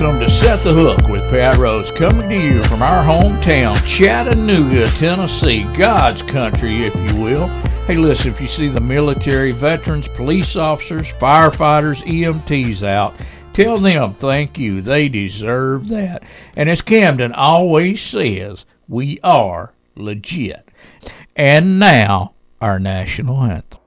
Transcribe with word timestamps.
welcome 0.00 0.18
to 0.18 0.30
Set 0.30 0.64
the 0.64 0.72
Hook 0.72 1.08
with 1.10 1.20
Pat 1.28 1.58
Rose, 1.58 1.90
coming 1.90 2.26
to 2.30 2.34
you 2.34 2.64
from 2.64 2.80
our 2.80 3.04
hometown, 3.04 3.76
Chattanooga, 3.86 4.86
Tennessee, 4.92 5.64
God's 5.76 6.22
country, 6.22 6.86
if 6.86 6.94
you 6.94 7.22
will. 7.22 7.48
Hey, 7.86 7.96
listen, 7.96 8.30
if 8.32 8.40
you 8.40 8.48
see 8.48 8.68
the 8.68 8.80
military, 8.80 9.52
veterans, 9.52 10.08
police 10.08 10.56
officers, 10.56 11.08
firefighters, 11.18 12.02
EMTs 12.04 12.82
out, 12.82 13.12
tell 13.52 13.76
them 13.76 14.14
thank 14.14 14.56
you. 14.56 14.80
They 14.80 15.10
deserve 15.10 15.88
that. 15.88 16.22
And 16.56 16.70
as 16.70 16.80
Camden 16.80 17.34
always 17.34 18.00
says, 18.00 18.64
we 18.88 19.20
are 19.22 19.74
legit. 19.96 20.66
And 21.36 21.78
now, 21.78 22.32
our 22.62 22.78
national 22.78 23.42
anthem. 23.42 23.79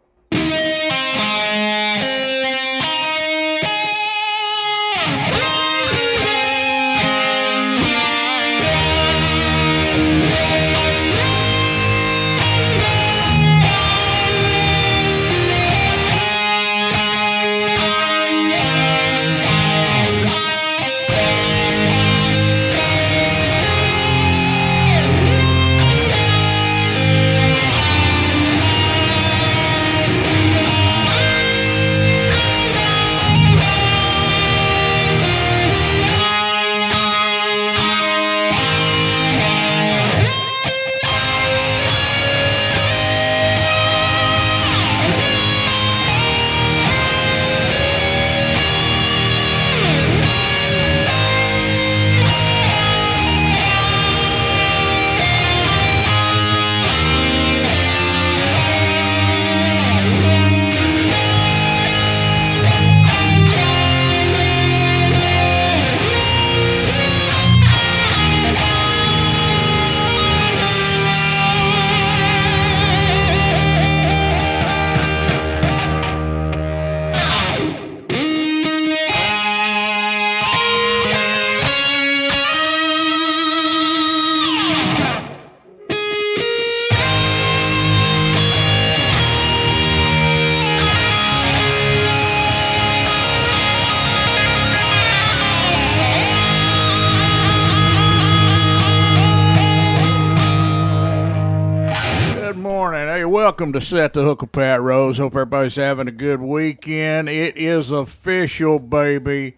Welcome 103.54 103.72
to 103.72 103.80
Set 103.80 104.14
the 104.14 104.24
Hook 104.24 104.42
with 104.42 104.52
Pat 104.52 104.82
Rose. 104.82 105.20
Hope 105.20 105.34
everybody's 105.34 105.76
having 105.76 106.08
a 106.08 106.12
good 106.12 106.42
weekend. 106.42 107.30
It 107.30 107.56
is 107.56 107.92
official, 107.92 108.80
baby. 108.80 109.58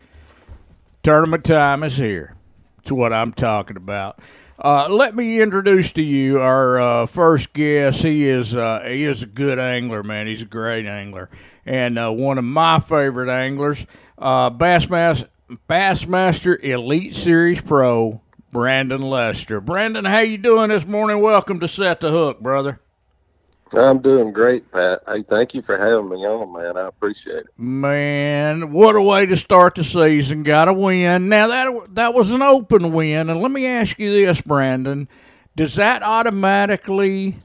Tournament 1.01 1.45
time 1.45 1.81
is 1.81 1.95
here. 1.95 2.35
It's 2.79 2.91
what 2.91 3.13
I'm 3.13 3.31
talking 3.31 3.77
about. 3.77 4.19
Uh, 4.59 4.89
let 4.89 5.15
me 5.15 5.39
introduce 5.39 5.93
to 5.93 6.01
you 6.01 6.41
our 6.41 6.77
uh, 6.77 7.05
first 7.05 7.53
guest. 7.53 8.03
He 8.03 8.27
is 8.27 8.53
uh, 8.53 8.83
he 8.85 9.05
is 9.05 9.23
a 9.23 9.27
good 9.27 9.59
angler, 9.59 10.03
man. 10.03 10.27
He's 10.27 10.41
a 10.41 10.45
great 10.45 10.85
angler, 10.85 11.29
and 11.65 11.97
uh, 11.97 12.11
one 12.11 12.37
of 12.37 12.43
my 12.43 12.81
favorite 12.81 13.29
anglers, 13.29 13.85
uh, 14.17 14.49
Bassmaster 14.49 15.29
Bassmaster 15.69 16.61
Elite 16.61 17.15
Series 17.15 17.61
Pro 17.61 18.19
Brandon 18.51 19.03
Lester. 19.03 19.61
Brandon, 19.61 20.03
how 20.03 20.19
you 20.19 20.37
doing 20.37 20.67
this 20.67 20.85
morning? 20.85 21.21
Welcome 21.21 21.61
to 21.61 21.67
Set 21.69 22.01
the 22.01 22.11
Hook, 22.11 22.41
brother. 22.41 22.81
I'm 23.77 23.99
doing 24.01 24.31
great, 24.31 24.71
Pat. 24.71 25.01
Hey, 25.07 25.23
thank 25.23 25.53
you 25.53 25.61
for 25.61 25.77
having 25.77 26.09
me 26.09 26.25
on, 26.25 26.53
man. 26.53 26.77
I 26.77 26.87
appreciate 26.87 27.37
it. 27.37 27.47
Man, 27.57 28.71
what 28.71 28.95
a 28.95 29.01
way 29.01 29.25
to 29.25 29.37
start 29.37 29.75
the 29.75 29.83
season. 29.83 30.43
Got 30.43 30.67
a 30.67 30.73
win. 30.73 31.29
Now 31.29 31.47
that 31.47 31.95
that 31.95 32.13
was 32.13 32.31
an 32.31 32.41
open 32.41 32.93
win, 32.93 33.29
and 33.29 33.41
let 33.41 33.51
me 33.51 33.65
ask 33.65 33.99
you 33.99 34.25
this, 34.25 34.41
Brandon: 34.41 35.07
Does 35.55 35.75
that 35.75 36.03
automatically 36.03 37.35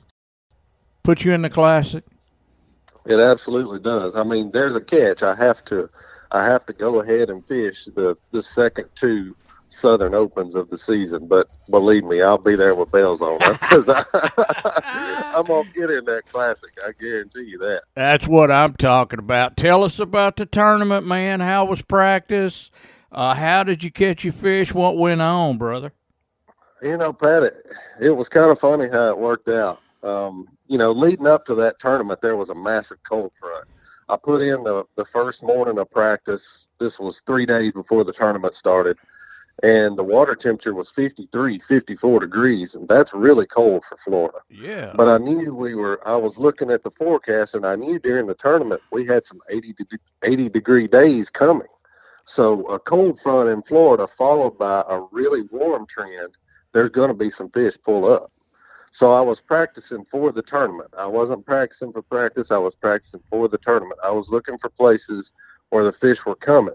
put 1.02 1.24
you 1.24 1.32
in 1.32 1.42
the 1.42 1.50
classic? 1.50 2.04
It 3.06 3.18
absolutely 3.18 3.80
does. 3.80 4.16
I 4.16 4.24
mean, 4.24 4.50
there's 4.50 4.74
a 4.74 4.80
catch. 4.80 5.22
I 5.22 5.34
have 5.34 5.64
to, 5.66 5.88
I 6.30 6.44
have 6.44 6.66
to 6.66 6.72
go 6.72 7.00
ahead 7.00 7.30
and 7.30 7.46
fish 7.46 7.86
the 7.86 8.16
the 8.30 8.42
second 8.42 8.88
two 8.94 9.34
Southern 9.70 10.14
Opens 10.14 10.54
of 10.54 10.68
the 10.68 10.76
season. 10.76 11.26
But 11.26 11.48
believe 11.70 12.04
me, 12.04 12.22
I'll 12.22 12.38
be 12.38 12.56
there 12.56 12.74
with 12.74 12.90
bells 12.90 13.22
on 13.22 13.38
because 13.60 13.88
I'm 15.34 15.46
gonna 15.46 15.68
get 15.72 15.90
in 15.90 16.04
that 16.06 16.26
classic. 16.26 16.70
I 16.84 16.92
guarantee 17.00 17.44
you 17.44 17.58
that. 17.58 17.82
That's 17.94 18.26
what 18.26 18.50
I'm 18.50 18.74
talking 18.74 19.18
about. 19.18 19.56
Tell 19.56 19.84
us 19.84 19.98
about 19.98 20.36
the 20.36 20.46
tournament, 20.46 21.06
man. 21.06 21.40
How 21.40 21.64
was 21.64 21.82
practice? 21.82 22.70
Uh, 23.12 23.34
how 23.34 23.62
did 23.62 23.84
you 23.84 23.90
catch 23.90 24.24
your 24.24 24.32
fish? 24.32 24.74
What 24.74 24.96
went 24.96 25.20
on, 25.20 25.58
brother? 25.58 25.92
You 26.82 26.96
know, 26.96 27.12
Pat, 27.12 27.44
it, 27.44 27.54
it 28.00 28.10
was 28.10 28.28
kind 28.28 28.50
of 28.50 28.58
funny 28.58 28.88
how 28.88 29.08
it 29.08 29.18
worked 29.18 29.48
out. 29.48 29.80
Um, 30.02 30.48
you 30.66 30.78
know, 30.78 30.92
leading 30.92 31.26
up 31.26 31.44
to 31.46 31.54
that 31.56 31.78
tournament, 31.78 32.20
there 32.22 32.36
was 32.36 32.50
a 32.50 32.54
massive 32.54 32.98
cold 33.08 33.32
front. 33.34 33.66
I 34.08 34.16
put 34.16 34.42
in 34.42 34.64
the, 34.64 34.84
the 34.96 35.04
first 35.04 35.42
morning 35.42 35.78
of 35.78 35.90
practice. 35.90 36.68
This 36.78 36.98
was 36.98 37.20
three 37.20 37.46
days 37.46 37.72
before 37.72 38.04
the 38.04 38.12
tournament 38.12 38.54
started. 38.54 38.96
And 39.62 39.96
the 39.96 40.04
water 40.04 40.34
temperature 40.34 40.74
was 40.74 40.90
53, 40.90 41.58
54 41.58 42.20
degrees. 42.20 42.74
And 42.74 42.88
that's 42.88 43.12
really 43.12 43.46
cold 43.46 43.84
for 43.84 43.96
Florida. 43.96 44.38
Yeah. 44.48 44.92
But 44.94 45.08
I 45.08 45.18
knew 45.18 45.54
we 45.54 45.74
were, 45.74 46.00
I 46.06 46.16
was 46.16 46.38
looking 46.38 46.70
at 46.70 46.82
the 46.82 46.90
forecast 46.90 47.54
and 47.54 47.66
I 47.66 47.76
knew 47.76 47.98
during 47.98 48.26
the 48.26 48.34
tournament 48.34 48.80
we 48.90 49.04
had 49.04 49.26
some 49.26 49.40
80, 49.50 49.74
de- 49.74 49.98
80 50.24 50.48
degree 50.48 50.86
days 50.86 51.28
coming. 51.28 51.68
So 52.24 52.64
a 52.66 52.78
cold 52.78 53.20
front 53.20 53.48
in 53.48 53.62
Florida 53.62 54.06
followed 54.06 54.56
by 54.56 54.84
a 54.88 55.00
really 55.10 55.42
warm 55.50 55.86
trend, 55.86 56.36
there's 56.72 56.90
going 56.90 57.08
to 57.08 57.14
be 57.14 57.28
some 57.28 57.50
fish 57.50 57.76
pull 57.84 58.10
up. 58.10 58.30
So 58.92 59.10
I 59.10 59.20
was 59.20 59.40
practicing 59.40 60.04
for 60.04 60.32
the 60.32 60.42
tournament. 60.42 60.90
I 60.96 61.06
wasn't 61.06 61.46
practicing 61.46 61.92
for 61.92 62.02
practice. 62.02 62.50
I 62.50 62.58
was 62.58 62.74
practicing 62.74 63.22
for 63.30 63.48
the 63.48 63.58
tournament. 63.58 64.00
I 64.02 64.10
was 64.10 64.30
looking 64.30 64.58
for 64.58 64.68
places 64.68 65.32
where 65.70 65.84
the 65.84 65.92
fish 65.92 66.26
were 66.26 66.34
coming, 66.34 66.74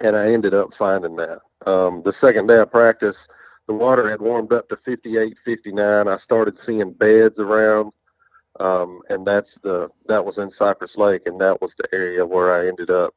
and 0.00 0.16
I 0.16 0.32
ended 0.32 0.54
up 0.54 0.74
finding 0.74 1.16
that. 1.16 1.40
Um, 1.66 2.02
the 2.02 2.12
second 2.12 2.46
day 2.46 2.58
of 2.58 2.70
practice, 2.70 3.28
the 3.66 3.74
water 3.74 4.08
had 4.08 4.20
warmed 4.20 4.52
up 4.52 4.68
to 4.68 4.76
58, 4.76 5.38
59. 5.38 6.08
I 6.08 6.16
started 6.16 6.58
seeing 6.58 6.92
beds 6.92 7.40
around, 7.40 7.92
um, 8.60 9.00
and 9.08 9.26
that's 9.26 9.58
the 9.60 9.90
that 10.06 10.24
was 10.24 10.38
in 10.38 10.50
Cypress 10.50 10.96
Lake, 10.96 11.26
and 11.26 11.40
that 11.40 11.60
was 11.60 11.74
the 11.74 11.88
area 11.92 12.24
where 12.24 12.52
I 12.54 12.66
ended 12.68 12.90
up 12.90 13.14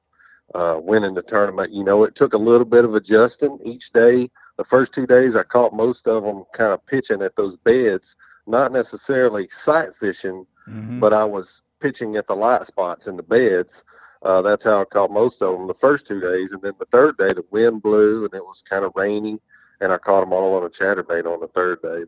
uh, 0.53 0.79
winning 0.81 1.13
the 1.13 1.21
tournament. 1.21 1.71
You 1.71 1.83
know, 1.83 2.03
it 2.03 2.15
took 2.15 2.33
a 2.33 2.37
little 2.37 2.65
bit 2.65 2.83
of 2.85 2.95
adjusting 2.95 3.59
each 3.63 3.91
day. 3.91 4.29
The 4.57 4.63
first 4.65 4.93
two 4.93 5.07
days, 5.07 5.35
I 5.35 5.43
caught 5.43 5.73
most 5.73 6.07
of 6.07 6.23
them 6.23 6.43
kind 6.53 6.73
of 6.73 6.85
pitching 6.85 7.21
at 7.21 7.35
those 7.35 7.55
beds, 7.57 8.15
not 8.45 8.71
necessarily 8.71 9.47
sight 9.47 9.95
fishing, 9.95 10.45
Mhm. 10.67 10.99
but 10.99 11.13
I 11.13 11.23
was 11.23 11.63
pitching 11.79 12.17
at 12.17 12.27
the 12.27 12.35
light 12.35 12.65
spots 12.65 13.07
in 13.07 13.15
the 13.15 13.23
beds. 13.23 13.83
Uh, 14.23 14.41
that's 14.41 14.63
how 14.63 14.81
I 14.81 14.85
caught 14.85 15.11
most 15.11 15.41
of 15.41 15.57
them 15.57 15.67
the 15.67 15.73
first 15.73 16.05
two 16.05 16.19
days, 16.19 16.51
and 16.53 16.61
then 16.61 16.73
the 16.79 16.85
third 16.85 17.17
day, 17.17 17.33
the 17.33 17.43
wind 17.49 17.81
blew 17.81 18.25
and 18.25 18.33
it 18.33 18.43
was 18.43 18.61
kind 18.61 18.85
of 18.85 18.91
rainy, 18.95 19.39
and 19.79 19.91
I 19.91 19.97
caught 19.97 20.21
them 20.21 20.31
all 20.33 20.55
on 20.55 20.63
a 20.63 20.69
chatterbait 20.69 21.25
on 21.25 21.39
the 21.39 21.47
third 21.47 21.81
day. 21.81 22.03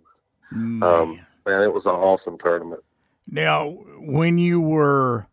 Um, 0.52 0.82
Man. 0.82 1.26
man, 1.48 1.64
it 1.64 1.74
was 1.74 1.88
an 1.88 1.96
awesome 1.96 2.38
tournament. 2.38 2.84
Now, 3.28 3.70
when 4.00 4.38
you 4.38 4.62
were 4.62 5.28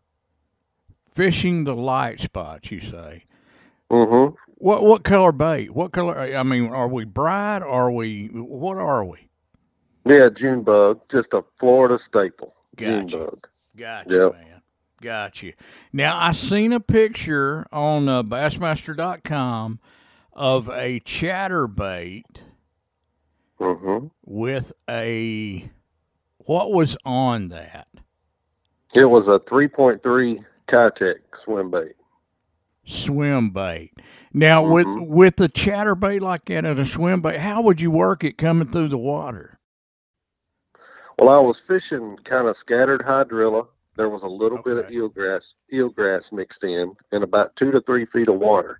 fishing 1.13 1.65
the 1.65 1.75
light 1.75 2.19
spots, 2.19 2.71
you 2.71 2.79
say, 2.79 3.25
hmm 3.91 4.27
what 4.55 4.83
what 4.83 5.03
color 5.03 5.31
bait? 5.31 5.71
What 5.73 5.91
color? 5.91 6.17
I 6.19 6.43
mean, 6.43 6.67
are 6.67 6.87
we 6.87 7.03
bright? 7.03 7.63
Are 7.63 7.91
we? 7.91 8.27
What 8.31 8.77
are 8.77 9.03
we? 9.03 9.27
Yeah, 10.05 10.29
June 10.29 10.61
bug, 10.61 11.01
just 11.09 11.33
a 11.33 11.43
Florida 11.59 11.97
staple. 11.99 12.55
June 12.75 13.07
bug. 13.07 13.47
Gotcha, 13.75 14.13
Yep. 14.13 14.33
man. 14.33 14.50
Gotcha. 15.01 15.53
Now 15.93 16.19
I 16.19 16.33
seen 16.33 16.73
a 16.73 16.81
picture 16.81 17.67
on 17.73 18.09
uh, 18.09 18.23
Bassmaster.com 18.23 19.79
of 20.33 20.69
a 20.69 21.01
chatterbait 21.01 22.41
hmm 23.59 24.07
with 24.25 24.73
a 24.89 25.69
what 26.39 26.71
was 26.73 26.97
on 27.05 27.49
that 27.49 27.87
It 28.95 29.05
was 29.05 29.27
a 29.27 29.39
3.3 29.39 30.45
Keitech 30.67 31.19
swim 31.35 31.71
bait. 31.71 31.93
swim 32.85 33.51
bait. 33.51 33.91
Now 34.33 34.63
with 34.63 34.87
Mhm. 34.87 35.07
with 35.07 35.37
the 35.37 35.49
chatterbait 35.49 36.21
like 36.21 36.45
that 36.45 36.65
and 36.65 36.79
a 36.79 36.85
swim 36.85 37.21
bait, 37.21 37.39
how 37.39 37.61
would 37.61 37.81
you 37.81 37.91
work 37.91 38.23
it 38.23 38.37
coming 38.37 38.69
through 38.69 38.89
the 38.89 38.97
water? 38.97 39.59
Well, 41.19 41.29
I 41.29 41.39
was 41.39 41.59
fishing 41.59 42.17
kind 42.23 42.47
of 42.47 42.55
scattered 42.57 43.01
hydrilla. 43.01 43.67
There 43.97 44.09
was 44.09 44.23
a 44.23 44.27
little 44.27 44.61
bit 44.61 44.77
of 44.77 44.85
Okay. 44.85 44.95
eelgrass, 44.95 45.55
eelgrass 45.71 46.31
mixed 46.31 46.63
in, 46.63 46.93
and 47.11 47.23
about 47.23 47.55
two 47.55 47.71
to 47.71 47.81
three 47.81 48.05
feet 48.05 48.29
of 48.29 48.39
water. 48.39 48.79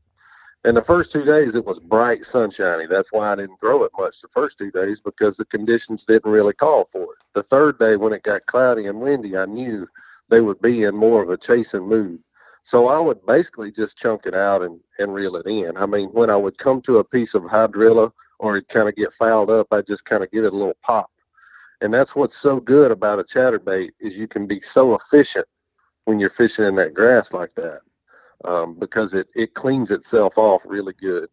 And 0.63 0.77
the 0.77 0.81
first 0.83 1.11
two 1.11 1.25
days, 1.25 1.55
it 1.55 1.65
was 1.65 1.79
bright 1.79 2.23
sunshiny. 2.23 2.85
That's 2.85 3.11
why 3.11 3.31
I 3.31 3.35
didn't 3.35 3.59
throw 3.59 3.83
it 3.83 3.91
much 3.97 4.21
the 4.21 4.27
first 4.27 4.57
two 4.59 4.69
days 4.71 5.01
because 5.01 5.35
the 5.35 5.45
conditions 5.45 6.05
didn't 6.05 6.31
really 6.31 6.53
call 6.53 6.85
for 6.85 7.03
it. 7.03 7.19
The 7.33 7.43
third 7.43 7.79
day, 7.79 7.97
when 7.97 8.13
it 8.13 8.23
got 8.23 8.45
cloudy 8.45 8.85
and 8.85 9.01
windy, 9.01 9.35
I 9.35 9.45
knew 9.45 9.87
they 10.29 10.39
would 10.41 10.61
be 10.61 10.83
in 10.83 10.95
more 10.95 11.23
of 11.23 11.29
a 11.29 11.37
chasing 11.37 11.87
mood. 11.87 12.21
So 12.63 12.87
I 12.87 12.99
would 12.99 13.25
basically 13.25 13.71
just 13.71 13.97
chunk 13.97 14.27
it 14.27 14.35
out 14.35 14.61
and, 14.61 14.79
and 14.99 15.13
reel 15.13 15.35
it 15.35 15.47
in. 15.47 15.75
I 15.77 15.87
mean, 15.87 16.09
when 16.09 16.29
I 16.29 16.35
would 16.37 16.59
come 16.59 16.79
to 16.83 16.99
a 16.99 17.03
piece 17.03 17.33
of 17.33 17.41
hydrilla 17.43 18.11
or 18.37 18.55
it 18.57 18.67
kind 18.67 18.87
of 18.87 18.95
get 18.95 19.11
fouled 19.13 19.49
up, 19.49 19.67
I 19.71 19.81
just 19.81 20.05
kind 20.05 20.23
of 20.23 20.29
give 20.29 20.45
it 20.45 20.53
a 20.53 20.55
little 20.55 20.77
pop. 20.83 21.09
And 21.81 21.93
that's 21.93 22.15
what's 22.15 22.37
so 22.37 22.59
good 22.59 22.91
about 22.91 23.19
a 23.19 23.23
chatterbait 23.23 23.91
is 23.99 24.17
you 24.17 24.27
can 24.27 24.45
be 24.45 24.61
so 24.61 24.95
efficient 24.95 25.47
when 26.05 26.19
you're 26.19 26.29
fishing 26.29 26.65
in 26.65 26.75
that 26.75 26.93
grass 26.93 27.33
like 27.33 27.53
that 27.55 27.81
um, 28.45 28.77
because 28.79 29.13
it, 29.13 29.27
it 29.35 29.53
cleans 29.53 29.91
itself 29.91 30.37
off 30.37 30.61
really 30.65 30.93
good 30.93 31.29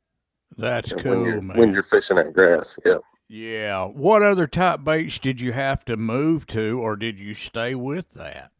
That's 0.56 0.92
when 0.94 1.02
cool, 1.04 1.26
you're 1.26 1.40
man. 1.40 1.56
when 1.56 1.72
you're 1.72 1.82
fishing 1.82 2.16
that 2.16 2.32
grass. 2.32 2.78
Yeah. 2.84 2.98
yeah. 3.28 3.84
What 3.84 4.22
other 4.22 4.46
type 4.46 4.84
baits 4.84 5.18
did 5.18 5.40
you 5.40 5.52
have 5.52 5.84
to 5.86 5.96
move 5.96 6.46
to, 6.48 6.80
or 6.80 6.96
did 6.96 7.18
you 7.18 7.34
stay 7.34 7.74
with 7.74 8.12
that? 8.12 8.50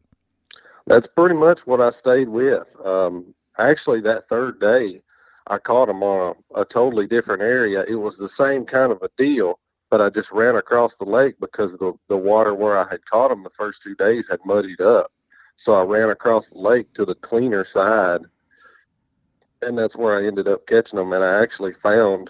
That's 0.87 1.07
pretty 1.07 1.35
much 1.35 1.67
what 1.67 1.81
I 1.81 1.91
stayed 1.91 2.29
with. 2.29 2.75
Um, 2.83 3.35
actually, 3.57 4.01
that 4.01 4.25
third 4.25 4.59
day, 4.59 5.01
I 5.47 5.57
caught 5.57 5.87
them 5.87 6.03
on 6.03 6.35
a, 6.55 6.61
a 6.61 6.65
totally 6.65 7.07
different 7.07 7.41
area. 7.41 7.83
It 7.87 7.95
was 7.95 8.17
the 8.17 8.27
same 8.27 8.65
kind 8.65 8.91
of 8.91 9.01
a 9.01 9.09
deal, 9.17 9.59
but 9.89 10.01
I 10.01 10.09
just 10.09 10.31
ran 10.31 10.55
across 10.55 10.95
the 10.95 11.05
lake 11.05 11.35
because 11.39 11.77
the, 11.77 11.93
the 12.07 12.17
water 12.17 12.53
where 12.53 12.77
I 12.77 12.87
had 12.89 13.05
caught 13.05 13.29
them 13.29 13.43
the 13.43 13.49
first 13.49 13.81
two 13.81 13.95
days 13.95 14.29
had 14.29 14.39
muddied 14.45 14.81
up. 14.81 15.11
So 15.55 15.73
I 15.73 15.83
ran 15.83 16.09
across 16.09 16.47
the 16.47 16.59
lake 16.59 16.93
to 16.93 17.05
the 17.05 17.15
cleaner 17.15 17.63
side, 17.63 18.21
and 19.61 19.77
that's 19.77 19.97
where 19.97 20.17
I 20.17 20.25
ended 20.25 20.47
up 20.47 20.65
catching 20.67 20.97
them. 20.97 21.11
And 21.11 21.23
I 21.23 21.41
actually 21.41 21.73
found 21.73 22.29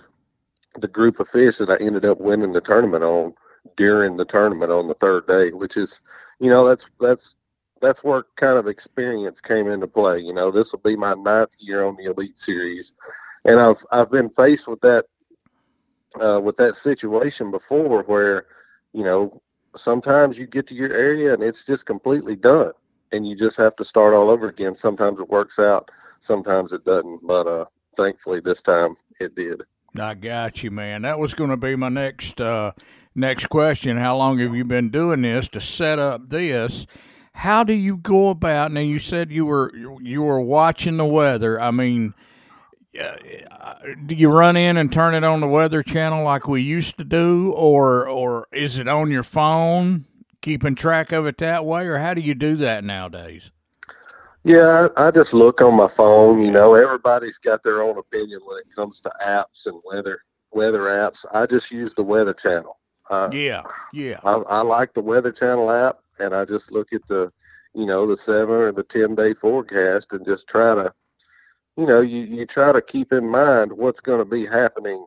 the 0.79 0.87
group 0.87 1.19
of 1.19 1.27
fish 1.27 1.57
that 1.57 1.69
I 1.69 1.77
ended 1.77 2.05
up 2.05 2.19
winning 2.19 2.53
the 2.53 2.61
tournament 2.61 3.03
on 3.03 3.33
during 3.75 4.17
the 4.17 4.25
tournament 4.25 4.71
on 4.71 4.87
the 4.87 4.93
third 4.95 5.27
day, 5.27 5.51
which 5.51 5.77
is, 5.77 6.01
you 6.39 6.49
know, 6.49 6.67
that's 6.67 6.89
that's 6.99 7.35
that's 7.81 8.03
where 8.03 8.25
kind 8.35 8.57
of 8.57 8.67
experience 8.67 9.41
came 9.41 9.67
into 9.67 9.87
play. 9.87 10.19
You 10.19 10.33
know, 10.33 10.49
this 10.49 10.71
will 10.71 10.79
be 10.79 10.95
my 10.95 11.13
ninth 11.13 11.55
year 11.59 11.85
on 11.85 11.95
the 11.97 12.05
Elite 12.05 12.37
Series, 12.37 12.93
and 13.45 13.59
I've 13.59 13.83
I've 13.91 14.11
been 14.11 14.29
faced 14.29 14.67
with 14.67 14.81
that 14.81 15.05
uh, 16.15 16.39
with 16.43 16.57
that 16.57 16.75
situation 16.75 17.51
before, 17.51 18.03
where 18.03 18.47
you 18.93 19.03
know 19.03 19.41
sometimes 19.75 20.37
you 20.37 20.47
get 20.47 20.67
to 20.67 20.75
your 20.75 20.93
area 20.93 21.33
and 21.33 21.43
it's 21.43 21.65
just 21.65 21.85
completely 21.85 22.35
done, 22.35 22.71
and 23.11 23.27
you 23.27 23.35
just 23.35 23.57
have 23.57 23.75
to 23.77 23.85
start 23.85 24.13
all 24.13 24.29
over 24.29 24.47
again. 24.47 24.75
Sometimes 24.75 25.19
it 25.19 25.29
works 25.29 25.59
out, 25.59 25.91
sometimes 26.19 26.73
it 26.73 26.85
doesn't, 26.85 27.25
but 27.25 27.47
uh, 27.47 27.65
thankfully 27.95 28.39
this 28.39 28.61
time 28.61 28.95
it 29.19 29.35
did. 29.35 29.63
I 29.97 30.13
got 30.13 30.63
you, 30.63 30.71
man. 30.71 31.01
That 31.01 31.19
was 31.19 31.33
going 31.33 31.49
to 31.49 31.57
be 31.57 31.75
my 31.75 31.89
next 31.89 32.39
uh, 32.39 32.71
next 33.15 33.47
question. 33.47 33.97
How 33.97 34.17
long 34.17 34.39
have 34.39 34.55
you 34.55 34.63
been 34.63 34.89
doing 34.89 35.21
this 35.21 35.49
to 35.49 35.61
set 35.61 35.99
up 35.99 36.29
this? 36.29 36.85
How 37.33 37.63
do 37.63 37.73
you 37.73 37.97
go 37.97 38.29
about? 38.29 38.71
Now 38.71 38.81
you 38.81 38.99
said 38.99 39.31
you 39.31 39.45
were 39.45 39.71
you 40.01 40.21
were 40.21 40.41
watching 40.41 40.97
the 40.97 41.05
weather. 41.05 41.59
I 41.59 41.71
mean, 41.71 42.13
do 42.93 44.15
you 44.15 44.29
run 44.29 44.57
in 44.57 44.77
and 44.77 44.91
turn 44.91 45.13
it 45.13 45.23
on 45.23 45.39
the 45.41 45.47
weather 45.47 45.83
channel 45.83 46.23
like 46.23 46.47
we 46.47 46.61
used 46.61 46.97
to 46.97 47.03
do, 47.03 47.51
or 47.51 48.07
or 48.07 48.47
is 48.51 48.79
it 48.79 48.87
on 48.87 49.11
your 49.11 49.23
phone, 49.23 50.05
keeping 50.41 50.75
track 50.75 51.11
of 51.11 51.25
it 51.25 51.37
that 51.37 51.65
way, 51.65 51.85
or 51.85 51.99
how 51.99 52.13
do 52.13 52.21
you 52.21 52.33
do 52.33 52.55
that 52.57 52.83
nowadays? 52.83 53.51
Yeah, 54.43 54.87
I, 54.97 55.07
I 55.07 55.11
just 55.11 55.33
look 55.33 55.61
on 55.61 55.75
my 55.75 55.87
phone. 55.87 56.41
You 56.41 56.51
know, 56.51 56.73
everybody's 56.73 57.37
got 57.37 57.61
their 57.61 57.83
own 57.83 57.97
opinion 57.97 58.39
when 58.45 58.57
it 58.57 58.73
comes 58.73 59.01
to 59.01 59.11
apps 59.25 59.65
and 59.65 59.79
weather 59.85 60.21
weather 60.51 60.81
apps. 60.81 61.25
I 61.31 61.45
just 61.45 61.71
use 61.71 61.93
the 61.93 62.03
Weather 62.03 62.33
Channel. 62.33 62.77
Uh, 63.09 63.29
Yeah, 63.31 63.63
yeah, 63.93 64.19
I, 64.23 64.33
I 64.33 64.61
like 64.61 64.93
the 64.93 65.01
Weather 65.01 65.31
Channel 65.31 65.69
app, 65.71 65.99
and 66.19 66.33
I 66.33 66.45
just 66.45 66.71
look 66.71 66.93
at 66.93 67.05
the, 67.07 67.31
you 67.73 67.85
know, 67.85 68.05
the 68.05 68.17
seven 68.17 68.55
or 68.55 68.71
the 68.71 68.83
ten 68.83 69.15
day 69.15 69.33
forecast, 69.33 70.13
and 70.13 70.25
just 70.25 70.47
try 70.47 70.75
to, 70.75 70.93
you 71.79 71.85
know, 71.85 72.01
you 72.01 72.23
you 72.23 72.45
try 72.45 72.73
to 72.73 72.81
keep 72.81 73.13
in 73.13 73.25
mind 73.25 73.71
what's 73.71 74.01
going 74.01 74.19
to 74.19 74.25
be 74.25 74.45
happening 74.45 75.05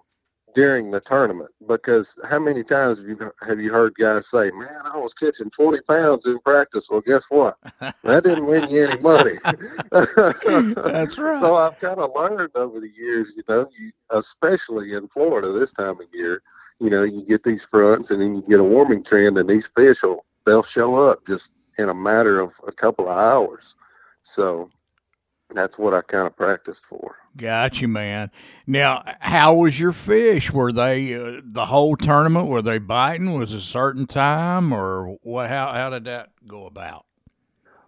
during 0.54 0.90
the 0.90 1.00
tournament. 1.00 1.50
Because 1.66 2.18
how 2.30 2.38
many 2.38 2.64
times 2.64 2.98
have 2.98 3.06
you 3.06 3.32
have 3.46 3.60
you 3.60 3.70
heard 3.70 3.94
guys 3.94 4.30
say, 4.30 4.50
"Man, 4.52 4.80
I 4.86 4.96
was 4.96 5.12
catching 5.12 5.50
twenty 5.50 5.82
pounds 5.82 6.24
in 6.24 6.38
practice." 6.38 6.88
Well, 6.90 7.02
guess 7.02 7.26
what? 7.28 7.56
That 8.04 8.24
didn't 8.24 8.46
win 8.46 8.70
you 8.70 8.86
any 8.86 9.02
money. 9.02 9.34
That's 9.92 11.18
right. 11.18 11.40
So 11.40 11.56
I've 11.56 11.78
kind 11.78 11.98
of 11.98 12.10
learned 12.16 12.52
over 12.54 12.80
the 12.80 12.90
years, 12.96 13.34
you 13.36 13.42
know, 13.50 13.68
you, 13.78 13.92
especially 14.08 14.94
in 14.94 15.08
Florida 15.08 15.52
this 15.52 15.74
time 15.74 16.00
of 16.00 16.06
year, 16.14 16.42
you 16.80 16.88
know, 16.88 17.02
you 17.02 17.22
get 17.22 17.42
these 17.42 17.64
fronts 17.64 18.10
and 18.10 18.22
then 18.22 18.34
you 18.34 18.44
get 18.48 18.60
a 18.60 18.64
warming 18.64 19.04
trend, 19.04 19.36
and 19.36 19.48
these 19.48 19.68
fish 19.68 20.02
will 20.02 20.24
they'll 20.46 20.62
show 20.62 20.94
up 20.94 21.26
just 21.26 21.52
in 21.76 21.90
a 21.90 21.94
matter 21.94 22.40
of 22.40 22.54
a 22.66 22.72
couple 22.72 23.10
of 23.10 23.18
hours. 23.18 23.76
So 24.22 24.70
that's 25.54 25.78
what 25.78 25.94
I 25.94 26.02
kind 26.02 26.26
of 26.26 26.36
practiced 26.36 26.86
for. 26.86 27.16
Got 27.36 27.80
you, 27.80 27.88
man. 27.88 28.30
Now, 28.66 29.04
how 29.20 29.54
was 29.54 29.80
your 29.80 29.92
fish? 29.92 30.52
Were 30.52 30.72
they 30.72 31.14
uh, 31.14 31.40
the 31.44 31.66
whole 31.66 31.96
tournament? 31.96 32.48
Were 32.48 32.62
they 32.62 32.78
biting? 32.78 33.38
Was 33.38 33.52
it 33.52 33.58
a 33.58 33.60
certain 33.60 34.06
time, 34.06 34.72
or 34.72 35.16
what? 35.22 35.48
How 35.48 35.72
how 35.72 35.90
did 35.90 36.04
that 36.04 36.30
go 36.46 36.66
about? 36.66 37.06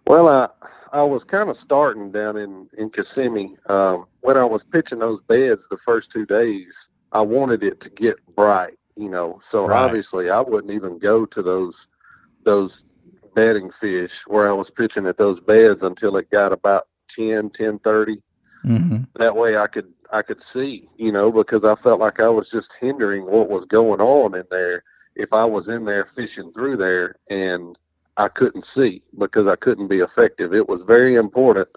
Well, 0.07 0.27
I 0.27 0.49
I 0.91 1.03
was 1.03 1.23
kind 1.23 1.49
of 1.49 1.57
starting 1.57 2.11
down 2.11 2.37
in 2.37 2.69
in 2.77 2.89
Kissimmee. 2.89 3.57
Um, 3.67 4.05
when 4.21 4.37
I 4.37 4.45
was 4.45 4.63
pitching 4.63 4.99
those 4.99 5.21
beds 5.21 5.67
the 5.69 5.77
first 5.77 6.11
two 6.11 6.25
days, 6.25 6.89
I 7.11 7.21
wanted 7.21 7.63
it 7.63 7.79
to 7.81 7.89
get 7.91 8.15
bright, 8.35 8.77
you 8.95 9.09
know. 9.09 9.39
So 9.43 9.67
Right. 9.67 9.83
obviously, 9.83 10.29
I 10.29 10.41
wouldn't 10.41 10.73
even 10.73 10.97
go 10.97 11.25
to 11.25 11.41
those 11.43 11.87
those 12.43 12.85
bedding 13.35 13.69
fish 13.69 14.23
where 14.27 14.47
I 14.47 14.53
was 14.53 14.71
pitching 14.71 15.05
at 15.05 15.17
those 15.17 15.41
beds 15.41 15.83
until 15.83 16.15
it 16.17 16.29
got 16.31 16.53
about 16.53 16.87
10, 17.15 17.49
10:30. 17.49 18.21
Mm-hmm. 18.65 19.03
That 19.15 19.35
way, 19.35 19.57
I 19.57 19.67
could 19.67 19.93
I 20.11 20.21
could 20.21 20.41
see, 20.41 20.89
you 20.97 21.11
know, 21.11 21.31
because 21.31 21.63
I 21.63 21.75
felt 21.75 21.99
like 21.99 22.19
I 22.19 22.29
was 22.29 22.49
just 22.49 22.73
hindering 22.79 23.25
what 23.25 23.49
was 23.49 23.65
going 23.65 24.01
on 24.01 24.35
in 24.35 24.45
there 24.49 24.83
if 25.15 25.33
I 25.33 25.45
was 25.45 25.69
in 25.69 25.85
there 25.85 26.05
fishing 26.05 26.51
through 26.51 26.77
there 26.77 27.15
and 27.29 27.77
I 28.17 28.27
couldn't 28.27 28.65
see 28.65 29.03
because 29.17 29.47
I 29.47 29.55
couldn't 29.55 29.87
be 29.87 29.99
effective. 29.99 30.53
It 30.53 30.67
was 30.67 30.83
very 30.83 31.15
important, 31.15 31.67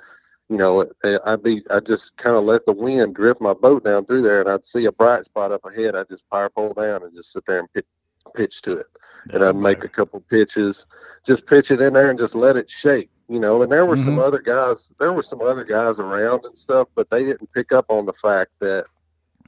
you 0.49 0.57
know. 0.57 0.87
I'd 1.25 1.43
be 1.43 1.63
I 1.71 1.81
just 1.81 2.17
kind 2.17 2.37
of 2.37 2.45
let 2.45 2.65
the 2.65 2.73
wind 2.73 3.15
drift 3.15 3.41
my 3.41 3.55
boat 3.55 3.85
down 3.85 4.07
through 4.07 4.23
there, 4.23 4.41
and 4.41 4.49
I'd 4.49 4.65
see 4.65 4.87
a 4.87 4.93
bright 4.93 5.25
spot 5.25 5.53
up 5.53 5.65
ahead. 5.65 5.95
I'd 5.95 6.09
just 6.09 6.29
power 6.31 6.49
pole 6.49 6.75
down 6.75 7.03
and 7.03 7.15
just 7.15 7.33
sit 7.33 7.45
there 7.47 7.61
and 7.61 7.73
pitch, 7.73 7.87
pitch 8.35 8.63
to 8.63 8.79
it 8.79 8.87
and 9.31 9.45
I'd 9.45 9.57
make 9.57 9.85
a 9.85 9.89
couple 9.89 10.21
pitches, 10.21 10.87
just 11.25 11.47
pitch 11.47 11.71
it 11.71 11.81
in 11.81 11.93
there 11.93 12.11
and 12.11 12.19
just 12.19 12.35
let 12.35 12.57
it 12.57 12.71
shake, 12.71 13.11
you 13.29 13.41
know. 13.41 13.63
And 13.63 13.71
there 13.71 13.87
were 13.87 13.97
some 13.97 14.17
Mhm. 14.17 14.25
other 14.25 14.41
guys, 14.41 14.91
there 14.99 15.13
were 15.13 15.23
some 15.23 15.41
other 15.43 15.65
guys 15.65 15.99
around 15.99 16.45
and 16.45 16.57
stuff, 16.57 16.89
but 16.95 17.11
they 17.11 17.25
didn't 17.25 17.53
pick 17.53 17.73
up 17.73 17.87
on 17.89 18.07
the 18.07 18.13
fact 18.13 18.53
that 18.61 18.87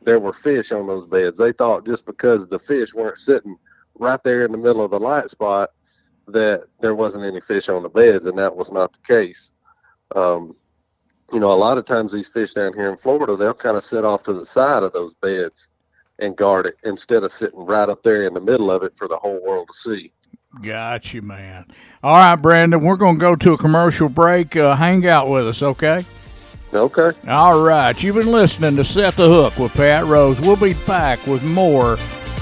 there 0.02 0.18
were 0.20 0.32
fish 0.32 0.72
on 0.72 0.86
those 0.86 1.06
beds. 1.06 1.38
They 1.38 1.52
thought 1.52 1.86
just 1.86 2.06
because 2.06 2.46
the 2.46 2.58
fish 2.58 2.94
weren't 2.94 3.18
sitting 3.18 3.56
right 3.98 4.22
there 4.24 4.44
in 4.44 4.52
the 4.52 4.58
middle 4.58 4.82
of 4.82 4.90
the 4.90 5.00
light 5.00 5.30
spot 5.30 5.70
that 6.28 6.64
there 6.80 6.94
wasn't 6.94 7.24
any 7.24 7.40
fish 7.40 7.68
on 7.68 7.82
the 7.82 7.88
beds, 7.88 8.26
and 8.26 8.38
that 8.38 8.54
was 8.54 8.72
not 8.72 8.92
the 8.92 9.00
case. 9.00 9.52
Um, 10.14 10.56
you 11.32 11.38
know, 11.38 11.52
a 11.52 11.54
lot 11.54 11.78
of 11.78 11.84
times 11.84 12.12
these 12.12 12.28
fish 12.28 12.54
down 12.54 12.72
here 12.72 12.90
in 12.90 12.96
Florida, 12.96 13.36
they'll 13.36 13.54
kind 13.54 13.76
of 13.76 13.84
sit 13.84 14.04
off 14.04 14.22
to 14.24 14.32
the 14.32 14.46
side 14.46 14.82
of 14.82 14.92
those 14.92 15.14
beds 15.14 15.70
and 16.18 16.36
guard 16.36 16.66
it 16.66 16.76
instead 16.84 17.22
of 17.22 17.32
sitting 17.32 17.64
right 17.64 17.88
up 17.88 18.02
there 18.02 18.26
in 18.26 18.34
the 18.34 18.40
middle 18.40 18.70
of 18.70 18.82
it 18.82 18.96
for 18.96 19.08
the 19.08 19.16
whole 19.16 19.40
world 19.42 19.68
to 19.68 19.74
see. 19.74 20.12
Got 20.62 21.14
you, 21.14 21.22
man. 21.22 21.66
All 22.02 22.14
right, 22.14 22.36
Brandon, 22.36 22.80
we're 22.80 22.96
going 22.96 23.16
to 23.16 23.20
go 23.20 23.36
to 23.36 23.52
a 23.52 23.58
commercial 23.58 24.08
break. 24.08 24.56
Uh, 24.56 24.74
hang 24.74 25.06
out 25.06 25.28
with 25.28 25.46
us, 25.46 25.62
okay? 25.62 26.04
Okay. 26.74 27.10
All 27.28 27.62
right, 27.62 28.00
you've 28.02 28.16
been 28.16 28.32
listening 28.32 28.76
to 28.76 28.84
Set 28.84 29.14
the 29.14 29.28
Hook 29.28 29.58
with 29.58 29.72
Pat 29.74 30.04
Rose. 30.04 30.40
We'll 30.40 30.56
be 30.56 30.74
back 30.86 31.24
with 31.26 31.42
more 31.44 31.98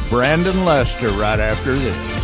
Brandon 0.09 0.65
Lester 0.65 1.09
right 1.11 1.39
after 1.39 1.75
this. 1.75 2.18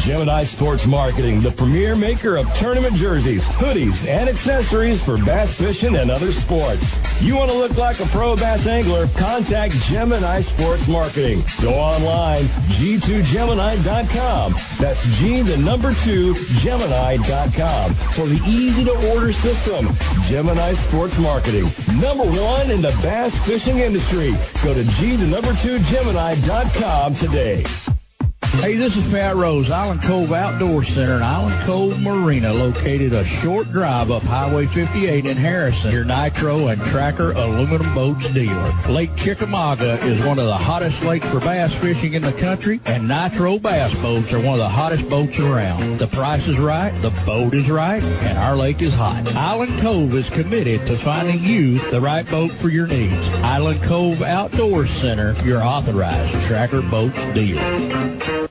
Gemini 0.01 0.45
Sports 0.45 0.87
Marketing, 0.87 1.41
the 1.43 1.51
premier 1.51 1.95
maker 1.95 2.39
of 2.39 2.53
tournament 2.55 2.95
jerseys, 2.95 3.45
hoodies, 3.45 4.07
and 4.09 4.31
accessories 4.31 5.03
for 5.03 5.19
bass 5.19 5.55
fishing 5.55 5.95
and 5.95 6.11
other 6.11 6.33
sports. 6.33 6.99
You 7.23 7.37
want 7.37 7.51
to 7.51 7.57
look 7.57 7.77
like 7.77 8.01
a 8.01 8.07
pro 8.07 8.35
bass 8.35 8.67
angler? 8.67 9.09
Contact 9.17 9.75
Gemini 9.83 10.41
Sports 10.41 10.89
Marketing. 10.89 11.45
Go 11.61 11.75
online, 11.75 12.45
g2gemini.com. 12.79 14.55
That's 14.79 15.05
G, 15.19 15.43
the 15.43 15.59
number 15.59 15.93
two, 15.93 16.35
Gemini.com 16.61 17.95
for 17.95 18.27
the 18.27 18.41
easy 18.47 18.85
to 18.85 19.13
order 19.15 19.33
system. 19.33 19.89
Gemini 20.25 20.73
Sports 20.75 21.19
Marketing, 21.19 21.65
number 22.01 22.25
one 22.25 22.71
in 22.71 22.81
the 22.81 22.97
bass 23.03 23.39
fishing 23.47 23.79
industry. 23.79 24.35
Go 24.65 24.73
to 24.73 24.85
G, 24.85 25.17
the 25.17 25.27
number 25.27 25.55
two, 25.57 25.79
Gemini.com 25.81 27.15
today. 27.17 27.65
Hey, 28.59 28.77
this 28.77 28.95
is 28.95 29.09
Pat 29.11 29.37
Rose, 29.37 29.71
Island 29.71 30.03
Cove 30.03 30.33
Outdoor 30.33 30.85
Center 30.85 31.15
and 31.15 31.25
Island 31.25 31.59
Cove 31.63 31.99
Marina, 32.03 32.53
located 32.53 33.15
a 33.15 33.25
short 33.25 33.73
drive 33.73 34.11
up 34.11 34.23
Highway 34.23 34.67
58 34.67 35.25
in 35.25 35.37
Harrison. 35.37 35.93
Your 35.93 36.05
Nitro 36.05 36.67
and 36.67 36.83
Tracker 36.83 37.31
aluminum 37.31 37.95
boats 37.95 38.29
dealer. 38.35 38.73
Lake 38.89 39.17
Chickamauga 39.17 40.05
is 40.05 40.23
one 40.27 40.39
of 40.39 40.47
the 40.47 40.57
hottest 40.57 41.03
lakes 41.05 41.27
for 41.31 41.41
bass 41.41 41.73
fishing 41.75 42.13
in 42.15 42.23
the 42.23 42.35
country, 42.35 42.81
and 42.85 43.09
Nitro 43.09 43.59
bass 43.59 43.95
boats 44.03 44.33
are 44.33 44.41
one 44.41 44.55
of 44.55 44.59
the 44.59 44.69
hottest 44.69 45.09
boats 45.09 45.39
around. 45.39 45.99
The 45.99 46.09
price 46.09 46.47
is 46.47 46.59
right, 46.59 46.91
the 47.01 47.11
boat 47.25 47.55
is 47.55 47.71
right, 47.71 48.03
and 48.03 48.37
our 48.37 48.57
lake 48.57 48.83
is 48.83 48.95
hot. 48.95 49.33
Island 49.35 49.81
Cove 49.81 50.13
is 50.15 50.29
committed 50.29 50.85
to 50.87 50.99
finding 50.99 51.43
you 51.43 51.79
the 51.91 52.01
right 52.01 52.29
boat 52.29 52.51
for 52.51 52.69
your 52.69 52.89
needs. 52.89 53.29
Island 53.39 53.83
Cove 53.85 54.21
Outdoor 54.21 54.87
Center, 54.87 55.33
your 55.45 55.63
authorized 55.63 56.35
Tracker 56.47 56.83
boats 56.83 57.25
dealer. 57.33 58.50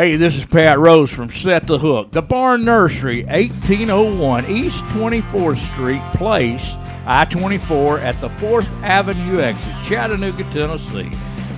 Hey, 0.00 0.16
this 0.16 0.34
is 0.38 0.46
Pat 0.46 0.78
Rose 0.78 1.10
from 1.12 1.28
Set 1.28 1.66
the 1.66 1.78
Hook. 1.78 2.10
The 2.10 2.22
Barn 2.22 2.64
Nursery, 2.64 3.22
1801 3.24 4.46
East 4.46 4.82
24th 4.84 5.58
Street 5.58 6.00
Place, 6.14 6.74
I 7.04 7.26
24 7.26 7.98
at 7.98 8.18
the 8.22 8.30
4th 8.30 8.66
Avenue 8.82 9.40
exit, 9.40 9.74
Chattanooga, 9.84 10.44
Tennessee. 10.44 11.12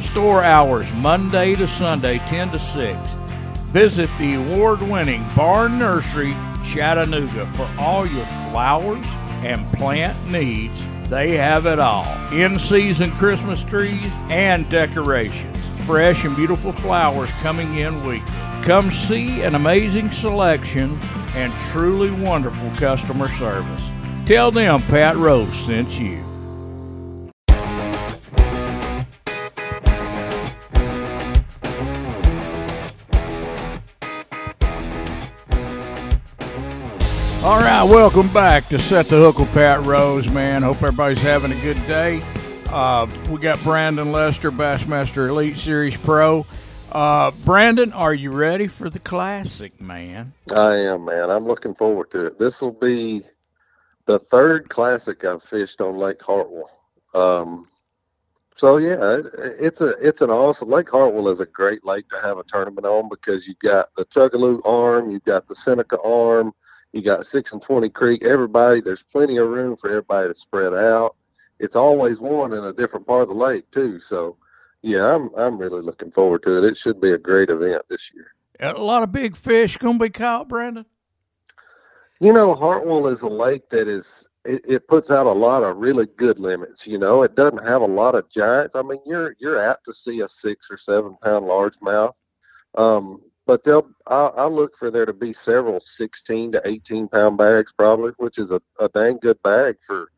Store 0.07 0.43
hours 0.43 0.93
Monday 0.95 1.55
to 1.55 1.69
Sunday, 1.69 2.19
10 2.19 2.51
to 2.51 2.59
6. 2.59 2.99
Visit 3.71 4.11
the 4.19 4.35
award 4.35 4.83
winning 4.83 5.25
Barn 5.37 5.79
Nursery, 5.79 6.35
Chattanooga 6.65 7.47
for 7.55 7.71
all 7.79 8.05
your 8.05 8.27
flowers 8.51 9.07
and 9.45 9.73
plant 9.75 10.19
needs. 10.29 10.85
They 11.09 11.37
have 11.37 11.67
it 11.67 11.79
all 11.79 12.13
in 12.33 12.59
season 12.59 13.13
Christmas 13.13 13.63
trees 13.63 14.11
and 14.31 14.69
decorations 14.69 15.62
fresh 15.87 16.25
and 16.25 16.35
beautiful 16.37 16.73
flowers 16.73 17.31
coming 17.43 17.79
in 17.79 18.05
weekly. 18.05 18.27
Come 18.63 18.91
see 18.91 19.43
an 19.43 19.55
amazing 19.55 20.11
selection 20.13 20.99
and 21.35 21.53
truly 21.71 22.11
wonderful 22.11 22.71
customer 22.77 23.29
service. 23.29 23.83
Tell 24.27 24.51
them 24.51 24.81
Pat 24.83 25.17
Rose 25.17 25.55
sent 25.55 25.99
you. 25.99 26.23
All 37.45 37.59
right, 37.59 37.83
welcome 37.83 38.33
back 38.33 38.69
to 38.69 38.79
Set 38.79 39.07
the 39.07 39.17
Hook 39.17 39.41
with 39.41 39.53
Pat 39.53 39.85
Rose, 39.85 40.31
man. 40.31 40.63
Hope 40.63 40.77
everybody's 40.77 41.21
having 41.21 41.51
a 41.51 41.61
good 41.61 41.77
day. 41.89 42.23
Uh, 42.73 43.07
we 43.31 43.39
got 43.39 43.63
Brandon 43.63 44.13
Lester, 44.13 44.51
Bassmaster 44.51 45.29
Elite 45.29 45.59
Series 45.59 45.95
Pro. 45.95 46.47
Uh, 46.91 47.31
Brandon, 47.45 47.93
are 47.93 48.15
you 48.15 48.31
ready 48.31 48.67
for 48.67 48.89
the 48.89 48.99
classic, 48.99 49.79
man? 49.79 50.33
I 50.57 50.77
am, 50.77 51.05
man. 51.05 51.29
I'm 51.29 51.45
looking 51.45 51.75
forward 51.75 52.11
to 52.13 52.27
it. 52.27 52.39
This 52.39 52.63
will 52.63 52.73
be 52.73 53.25
the 54.07 54.19
third 54.19 54.71
classic 54.71 55.23
I've 55.23 55.43
fished 55.43 55.83
on 55.83 55.97
Lake 55.97 56.23
Hartwell. 56.23 56.71
Um, 57.15 57.69
so 58.57 58.79
yeah, 58.79 59.19
it's 59.61 59.83
a 59.83 59.91
it's 60.01 60.23
an 60.23 60.31
awesome 60.31 60.71
Lake 60.71 60.91
Hartwell 60.91 61.29
is 61.29 61.41
a 61.41 61.47
great 61.47 61.85
lake 61.85 62.09
to 62.09 62.17
have 62.23 62.39
a 62.39 62.45
tournament 62.45 62.87
on 62.87 63.11
because 63.11 63.47
you've 63.47 63.59
got 63.59 63.95
the 63.97 64.07
Tugaloo 64.07 64.63
arm, 64.65 65.11
you've 65.11 65.25
got 65.25 65.47
the 65.47 65.55
Seneca 65.55 66.01
arm, 66.01 66.55
you 66.93 67.03
got 67.03 67.27
six 67.27 67.53
and 67.53 67.61
twenty 67.61 67.91
Creek. 67.91 68.25
Everybody, 68.25 68.81
there's 68.81 69.03
plenty 69.03 69.37
of 69.37 69.49
room 69.49 69.77
for 69.77 69.91
everybody 69.91 70.29
to 70.29 70.35
spread 70.35 70.73
out. 70.73 71.17
It's 71.63 71.77
always 71.77 72.19
one 72.19 72.53
in 72.53 72.65
a 72.65 72.73
different 72.73 73.07
part 73.07 73.23
of 73.23 73.29
the 73.29 73.35
lake 73.35 73.71
too. 73.71 74.01
So 74.01 74.37
yeah, 74.83 75.15
I'm 75.15 75.31
I'm 75.37 75.57
really 75.57 75.81
looking 75.81 76.11
forward 76.11 76.43
to 76.43 76.59
it. 76.59 76.65
It 76.65 76.77
should 76.77 77.01
be 77.01 77.13
a 77.13 77.19
great 77.19 77.51
event 77.51 77.83
this 77.89 78.13
year. 78.13 78.35
A 78.59 78.73
lot 78.73 79.05
of 79.05 79.13
big 79.13 79.37
fish 79.37 79.77
gonna 79.77 79.99
be 79.99 80.11
caught, 80.11 80.49
Brandon. 80.49 80.85
You 82.19 82.33
know, 82.33 82.55
Hartwell 82.55 83.07
is 83.07 83.23
a 83.23 83.29
lake 83.29 83.69
that 83.71 83.87
is 83.87 84.29
it, 84.45 84.65
it, 84.69 84.89
puts 84.89 85.13
out 85.13 85.27
a 85.27 85.33
lot 85.33 85.63
of 85.63 85.77
really 85.77 86.07
good 86.17 86.41
limits. 86.41 86.85
You 86.85 86.99
know, 86.99 87.23
it 87.23 87.37
doesn't 87.37 87.65
have 87.65 87.83
a 87.83 87.87
lot 87.87 88.17
of 88.17 88.29
giants. 88.29 88.75
I 88.75 88.83
mean, 88.83 88.99
you're 89.07 89.37
you're 89.39 89.61
apt 89.61 89.85
to 89.85 89.93
see 89.93 90.21
a 90.21 90.29
six 90.29 90.69
or 90.69 90.77
seven 90.77 91.17
pound 91.23 91.45
largemouth, 91.45 92.15
um, 92.77 93.23
but 93.47 93.63
they'll 93.63 93.89
I, 94.09 94.27
I 94.37 94.47
look 94.47 94.77
for 94.77 94.91
there 94.91 95.07
to 95.07 95.13
be 95.13 95.33
several 95.33 95.79
sixteen 95.79 96.51
to 96.53 96.63
eighteen 96.65 97.07
pound 97.07 97.39
bags 97.39 97.73
probably, 97.73 98.13
which 98.17 98.39
is 98.39 98.51
a, 98.51 98.61
a 98.81 98.89
dang 98.89 99.19
good 99.19 99.41
bag 99.45 99.77
for 99.87 100.11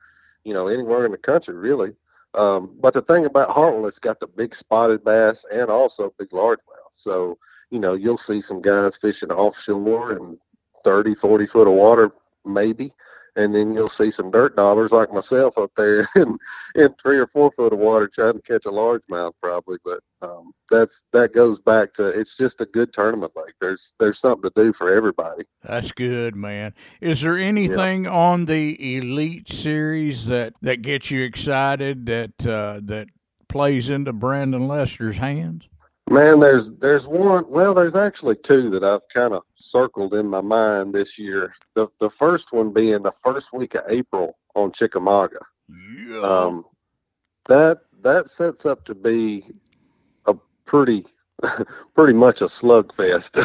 you 0.44 0.54
know 0.54 0.68
anywhere 0.68 1.04
in 1.04 1.12
the 1.12 1.18
country 1.18 1.54
really. 1.54 1.94
Um, 2.34 2.76
but 2.80 2.94
the 2.94 3.02
thing 3.02 3.26
about 3.26 3.50
Hartwell, 3.50 3.86
it's 3.86 4.00
got 4.00 4.18
the 4.18 4.26
big 4.26 4.54
spotted 4.54 5.04
bass 5.04 5.46
and 5.52 5.70
also 5.70 6.12
big 6.18 6.30
largemouth. 6.30 6.58
So, 6.92 7.38
you 7.70 7.78
know, 7.78 7.94
you'll 7.94 8.18
see 8.18 8.40
some 8.40 8.60
guys 8.60 8.96
fishing 8.96 9.30
offshore 9.30 10.12
and 10.12 10.36
30, 10.84 11.14
40 11.14 11.46
foot 11.46 11.68
of 11.68 11.74
water, 11.74 12.12
maybe. 12.44 12.92
And 13.36 13.54
then 13.54 13.74
you'll 13.74 13.88
see 13.88 14.10
some 14.10 14.30
dirt 14.30 14.56
dollars 14.56 14.92
like 14.92 15.12
myself 15.12 15.58
up 15.58 15.72
there 15.76 16.06
in, 16.16 16.38
in 16.74 16.92
three 16.94 17.18
or 17.18 17.26
four 17.26 17.50
foot 17.52 17.72
of 17.72 17.78
water 17.78 18.08
trying 18.08 18.34
to 18.34 18.42
catch 18.42 18.66
a 18.66 18.70
largemouth 18.70 19.32
probably. 19.42 19.78
But 19.84 20.00
um, 20.22 20.52
that's 20.70 21.06
that 21.12 21.32
goes 21.32 21.60
back 21.60 21.92
to 21.94 22.08
it's 22.08 22.36
just 22.36 22.60
a 22.60 22.66
good 22.66 22.92
tournament 22.92 23.32
like 23.36 23.52
there's 23.60 23.94
there's 23.98 24.18
something 24.18 24.50
to 24.50 24.62
do 24.64 24.72
for 24.72 24.92
everybody 24.92 25.44
that's 25.62 25.92
good 25.92 26.34
man 26.34 26.72
is 27.00 27.20
there 27.20 27.38
anything 27.38 28.04
yeah. 28.04 28.10
on 28.10 28.46
the 28.46 28.96
elite 28.98 29.48
series 29.48 30.26
that 30.26 30.54
that 30.62 30.82
gets 30.82 31.10
you 31.10 31.22
excited 31.22 32.06
that 32.06 32.46
uh, 32.46 32.80
that 32.82 33.08
plays 33.48 33.88
into 33.88 34.12
brandon 34.12 34.66
lester's 34.66 35.18
hands 35.18 35.68
man 36.14 36.40
there's 36.40 36.72
there's 36.72 37.06
one 37.06 37.44
well 37.48 37.74
there's 37.74 37.96
actually 37.96 38.36
two 38.36 38.70
that 38.70 38.84
i've 38.84 39.06
kind 39.12 39.34
of 39.34 39.42
circled 39.56 40.14
in 40.14 40.26
my 40.26 40.40
mind 40.40 40.94
this 40.94 41.18
year 41.18 41.52
the 41.74 41.88
the 41.98 42.10
first 42.10 42.52
one 42.52 42.72
being 42.72 43.02
the 43.02 43.12
first 43.22 43.52
week 43.52 43.74
of 43.74 43.82
april 43.88 44.38
on 44.54 44.70
chickamauga 44.70 45.40
yeah. 46.08 46.20
um 46.20 46.64
that 47.46 47.78
that 48.02 48.28
sets 48.28 48.64
up 48.66 48.84
to 48.84 48.94
be 48.94 49.44
a 50.26 50.34
pretty 50.66 51.04
pretty 51.94 52.12
much 52.12 52.42
a 52.42 52.46
slugfest. 52.46 53.38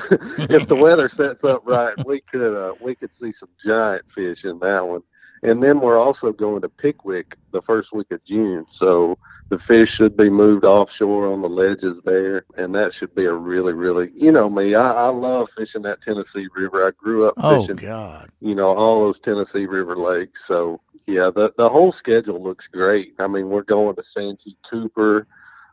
if 0.50 0.68
the 0.68 0.76
weather 0.86 1.08
sets 1.08 1.44
up 1.44 1.62
right, 1.66 1.96
we 2.06 2.22
could 2.22 2.54
uh, 2.54 2.74
we 2.82 2.96
could 2.96 3.14
see 3.14 3.32
some 3.32 3.50
giant 3.64 4.10
fish 4.10 4.46
in 4.46 4.60
that 4.60 4.88
one. 4.88 5.02
And 5.44 5.62
then 5.64 5.80
we're 5.80 5.98
also 5.98 6.34
going 6.34 6.62
to 6.62 6.70
Pickwick 6.70 7.38
the 7.52 7.62
first 7.62 7.94
week 7.94 8.12
of 8.12 8.24
June. 8.24 8.66
So 8.68 9.18
the 9.50 9.58
fish 9.58 9.90
should 9.92 10.18
be 10.18 10.30
moved 10.30 10.66
offshore 10.66 11.32
on 11.32 11.42
the 11.42 11.50
ledges 11.50 12.02
there. 12.02 12.46
And 12.58 12.74
that 12.76 12.94
should 12.94 13.14
be 13.16 13.26
a 13.26 13.34
really, 13.34 13.74
really, 13.74 14.12
you 14.14 14.32
know 14.32 14.50
me, 14.50 14.76
I, 14.76 14.92
I 14.92 15.08
love 15.08 15.50
fishing 15.52 15.82
that 15.84 16.02
Tennessee 16.02 16.48
River. 16.56 16.86
I 16.86 16.92
grew 16.92 17.26
up 17.26 17.36
Oh 17.38 17.62
fishing, 17.62 17.78
God. 17.78 18.30
you 18.42 18.54
know, 18.56 18.68
all 18.76 19.02
those 19.06 19.20
Tennessee 19.20 19.66
River 19.66 19.96
lakes. 19.96 20.46
So 20.46 20.82
yeah, 21.08 21.30
the, 21.30 21.54
the 21.58 21.70
whole 21.70 21.92
schedule 21.92 22.42
looks 22.42 22.68
great. 22.68 23.16
I 23.20 23.28
mean, 23.28 23.50
we're 23.50 23.64
going 23.64 23.96
to 23.96 24.04
Santee 24.04 24.58
Cooper. 24.70 25.28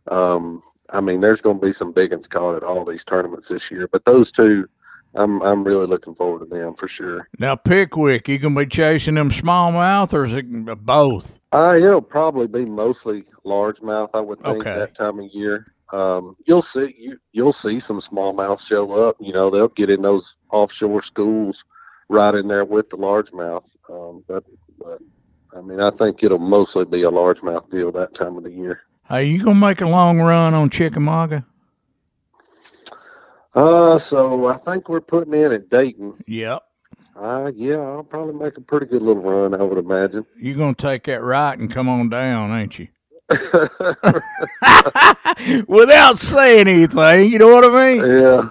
Um, 0.08 0.62
I 0.90 1.00
mean, 1.00 1.20
there's 1.20 1.40
going 1.40 1.58
to 1.58 1.66
be 1.66 1.72
some 1.72 1.90
big 1.92 2.12
ones 2.12 2.28
caught 2.28 2.54
at 2.54 2.62
all 2.62 2.84
these 2.84 3.04
tournaments 3.04 3.48
this 3.48 3.70
year, 3.70 3.88
but 3.90 4.04
those 4.04 4.30
two, 4.30 4.68
I'm 5.14 5.40
I'm 5.42 5.64
really 5.64 5.86
looking 5.86 6.14
forward 6.14 6.40
to 6.40 6.56
them 6.56 6.74
for 6.74 6.88
sure. 6.88 7.28
Now 7.38 7.56
Pickwick, 7.56 8.28
you 8.28 8.38
gonna 8.38 8.54
be 8.54 8.66
chasing 8.66 9.14
them 9.14 9.30
smallmouth 9.30 10.12
or 10.12 10.24
is 10.24 10.34
it 10.34 10.44
both? 10.84 11.40
Uh, 11.52 11.74
it'll 11.78 12.02
probably 12.02 12.46
be 12.46 12.64
mostly 12.64 13.24
largemouth, 13.44 14.10
I 14.12 14.20
would 14.20 14.40
think, 14.40 14.66
Okay. 14.66 14.78
that 14.78 14.94
time 14.94 15.18
of 15.20 15.26
year. 15.32 15.72
Um, 15.92 16.36
you'll 16.46 16.62
see 16.62 16.94
you 16.98 17.18
you'll 17.32 17.52
see 17.52 17.78
some 17.78 18.00
smallmouth 18.00 18.60
show 18.66 18.92
up. 18.92 19.16
You 19.20 19.32
know, 19.32 19.48
they'll 19.50 19.68
get 19.68 19.88
in 19.88 20.02
those 20.02 20.36
offshore 20.50 21.00
schools 21.02 21.64
right 22.08 22.34
in 22.34 22.48
there 22.48 22.64
with 22.64 22.90
the 22.90 22.96
largemouth. 22.96 23.76
Um, 23.88 24.24
but 24.28 24.44
but 24.78 24.98
I 25.56 25.62
mean, 25.62 25.80
I 25.80 25.90
think 25.90 26.22
it'll 26.22 26.38
mostly 26.38 26.84
be 26.84 27.04
a 27.04 27.10
largemouth 27.10 27.70
deal 27.70 27.90
that 27.92 28.14
time 28.14 28.36
of 28.36 28.44
the 28.44 28.52
year. 28.52 28.82
Are 29.08 29.22
you 29.22 29.42
gonna 29.42 29.58
make 29.58 29.80
a 29.80 29.86
long 29.86 30.20
run 30.20 30.52
on 30.52 30.68
Chickamauga? 30.68 31.46
Uh, 33.56 33.98
so 33.98 34.46
I 34.46 34.58
think 34.58 34.90
we're 34.90 35.00
putting 35.00 35.32
in 35.32 35.50
at 35.50 35.70
Dayton. 35.70 36.22
Yep. 36.26 36.62
Uh, 37.16 37.50
yeah, 37.54 37.78
I'll 37.78 38.04
probably 38.04 38.34
make 38.34 38.58
a 38.58 38.60
pretty 38.60 38.84
good 38.84 39.00
little 39.00 39.22
run, 39.22 39.54
I 39.54 39.62
would 39.62 39.78
imagine. 39.78 40.26
You're 40.38 40.58
gonna 40.58 40.74
take 40.74 41.04
that 41.04 41.22
right 41.22 41.58
and 41.58 41.70
come 41.70 41.88
on 41.88 42.10
down, 42.10 42.52
ain't 42.52 42.78
you? 42.78 42.88
Without 45.66 46.18
saying 46.18 46.68
anything, 46.68 47.32
you 47.32 47.38
know 47.38 47.54
what 47.54 47.64
I 47.64 47.94
mean? 47.94 48.04
yeah, 48.06 48.42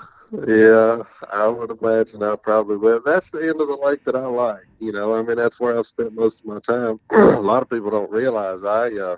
yeah, 0.47 1.03
I 1.31 1.47
would 1.47 1.69
imagine 1.79 2.23
I 2.23 2.35
probably 2.35 2.77
will. 2.77 3.03
That's 3.05 3.29
the 3.29 3.41
end 3.41 3.61
of 3.61 3.67
the 3.67 3.77
lake 3.77 4.03
that 4.05 4.15
I 4.15 4.25
like. 4.25 4.65
You 4.79 4.91
know, 4.91 5.13
I 5.13 5.21
mean, 5.21 5.37
that's 5.37 5.59
where 5.59 5.77
I've 5.77 5.85
spent 5.85 6.13
most 6.13 6.39
of 6.39 6.47
my 6.47 6.57
time. 6.59 6.99
a 7.11 7.39
lot 7.39 7.61
of 7.61 7.69
people 7.69 7.91
don't 7.91 8.09
realize 8.11 8.63
I, 8.63 8.91
uh, 8.91 9.17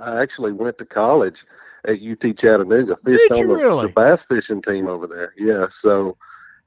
I 0.00 0.20
actually 0.22 0.52
went 0.52 0.78
to 0.78 0.84
college 0.84 1.44
at 1.84 2.00
UT 2.02 2.36
Chattanooga, 2.36 2.96
fished 2.96 3.24
Did 3.28 3.32
on 3.42 3.48
the, 3.48 3.54
really? 3.54 3.86
the 3.86 3.92
bass 3.92 4.24
fishing 4.24 4.62
team 4.62 4.86
over 4.88 5.06
there. 5.06 5.34
Yeah, 5.36 5.66
so, 5.68 6.16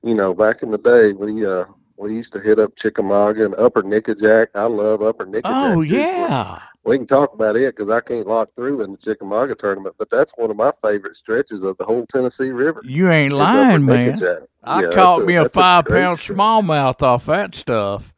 you 0.04 0.14
know, 0.14 0.34
back 0.34 0.62
in 0.62 0.72
the 0.72 0.78
day, 0.78 1.14
we, 1.14 1.46
uh, 1.46 1.66
we 1.98 2.14
used 2.14 2.34
to 2.34 2.40
hit 2.40 2.60
up 2.60 2.76
Chickamauga 2.76 3.46
and 3.46 3.56
Upper 3.56 3.82
Nickajack. 3.84 4.48
I 4.56 4.66
love 4.66 5.02
Upper 5.02 5.26
Nickajack. 5.26 5.76
Oh 5.76 5.76
too. 5.84 5.96
yeah. 5.96 6.60
we 6.84 6.98
can 6.98 7.08
talk 7.08 7.34
about 7.34 7.56
it 7.56 7.76
because 7.76 7.90
I 7.90 8.02
can't 8.02 8.28
lock 8.28 8.50
through 8.56 8.82
in 8.82 8.92
the 8.92 8.98
Chickamauga 8.98 9.56
tournament, 9.56 9.96
but 9.98 10.10
that's 10.10 10.34
one 10.38 10.52
of 10.52 10.58
my 10.58 10.72
favorite 10.84 11.16
stretches 11.16 11.64
of 11.64 11.78
the 11.78 11.86
whole 11.86 12.06
Tennessee 12.08 12.52
River. 12.52 12.82
You 12.84 13.10
ain't 13.10 13.34
lying, 13.34 13.86
man. 13.86 14.14
Nickajack. 14.14 14.46
I 14.66 14.82
Yeah, 14.84 14.90
caught 14.92 15.20
that's 15.20 15.28
me 15.28 15.36
a 15.36 15.48
five 15.50 15.86
great 15.86 16.02
pound 16.02 16.20
stretch. 16.20 16.38
smallmouth 16.38 17.02
off 17.02 17.26
that 17.28 17.56
stuff. 17.56 18.14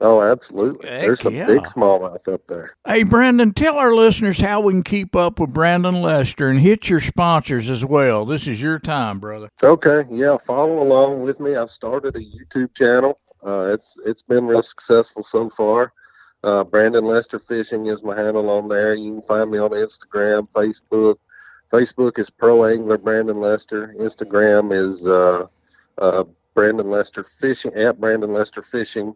Oh, 0.00 0.22
absolutely. 0.22 0.88
Heck 0.88 1.00
There's 1.00 1.20
some 1.20 1.34
yeah. 1.34 1.46
big 1.46 1.62
smallmouth 1.62 2.32
up 2.32 2.46
there. 2.46 2.76
Hey, 2.86 3.02
Brandon, 3.02 3.52
tell 3.52 3.76
our 3.76 3.94
listeners 3.94 4.40
how 4.40 4.60
we 4.60 4.72
can 4.72 4.84
keep 4.84 5.16
up 5.16 5.40
with 5.40 5.52
Brandon 5.52 6.00
Lester 6.00 6.48
and 6.48 6.60
hit 6.60 6.88
your 6.88 7.00
sponsors 7.00 7.68
as 7.68 7.84
well. 7.84 8.24
This 8.24 8.46
is 8.46 8.62
your 8.62 8.78
time, 8.78 9.18
brother. 9.18 9.48
Okay, 9.62 10.02
yeah, 10.10 10.36
follow 10.46 10.80
along 10.80 11.22
with 11.22 11.40
me. 11.40 11.56
I've 11.56 11.70
started 11.70 12.14
a 12.14 12.20
YouTube 12.20 12.74
channel. 12.74 13.18
Uh, 13.44 13.70
it's 13.72 13.98
it's 14.04 14.22
been 14.22 14.46
real 14.46 14.62
successful 14.62 15.22
so 15.22 15.50
far. 15.50 15.92
Uh, 16.44 16.62
Brandon 16.62 17.04
Lester 17.04 17.40
Fishing 17.40 17.86
is 17.86 18.04
my 18.04 18.16
handle 18.16 18.48
on 18.50 18.68
there. 18.68 18.94
You 18.94 19.14
can 19.14 19.22
find 19.22 19.50
me 19.50 19.58
on 19.58 19.70
Instagram, 19.70 20.48
Facebook. 20.52 21.16
Facebook 21.72 22.18
is 22.18 22.30
Pro 22.30 22.64
Angler 22.64 22.98
Brandon 22.98 23.38
Lester. 23.38 23.94
Instagram 23.98 24.72
is 24.72 25.06
uh, 25.06 25.46
uh, 25.98 26.24
Brandon 26.54 26.88
Lester 26.88 27.24
Fishing 27.24 27.74
at 27.74 28.00
Brandon 28.00 28.32
Lester 28.32 28.62
Fishing. 28.62 29.14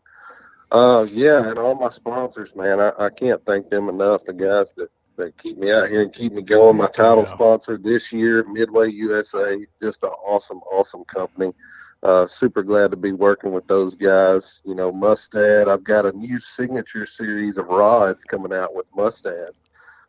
Uh, 0.73 1.07
yeah, 1.13 1.51
and 1.51 1.59
all 1.59 1.77
my 1.77 1.91
sponsors, 1.91 2.57
man, 2.57 2.81
I, 2.81 2.93
I 2.99 3.11
can't 3.11 3.45
thank 3.47 3.71
them 3.71 3.91
enough. 3.91 4.25
The 4.25 4.35
guys 4.35 4.75
that, 4.79 4.91
that 5.19 5.39
keep 5.39 5.59
me 5.59 5.73
out 5.73 5.91
here 5.91 6.03
and 6.03 6.13
keep 6.15 6.33
me 6.35 6.43
going. 6.43 6.79
My 6.79 6.89
title 6.89 7.25
Yeah. 7.25 7.35
sponsor 7.35 7.79
this 7.79 8.13
year, 8.13 8.45
Midway 8.49 8.91
USA, 8.93 9.67
just 9.83 10.05
an 10.05 10.11
awesome, 10.27 10.61
awesome 10.73 11.05
company. 11.07 11.55
Uh, 12.03 12.27
super 12.27 12.65
glad 12.65 12.91
to 12.93 12.99
be 12.99 13.13
working 13.13 13.53
with 13.53 13.69
those 13.69 13.97
guys. 13.97 14.63
You 14.65 14.75
know, 14.77 14.93
Mustad. 14.93 15.69
I've 15.69 15.85
got 15.85 16.07
a 16.07 16.13
new 16.13 16.41
signature 16.41 17.07
series 17.07 17.59
of 17.59 17.69
rods 17.69 18.25
coming 18.25 18.55
out 18.55 18.75
with 18.75 18.87
Mustad. 18.97 19.51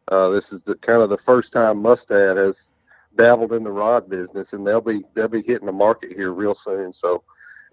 Uh, 0.10 0.30
this 0.30 0.54
is 0.54 0.64
the 0.64 0.76
kind 0.78 1.04
of 1.04 1.10
the 1.10 1.18
first 1.20 1.54
time 1.54 1.82
Mustad 1.82 2.38
has 2.38 2.74
dabbled 3.18 3.54
in 3.54 3.64
the 3.64 3.72
rod 3.72 4.10
business, 4.10 4.54
and 4.54 4.68
they'll 4.68 4.82
be 4.82 5.04
they'll 5.16 5.30
be 5.30 5.44
hitting 5.44 5.68
the 5.68 5.74
market 5.74 6.14
here 6.14 6.34
real 6.34 6.56
soon. 6.56 6.94
So 6.94 7.24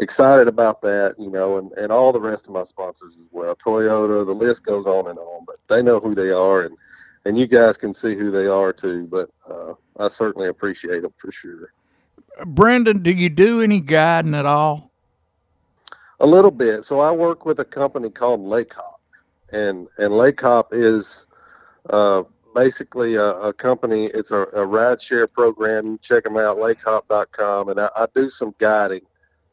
excited 0.01 0.49
about 0.49 0.81
that, 0.83 1.15
you 1.19 1.31
know, 1.31 1.59
and, 1.59 1.71
and 1.73 1.93
all 1.93 2.13
the 2.13 2.21
rest 2.21 2.47
of 2.47 2.53
my 2.53 2.65
sponsors 2.65 3.19
as 3.21 3.29
well. 3.31 3.55
Toyota, 3.55 4.25
the 4.27 4.35
list 4.35 4.65
goes 4.65 4.87
on 4.87 5.09
and 5.09 5.19
on, 5.19 5.45
but 5.47 5.57
they 5.69 5.83
know 5.83 6.01
who 6.01 6.15
they 6.15 6.31
are, 6.31 6.63
and 6.63 6.77
and 7.27 7.39
you 7.39 7.47
guys 7.47 7.77
can 7.77 7.93
see 7.93 8.15
who 8.15 8.31
they 8.31 8.47
are 8.47 8.73
too. 8.73 9.07
But 9.07 9.31
uh, 9.49 9.75
I 9.99 10.09
certainly 10.09 10.49
appreciate 10.49 11.03
them 11.03 11.13
for 11.17 11.31
sure. 11.31 11.73
Brandon, 12.47 13.03
do 13.03 13.11
you 13.11 13.29
do 13.29 13.61
any 13.61 13.81
guiding 13.81 14.35
at 14.35 14.47
all? 14.47 14.91
A 16.21 16.27
little 16.27 16.51
bit. 16.51 16.85
So 16.85 17.01
I 17.01 17.13
work 17.13 17.45
with 17.45 17.61
a 17.61 17.65
company 17.65 18.11
called 18.11 18.41
Lake 18.41 18.73
Hop, 18.75 19.01
and 19.53 19.87
and 19.99 20.15
Lake 20.15 20.41
Hop 20.41 20.73
is 20.73 21.27
uh, 21.91 22.23
basically 22.55 23.17
a, 23.17 23.33
a 23.33 23.53
company. 23.53 24.07
It's 24.07 24.31
a, 24.31 24.47
a 24.55 24.65
ride 24.65 25.01
share 25.01 25.27
program. 25.27 25.99
Check 26.03 26.25
them 26.25 26.39
out, 26.39 26.57
lakehop.com, 26.57 27.69
and 27.69 27.81
I, 27.81 27.91
I 27.97 28.07
do 28.15 28.31
some 28.31 28.55
guiding 28.59 29.03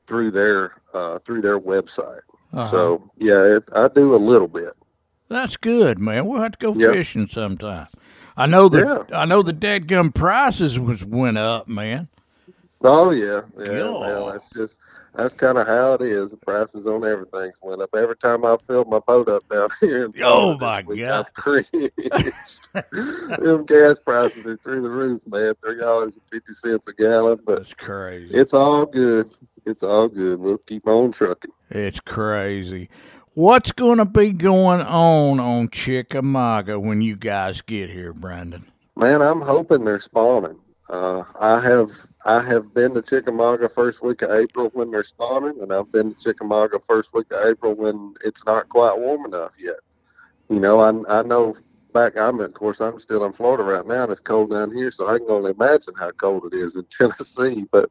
through 0.07 0.31
their 0.31 0.73
uh, 0.93 1.19
through 1.19 1.41
their 1.41 1.59
website. 1.59 2.21
Uh-huh. 2.53 2.67
So 2.67 3.11
yeah, 3.17 3.57
it, 3.57 3.63
I 3.73 3.87
do 3.89 4.15
a 4.15 4.17
little 4.17 4.47
bit. 4.47 4.73
That's 5.29 5.57
good, 5.57 5.99
man. 5.99 6.25
We'll 6.25 6.41
have 6.41 6.53
to 6.53 6.57
go 6.57 6.73
Yeah. 6.73 6.93
fishing 6.93 7.27
sometime. 7.27 7.87
I 8.37 8.45
know 8.45 8.69
the 8.69 9.05
I 9.13 9.25
know 9.25 9.41
the 9.41 9.53
dead 9.53 9.87
gum 9.87 10.11
prices 10.11 10.79
was 10.79 11.03
went 11.03 11.37
up, 11.37 11.67
man. 11.67 12.07
Oh 12.81 13.11
yeah, 13.11 13.41
yeah. 13.57 13.71
Yeah. 13.71 13.89
Well, 13.91 14.27
that's 14.27 14.49
just 14.51 14.79
that's 15.17 15.33
kind 15.33 15.57
of 15.57 15.67
how 15.67 15.93
it 15.95 16.01
is. 16.01 16.31
The 16.31 16.37
prices 16.37 16.87
on 16.87 17.03
everything's 17.03 17.55
went 17.61 17.81
up. 17.81 17.89
Every 17.95 18.15
time 18.15 18.45
I 18.45 18.55
filled 18.67 18.89
my 18.89 18.99
boat 18.99 19.27
up 19.27 19.47
down 19.49 19.69
here, 19.81 20.05
in 20.05 20.13
Oh, 20.23 20.57
my 20.57 20.83
week, 20.83 20.99
God. 20.99 21.25
I've 21.25 21.33
cringed. 21.33 21.71
Them 23.39 23.65
gas 23.65 23.99
prices 23.99 24.45
are 24.45 24.57
through 24.57 24.81
the 24.81 24.91
roof, 24.91 25.21
man. 25.27 25.53
Three 25.61 25.79
dollars 25.79 26.17
and 26.17 26.25
fifty 26.31 26.53
cents 26.53 26.87
a 26.87 26.93
gallon, 26.93 27.39
but 27.45 27.57
That's 27.59 27.73
crazy. 27.73 28.33
it's 28.33 28.53
all 28.53 28.85
good. 28.85 29.33
It's 29.65 29.83
all 29.83 30.07
good. 30.07 30.39
We'll 30.39 30.59
keep 30.59 30.87
on 30.87 31.11
trucking. 31.11 31.51
It's 31.69 31.99
crazy. 31.99 32.89
What's 33.33 33.71
going 33.71 33.97
to 33.99 34.05
be 34.05 34.31
going 34.31 34.81
on 34.81 35.39
on 35.39 35.69
Chickamauga 35.69 36.79
when 36.79 37.01
you 37.01 37.15
guys 37.15 37.61
get 37.61 37.89
here, 37.89 38.13
Brandon? 38.13 38.65
Man, 38.95 39.21
I'm 39.21 39.41
hoping 39.41 39.83
they're 39.85 39.99
spawning. 39.99 40.57
Uh, 40.89 41.23
I 41.39 41.59
have 41.59 41.91
I 42.27 42.43
have 42.43 42.73
been 42.73 42.93
to 42.93 43.01
Chickamauga 43.01 43.69
first 43.69 44.03
week 44.03 44.21
of 44.21 44.31
April 44.31 44.69
when 44.73 44.91
they're 44.91 45.01
spawning, 45.01 45.61
and 45.61 45.71
I've 45.71 45.89
been 45.93 46.13
to 46.13 46.23
Chickamauga 46.23 46.77
first 46.81 47.13
week 47.13 47.31
of 47.31 47.47
April 47.47 47.73
when 47.73 48.13
it's 48.25 48.45
not 48.45 48.67
quite 48.67 48.99
warm 48.99 49.25
enough 49.25 49.55
yet. 49.57 49.77
You 50.49 50.59
know, 50.59 50.81
I 50.81 51.19
I 51.19 51.23
know 51.23 51.55
back. 51.93 52.17
I'm 52.17 52.41
of 52.41 52.53
course 52.53 52.81
I'm 52.81 52.99
still 52.99 53.23
in 53.23 53.31
Florida 53.31 53.63
right 53.63 53.85
now, 53.87 54.03
and 54.03 54.11
it's 54.11 54.19
cold 54.19 54.51
down 54.51 54.75
here, 54.75 54.91
so 54.91 55.07
I 55.07 55.19
can 55.19 55.29
only 55.29 55.51
imagine 55.51 55.93
how 55.97 56.11
cold 56.11 56.43
it 56.51 56.53
is 56.53 56.75
in 56.75 56.85
Tennessee. 56.97 57.65
But 57.71 57.89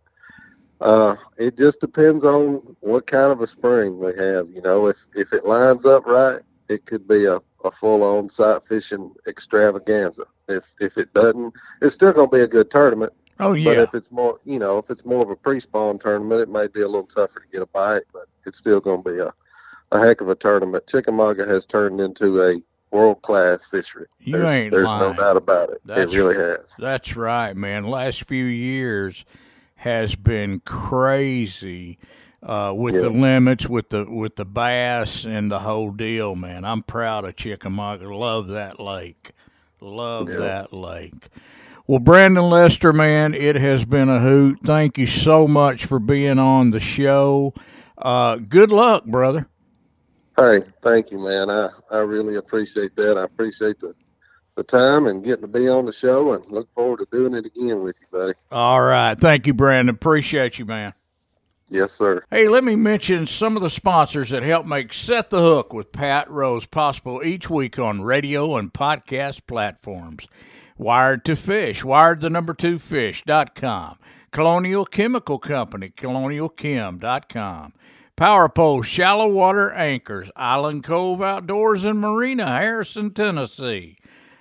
uh, 0.83 1.17
it 1.39 1.57
just 1.57 1.81
depends 1.81 2.23
on 2.23 2.77
what 2.81 3.07
kind 3.07 3.33
of 3.33 3.41
a 3.41 3.47
spring 3.47 3.99
we 3.99 4.09
have. 4.19 4.51
You 4.51 4.61
know, 4.61 4.89
if 4.89 4.99
if 5.15 5.33
it 5.33 5.47
lines 5.47 5.87
up 5.87 6.05
right, 6.05 6.43
it 6.69 6.85
could 6.85 7.09
be 7.09 7.25
a, 7.25 7.41
a 7.65 7.71
full 7.71 8.03
on 8.03 8.29
sight 8.29 8.63
fishing 8.65 9.15
extravaganza. 9.27 10.27
If 10.47 10.67
if 10.79 10.99
it 10.99 11.15
doesn't, 11.15 11.55
it's 11.81 11.95
still 11.95 12.13
going 12.13 12.29
to 12.29 12.37
be 12.37 12.43
a 12.43 12.49
good 12.49 12.71
tournament. 12.71 13.15
Oh 13.41 13.53
yeah. 13.53 13.75
But 13.75 13.79
if 13.79 13.95
it's 13.95 14.11
more, 14.13 14.39
you 14.45 14.59
know, 14.59 14.79
if 14.79 14.91
it's 14.91 15.05
more 15.05 15.23
of 15.23 15.31
a 15.31 15.37
pre-spawn 15.37 15.99
tournament, 15.99 16.41
it 16.41 16.49
may 16.49 16.67
be 16.69 16.81
a 16.83 16.87
little 16.89 17.07
tougher 17.07 17.41
to 17.41 17.47
get 17.53 17.63
a 17.63 17.67
bite. 17.67 18.03
But 18.13 18.27
it's 18.47 18.59
still 18.59 18.81
going 18.81 19.03
to 19.03 19.11
be 19.11 19.19
a 19.19 19.33
a 19.93 20.01
heck 20.01 20.21
of 20.21 20.29
a 20.29 20.35
tournament. 20.35 20.87
Chickamauga 20.89 21.47
has 21.47 21.65
turned 21.67 22.01
into 22.01 22.43
a 22.43 22.61
world 22.91 23.23
class 23.23 23.67
fishery. 23.67 24.07
You 24.21 24.33
there's, 24.39 24.49
ain't 24.49 24.71
There's 24.73 24.87
lying. 24.87 25.13
no 25.13 25.15
doubt 25.15 25.37
about 25.37 25.71
it. 25.71 25.81
That's- 25.85 26.13
it 26.13 26.17
really 26.17 26.35
has. 26.37 26.75
that's 26.79 27.17
right, 27.17 27.55
man. 27.57 27.85
Last 27.85 28.25
few 28.25 28.45
years 28.47 29.25
has 29.77 30.15
been 30.15 30.61
crazy 30.61 31.99
uh, 32.43 32.73
with 32.77 32.95
the 33.01 33.11
limits, 33.11 33.69
with 33.69 33.91
the 33.91 34.05
with 34.05 34.37
the 34.37 34.45
bass 34.45 35.25
and 35.25 35.51
the 35.51 35.61
whole 35.61 35.91
deal, 35.91 36.35
man. 36.35 36.65
I'm 36.65 36.83
proud 36.83 37.25
of 37.25 37.37
Chickamauga. 37.37 38.13
Love 38.15 38.49
that 38.49 38.81
lake. 38.81 39.33
Love 39.81 40.31
Yeah. 40.31 40.39
that 40.39 40.73
lake. 40.73 41.29
Well, 41.87 42.01
Brandon 42.01 42.45
Lester, 42.45 42.93
man, 42.93 43.33
it 43.35 43.57
has 43.57 43.85
been 43.85 44.09
a 44.09 44.19
hoot. 44.21 44.59
Thank 44.65 44.99
you 44.99 45.07
so 45.07 45.47
much 45.47 45.85
for 45.85 45.99
being 45.99 46.39
on 46.39 46.73
the 46.73 46.81
show. 46.81 47.55
Uh, 47.97 48.37
good 48.37 48.71
luck, 48.71 49.05
brother. 49.05 49.49
Hey, 50.37 50.63
thank 50.83 51.11
you, 51.11 51.19
man. 51.19 51.49
I, 51.49 51.69
I 51.91 51.99
really 51.99 52.37
appreciate 52.37 52.95
that. 52.97 53.17
I 53.17 53.25
appreciate 53.25 53.79
the 53.79 53.95
the 54.57 54.65
time 54.65 55.07
and 55.07 55.23
getting 55.23 55.43
to 55.43 55.49
be 55.49 55.69
on 55.69 55.85
the 55.85 55.93
show 55.93 56.33
and 56.33 56.45
look 56.47 56.67
forward 56.75 56.99
to 56.99 57.07
doing 57.13 57.35
it 57.35 57.47
again 57.47 57.83
with 57.83 58.01
you, 58.01 58.07
buddy. 58.11 58.33
All 58.51 58.83
right. 58.83 59.15
Thank 59.15 59.47
you, 59.47 59.55
Brandon. 59.55 59.95
Appreciate 59.95 60.59
you, 60.59 60.65
man. 60.65 60.95
Yes, 61.69 61.93
sir. 61.93 62.25
Hey, 62.31 62.49
let 62.49 62.65
me 62.65 62.75
mention 62.77 63.27
some 63.27 63.57
of 63.57 63.63
the 63.63 63.69
sponsors 63.69 64.31
that 64.31 64.43
help 64.43 64.67
make 64.67 64.93
Set 64.93 65.31
the 65.31 65.41
Hook 65.41 65.73
with 65.73 65.93
Pat 65.93 66.31
Rose 66.31 66.65
possible 66.65 67.23
each 67.25 67.51
week 67.51 67.79
on 67.79 68.03
radio 68.03 68.57
and 68.57 68.73
podcast 68.73 69.43
platforms. 69.47 70.27
Wired 70.79 71.25
to 71.25 71.37
Fish, 71.37 71.85
wired 71.85 72.21
the 72.21 72.29
number 72.29 72.53
two 72.53 72.79
fish.com. 72.79 73.99
Colonial 74.31 74.85
Chemical 74.85 75.39
Company, 75.39 75.89
colonialchem.com. 75.89 77.73
Power 78.17 78.49
Pole 78.49 78.83
Shallow 78.83 79.29
Water 79.29 79.73
Anchors, 79.73 80.31
Island 80.37 80.85
Cove 80.85 81.23
Outdoors 81.23 81.85
and 81.85 82.01
Marina, 82.01 82.47
Harrison, 82.47 83.13
Tennessee. 83.13 83.99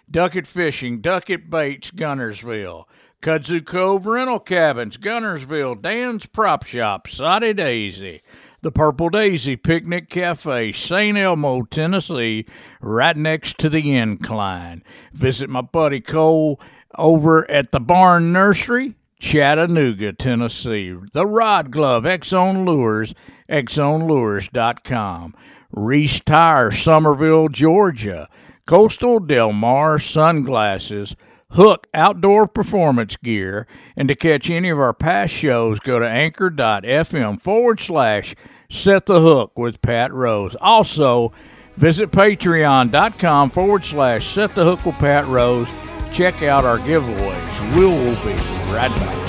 Duckett 0.09 0.47
Fishing, 0.47 1.01
Duckett 1.01 1.49
Baits, 1.49 1.91
Guntersville. 1.91 2.85
Kudzu 3.21 3.65
Cove 3.65 4.05
Rental 4.05 4.39
Cabins, 4.39 4.97
Guntersville. 4.97 5.81
Dan's 5.81 6.25
Prop 6.25 6.65
Shop, 6.65 7.07
Soddy 7.07 7.53
Daisy. 7.53 8.21
The 8.65 8.71
Purple 8.71 9.09
Daisy 9.09 9.57
Picnic 9.57 10.09
Cafe, 10.09 10.71
St. 10.71 11.15
Elmo, 11.15 11.65
Tennessee, 11.65 12.47
right 12.81 13.15
next 13.15 13.59
to 13.59 13.69
the 13.69 13.95
incline. 13.95 14.83
Visit 15.13 15.51
my 15.51 15.61
buddy 15.61 16.01
Cole 16.01 16.59
over 16.97 17.47
at 17.51 17.71
the 17.71 17.79
Barn 17.79 18.33
Nursery, 18.33 18.95
Chattanooga, 19.19 20.13
Tennessee. 20.13 20.95
The 21.13 21.27
Rod 21.27 21.69
Glove, 21.69 22.05
Exxon 22.05 22.65
Lures, 22.65 23.13
exxonlures.com. 23.47 25.35
Reese 25.69 26.21
Tire, 26.21 26.71
Summerville, 26.71 27.49
Georgia. 27.49 28.27
Costa 28.65 29.19
Del 29.23 29.53
Mar 29.53 29.99
Sunglasses, 29.99 31.15
Hook 31.51 31.85
Outdoor 31.93 32.47
Performance 32.47 33.15
Gear, 33.17 33.67
and 33.95 34.07
to 34.07 34.15
catch 34.15 34.49
any 34.49 34.69
of 34.69 34.79
our 34.79 34.93
past 34.93 35.35
shows, 35.35 35.79
go 35.79 35.99
to 35.99 36.09
anchor.fm 36.09 37.39
forward 37.39 37.79
slash 37.79 38.33
set 38.75 39.05
the 39.05 39.19
hook 39.19 39.57
with 39.57 39.81
Pat 39.81 40.13
Rose. 40.13 40.55
Also, 40.61 41.31
visit 41.77 42.11
patreon.com 42.11 43.49
forward 43.49 43.83
slash 43.83 44.25
set 44.27 44.53
the 44.55 44.63
hook 44.63 44.85
with 44.85 44.95
Pat 44.95 45.25
Rose. 45.27 45.67
Check 46.11 46.43
out 46.43 46.65
our 46.65 46.77
giveaways. 46.79 47.75
We 47.75 47.85
will 47.85 48.15
be 48.23 48.33
right 48.73 48.91
back. 48.91 49.24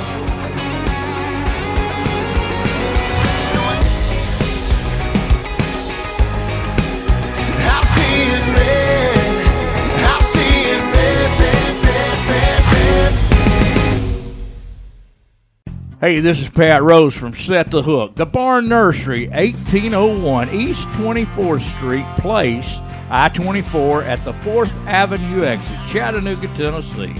Hey, 15.98 16.20
this 16.20 16.42
is 16.42 16.50
Pat 16.50 16.82
Rose 16.82 17.16
from 17.16 17.32
Set 17.32 17.70
the 17.70 17.80
Hook. 17.80 18.16
The 18.16 18.26
Barn 18.26 18.68
Nursery, 18.68 19.28
1801 19.28 20.50
East 20.50 20.86
24th 20.88 21.62
Street 21.62 22.04
Place, 22.18 22.76
I 23.08 23.30
24 23.30 24.02
at 24.02 24.22
the 24.22 24.34
4th 24.34 24.70
Avenue 24.84 25.42
exit, 25.42 25.78
Chattanooga, 25.88 26.48
Tennessee. 26.48 27.16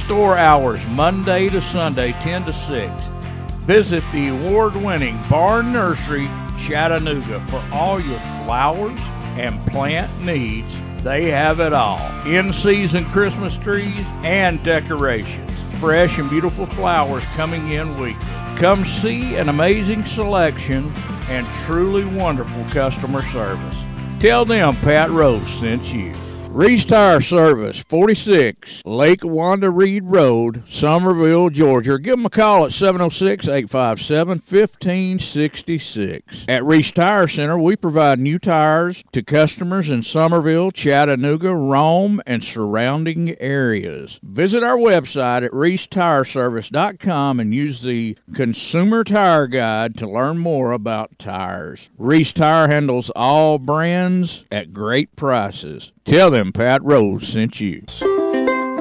Store 0.00 0.36
hours 0.36 0.86
Monday 0.88 1.48
to 1.48 1.62
Sunday, 1.62 2.12
10 2.20 2.44
to 2.44 2.52
6. 2.52 2.92
Visit 3.64 4.04
the 4.12 4.28
award 4.28 4.76
winning 4.76 5.18
Barn 5.30 5.72
Nursery, 5.72 6.26
Chattanooga, 6.58 7.42
for 7.48 7.64
all 7.72 7.98
your 7.98 8.20
flowers 8.44 9.00
and 9.38 9.58
plant 9.68 10.10
needs. 10.22 10.76
They 11.02 11.30
have 11.30 11.60
it 11.60 11.72
all 11.72 11.98
in 12.26 12.52
season 12.52 13.06
Christmas 13.06 13.56
trees 13.56 14.04
and 14.22 14.62
decorations 14.62 15.47
fresh 15.80 16.18
and 16.18 16.28
beautiful 16.28 16.66
flowers 16.66 17.24
coming 17.36 17.72
in 17.72 17.98
weekly. 17.98 18.24
Come 18.56 18.84
see 18.84 19.36
an 19.36 19.48
amazing 19.48 20.04
selection 20.04 20.92
and 21.28 21.46
truly 21.64 22.04
wonderful 22.04 22.64
customer 22.70 23.22
service. 23.22 23.76
Tell 24.20 24.44
them 24.44 24.74
Pat 24.76 25.10
Rose 25.10 25.48
sent 25.48 25.92
you. 25.92 26.14
Reese 26.58 26.86
Tire 26.86 27.20
Service, 27.20 27.78
46 27.78 28.82
Lake 28.84 29.22
Wanda 29.22 29.70
Reed 29.70 30.06
Road, 30.06 30.64
Summerville, 30.68 31.50
Georgia. 31.50 32.00
Give 32.00 32.16
them 32.16 32.26
a 32.26 32.30
call 32.30 32.64
at 32.64 32.72
706 32.72 33.46
857 33.46 34.38
1566. 34.38 36.44
At 36.48 36.64
Reese 36.64 36.90
Tire 36.90 37.28
Center, 37.28 37.60
we 37.60 37.76
provide 37.76 38.18
new 38.18 38.40
tires 38.40 39.04
to 39.12 39.22
customers 39.22 39.88
in 39.88 40.02
Summerville, 40.02 40.72
Chattanooga, 40.72 41.54
Rome, 41.54 42.20
and 42.26 42.42
surrounding 42.42 43.40
areas. 43.40 44.18
Visit 44.24 44.64
our 44.64 44.78
website 44.78 45.44
at 45.44 45.52
reesetireservice.com 45.52 47.38
and 47.38 47.54
use 47.54 47.82
the 47.82 48.18
Consumer 48.34 49.04
Tire 49.04 49.46
Guide 49.46 49.96
to 49.98 50.10
learn 50.10 50.38
more 50.38 50.72
about 50.72 51.20
tires. 51.20 51.88
Reese 51.96 52.32
Tire 52.32 52.66
handles 52.66 53.12
all 53.14 53.60
brands 53.60 54.42
at 54.50 54.72
great 54.72 55.14
prices. 55.14 55.92
Tell 56.04 56.30
them 56.30 56.47
Pat 56.52 56.82
Rose 56.84 57.26
sent 57.26 57.60
you. 57.60 57.82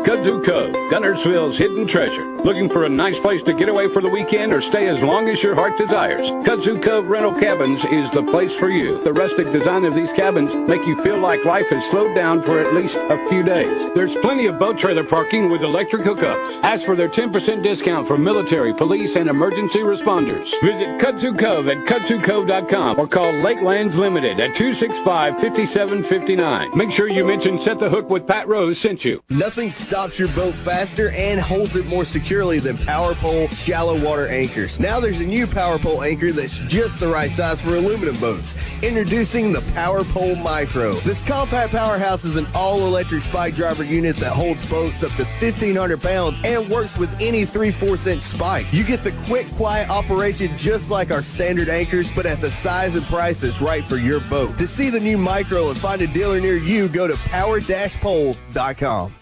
Kudzu 0.06 0.44
Cove, 0.46 0.74
Guntersville's 0.92 1.58
hidden 1.58 1.88
treasure. 1.88 2.37
Looking 2.44 2.70
for 2.70 2.86
a 2.86 2.90
nice 2.90 3.20
place 3.20 3.42
to 3.44 3.54
get 3.54 3.68
away 3.68 3.90
for 3.90 4.02
the 4.02 4.10
weekend 4.10 4.54
or 4.54 4.62
stay 4.62 4.88
as 4.88 5.04
long 5.04 5.28
as 5.28 5.44
your 5.44 5.56
heart 5.56 5.78
desires? 5.78 6.30
Kudzu 6.30 6.82
Cove 6.82 7.08
Rental 7.08 7.34
Cabins 7.34 7.84
is 7.86 8.10
the 8.12 8.24
place 8.24 8.56
for 8.56 8.70
you. 8.70 9.02
The 9.04 9.12
rustic 9.12 9.52
design 9.52 9.84
of 9.86 9.96
these 9.96 10.14
cabins 10.14 10.56
make 10.56 10.86
you 10.86 11.02
feel 11.04 11.18
like 11.18 11.44
life 11.46 11.68
has 11.70 11.86
slowed 11.90 12.16
down 12.16 12.42
for 12.42 12.60
at 12.60 12.74
least 12.74 12.98
a 12.98 13.30
few 13.30 13.44
days. 13.44 13.92
There's 13.94 14.16
plenty 14.16 14.46
of 14.46 14.60
boat 14.60 14.78
trailer 14.78 15.04
parking 15.04 15.50
with 15.50 15.64
electric 15.64 16.04
hookups. 16.04 16.62
Ask 16.64 16.86
for 16.86 16.96
their 16.96 17.10
10% 17.10 17.64
discount 17.64 18.08
for 18.08 18.18
military, 18.18 18.74
police, 18.74 19.16
and 19.16 19.30
emergency 19.30 19.80
responders. 19.80 20.50
Visit 20.62 21.00
Kudzu 21.02 21.38
Cove 21.38 21.68
at 21.68 21.86
kudzukove.com 21.86 23.00
or 23.00 23.08
call 23.08 23.34
Lakelands 23.34 23.96
Limited 23.96 24.40
at 24.40 24.56
265-5759. 24.56 26.76
Make 26.76 26.92
sure 26.92 27.10
you 27.10 27.26
mention 27.26 27.60
Set 27.60 27.80
the 27.80 27.90
Hook 27.90 28.10
with 28.10 28.26
Pat 28.26 28.48
Rose 28.48 28.80
sent 28.80 29.04
you. 29.04 29.22
Nothing 29.30 29.72
stops 29.72 30.20
your 30.20 30.30
boat 30.30 30.54
faster 30.54 31.10
and 31.12 31.40
holds 31.40 31.76
it 31.76 31.86
more 31.88 32.06
securely 32.28 32.60
than 32.60 32.78
Power 32.80 33.16
Pole 33.16 33.48
shallow 33.48 33.98
water 34.04 34.28
anchors. 34.28 34.82
Now 34.82 35.00
there's 35.00 35.22
a 35.22 35.26
new 35.26 35.48
Power 35.48 35.80
Pole 35.80 36.04
anchor 36.04 36.34
that's 36.34 36.58
just 36.68 37.00
the 37.00 37.08
right 37.08 37.32
size 37.32 37.62
for 37.62 37.78
aluminum 37.78 38.18
boats. 38.18 38.58
Introducing 38.84 39.54
the 39.54 39.62
Power 39.74 40.04
Pole 40.04 40.36
Micro. 40.36 40.96
This 40.96 41.22
compact 41.22 41.72
powerhouse 41.72 42.26
is 42.26 42.36
an 42.36 42.46
all-electric 42.54 43.24
spike 43.24 43.56
driver 43.56 43.86
unit 43.86 44.18
that 44.18 44.34
holds 44.34 44.70
boats 44.70 45.04
up 45.04 45.14
to 45.14 45.24
1,500 45.24 46.02
pounds 46.02 46.42
and 46.44 46.68
works 46.68 46.98
with 46.98 47.10
any 47.22 47.46
3/4 47.46 48.06
inch 48.08 48.24
spike. 48.24 48.66
You 48.74 48.84
get 48.84 49.04
the 49.04 49.14
quick, 49.26 49.50
quiet 49.56 49.90
operation 49.90 50.52
just 50.58 50.92
like 50.92 51.12
our 51.12 51.24
standard 51.24 51.70
anchors, 51.70 52.10
but 52.14 52.26
at 52.26 52.42
the 52.42 52.52
size 52.52 52.98
and 52.98 53.06
price 53.06 53.40
that's 53.40 53.62
right 53.62 53.86
for 53.86 53.96
your 53.96 54.20
boat. 54.20 54.58
To 54.58 54.68
see 54.68 54.90
the 54.90 55.00
new 55.00 55.18
Micro 55.18 55.70
and 55.70 55.80
find 55.80 56.02
a 56.02 56.08
dealer 56.08 56.42
near 56.42 56.58
you, 56.58 56.90
go 56.90 57.08
to 57.08 57.16
power-pole.com. 57.30 59.14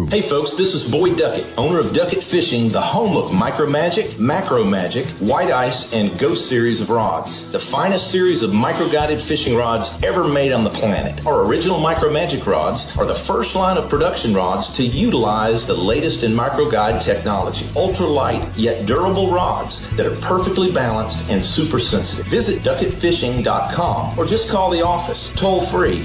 Hey 0.07 0.23
folks, 0.23 0.53
this 0.53 0.73
is 0.73 0.89
Boyd 0.89 1.19
Duckett, 1.19 1.45
owner 1.55 1.77
of 1.77 1.93
Duckett 1.93 2.23
Fishing, 2.23 2.67
the 2.67 2.81
home 2.81 3.15
of 3.15 3.31
Micro 3.31 3.69
Magic, 3.69 4.19
Macro 4.19 4.63
Magic, 4.63 5.05
White 5.19 5.51
Ice, 5.51 5.93
and 5.93 6.17
Ghost 6.17 6.49
series 6.49 6.81
of 6.81 6.89
rods. 6.89 7.51
The 7.51 7.59
finest 7.59 8.09
series 8.09 8.41
of 8.41 8.55
micro-guided 8.55 9.21
fishing 9.21 9.55
rods 9.55 9.91
ever 10.01 10.27
made 10.27 10.51
on 10.51 10.63
the 10.63 10.71
planet. 10.71 11.27
Our 11.27 11.45
original 11.45 11.79
Micro 11.79 12.11
Magic 12.11 12.47
rods 12.47 12.87
are 12.97 13.05
the 13.05 13.13
first 13.13 13.53
line 13.53 13.77
of 13.77 13.87
production 13.87 14.33
rods 14.33 14.69
to 14.69 14.83
utilize 14.83 15.63
the 15.63 15.75
latest 15.75 16.23
in 16.23 16.33
micro-guide 16.33 17.03
technology. 17.03 17.67
Ultra 17.75 18.07
light, 18.07 18.57
yet 18.57 18.87
durable 18.87 19.29
rods 19.29 19.87
that 19.95 20.07
are 20.07 20.15
perfectly 20.21 20.71
balanced 20.71 21.19
and 21.29 21.45
super 21.45 21.77
sensitive. 21.77 22.25
Visit 22.25 22.63
duckettfishing.com 22.63 24.17
or 24.17 24.25
just 24.25 24.49
call 24.49 24.71
the 24.71 24.81
office, 24.81 25.31
toll 25.35 25.61
free, 25.61 26.03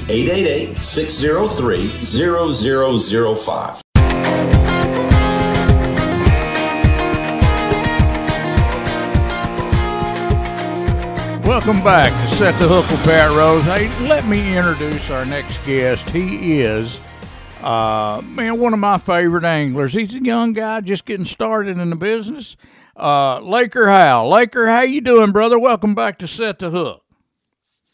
888-603-0005. 1.20 3.80
Welcome 11.46 11.82
back 11.84 12.10
to 12.28 12.34
Set 12.36 12.58
the 12.60 12.66
Hook 12.68 12.88
with 12.90 13.04
Pat 13.04 13.30
Rose. 13.36 13.64
Hey, 13.64 13.88
let 14.08 14.26
me 14.26 14.56
introduce 14.56 15.10
our 15.10 15.24
next 15.26 15.64
guest. 15.66 16.08
He 16.10 16.62
is, 16.62 16.98
uh, 17.62 18.22
man, 18.24 18.58
one 18.58 18.72
of 18.72 18.78
my 18.78 18.96
favorite 18.96 19.44
anglers. 19.44 19.92
He's 19.92 20.14
a 20.14 20.24
young 20.24 20.54
guy 20.54 20.80
just 20.80 21.04
getting 21.04 21.26
started 21.26 21.76
in 21.78 21.90
the 21.90 21.96
business. 21.96 22.56
Uh, 22.96 23.40
Laker 23.40 23.88
Howell. 23.88 24.30
Laker, 24.30 24.66
how 24.68 24.80
you 24.82 25.00
doing, 25.02 25.32
brother? 25.32 25.58
Welcome 25.58 25.94
back 25.94 26.18
to 26.20 26.26
Set 26.28 26.58
the 26.60 26.70
Hook. 26.70 27.02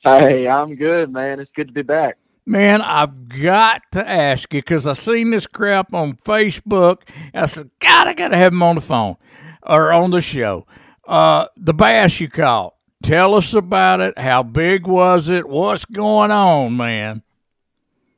Hey, 0.02 0.48
I'm 0.48 0.76
good, 0.76 1.12
man. 1.12 1.40
It's 1.40 1.50
good 1.50 1.68
to 1.68 1.74
be 1.74 1.82
back. 1.82 2.17
Man, 2.48 2.80
I've 2.80 3.28
got 3.28 3.82
to 3.92 4.08
ask 4.08 4.54
you 4.54 4.60
because 4.60 4.86
I 4.86 4.94
seen 4.94 5.32
this 5.32 5.46
crap 5.46 5.92
on 5.92 6.14
Facebook. 6.16 7.02
I 7.34 7.44
said, 7.44 7.68
God, 7.78 8.06
I 8.06 8.14
got 8.14 8.28
to 8.28 8.38
have 8.38 8.54
him 8.54 8.62
on 8.62 8.76
the 8.76 8.80
phone 8.80 9.16
or 9.62 9.92
on 9.92 10.12
the 10.12 10.22
show. 10.22 10.66
Uh, 11.06 11.48
the 11.58 11.74
bass 11.74 12.20
you 12.20 12.30
caught. 12.30 12.74
Tell 13.02 13.34
us 13.34 13.52
about 13.52 14.00
it. 14.00 14.18
How 14.18 14.42
big 14.42 14.86
was 14.86 15.28
it? 15.28 15.46
What's 15.46 15.84
going 15.84 16.30
on, 16.30 16.74
man? 16.74 17.22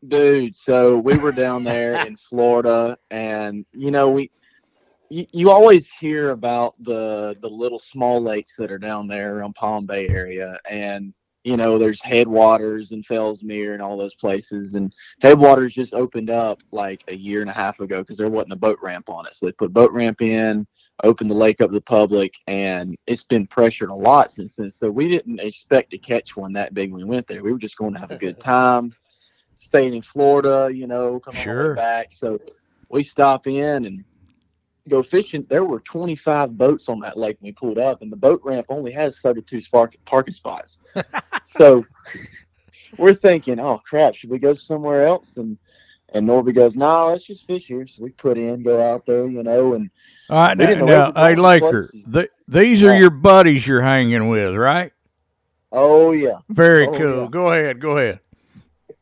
Dude, 0.07 0.55
so 0.55 0.97
we 0.97 1.19
were 1.19 1.33
down 1.33 1.65
there 1.65 2.07
in 2.07 2.17
Florida 2.29 2.97
and 3.11 3.67
you 3.73 3.91
know, 3.91 4.11
we 4.11 4.31
you, 5.09 5.27
you 5.33 5.51
always 5.51 5.91
hear 5.91 6.31
about 6.31 6.77
the 6.79 7.37
the 7.41 7.49
little 7.49 7.81
small 7.81 8.23
lakes 8.23 8.55
that 8.59 8.71
are 8.71 8.79
down 8.79 9.09
there 9.09 9.39
around 9.39 9.57
Palm 9.57 9.87
Bay 9.87 10.09
area 10.09 10.57
and 10.71 11.15
you 11.45 11.57
know, 11.57 11.79
there's 11.79 12.03
headwaters 12.03 12.93
and 12.93 13.05
Fellsmere 13.07 13.73
and 13.73 13.83
all 13.83 13.97
those 13.97 14.15
places 14.15 14.75
and 14.75 14.93
headwaters 15.23 15.73
just 15.73 15.95
opened 15.95 16.31
up 16.31 16.61
like 16.71 17.03
a 17.09 17.17
year 17.17 17.41
and 17.41 17.51
a 17.51 17.55
half 17.55 17.81
ago 17.81 18.01
because 18.01 18.19
there 18.19 18.29
wasn't 18.29 18.53
a 18.53 18.57
boat 18.57 18.79
ramp 18.83 19.09
on 19.09 19.27
it. 19.27 19.35
So 19.35 19.47
they 19.47 19.53
put 19.53 19.67
a 19.67 19.71
boat 19.71 19.93
ramp 19.93 20.21
in, 20.21 20.67
opened 21.03 21.31
the 21.31 21.35
lake 21.35 21.61
up 21.61 21.71
to 21.71 21.75
the 21.75 21.81
public 21.81 22.35
and 22.47 22.95
it's 23.07 23.23
been 23.23 23.47
pressured 23.47 23.91
a 23.91 23.95
lot 23.95 24.31
since 24.31 24.57
then. 24.57 24.69
So 24.69 24.91
we 24.91 25.09
didn't 25.09 25.41
expect 25.41 25.91
to 25.93 25.99
catch 25.99 26.37
one 26.37 26.53
that 26.53 26.75
big 26.75 26.93
when 26.93 27.03
we 27.03 27.09
went 27.09 27.27
there. 27.27 27.43
We 27.43 27.53
were 27.53 27.59
just 27.59 27.79
going 27.79 27.95
to 27.95 28.01
have 28.01 28.11
a 28.11 28.17
good 28.19 28.39
time, 28.41 28.95
staying 29.57 29.95
in 29.95 30.03
Florida, 30.03 30.71
you 30.73 30.87
know, 30.87 31.21
coming 31.21 31.43
Sure. 31.43 31.75
back. 31.75 32.13
So 32.13 32.39
we 32.91 33.03
stop 33.03 33.47
in 33.47 33.87
and 33.87 34.05
go 34.89 35.03
fishing. 35.03 35.47
There 35.49 35.65
were 35.65 35.81
25 35.81 36.57
boats 36.57 36.89
on 36.89 37.01
that 37.01 37.17
lake 37.19 37.37
when 37.41 37.49
we 37.49 37.53
pulled 37.53 37.79
up, 37.79 38.03
and 38.03 38.11
the 38.11 38.17
boat 38.17 38.41
ramp 38.45 38.67
only 38.69 38.93
has 38.93 39.21
32 39.21 39.61
spark- 39.61 39.97
parking 40.05 40.35
spots. 40.35 40.81
so 41.45 41.85
we're 42.99 43.15
thinking, 43.15 43.61
oh 43.61 43.79
crap, 43.85 44.15
should 44.15 44.31
we 44.31 44.39
go 44.39 44.55
somewhere 44.55 45.07
else? 45.07 45.37
And 45.37 45.59
and 46.13 46.27
Norby 46.29 46.53
goes, 46.53 46.75
no, 46.75 47.07
let's 47.07 47.25
just 47.25 47.47
fish 47.47 47.67
here. 47.67 47.87
So 47.87 48.03
we 48.03 48.11
put 48.11 48.37
in, 48.37 48.65
go 48.65 48.81
out 48.81 49.07
there, 49.07 49.27
you 49.29 49.45
know, 49.45 49.75
and 49.75 49.91
All 50.29 50.39
right, 50.39 50.59
now, 50.59 50.85
now 50.85 51.13
hey, 51.15 51.37
Laker, 51.37 51.71
places- 51.89 52.13
th- 52.13 52.31
these 52.49 52.83
are 52.83 52.93
Yeah. 52.95 52.99
your 53.01 53.11
buddies 53.11 53.65
you're 53.67 53.81
hanging 53.83 54.29
with, 54.29 54.55
right? 54.57 54.93
oh 55.73 56.11
yeah, 56.11 56.39
Very 56.49 56.89
Oh, 56.89 56.93
cool. 56.93 57.23
yeah. 57.23 57.29
Go 57.31 57.53
ahead, 57.53 57.79
go 57.81 57.97
ahead. 57.97 58.19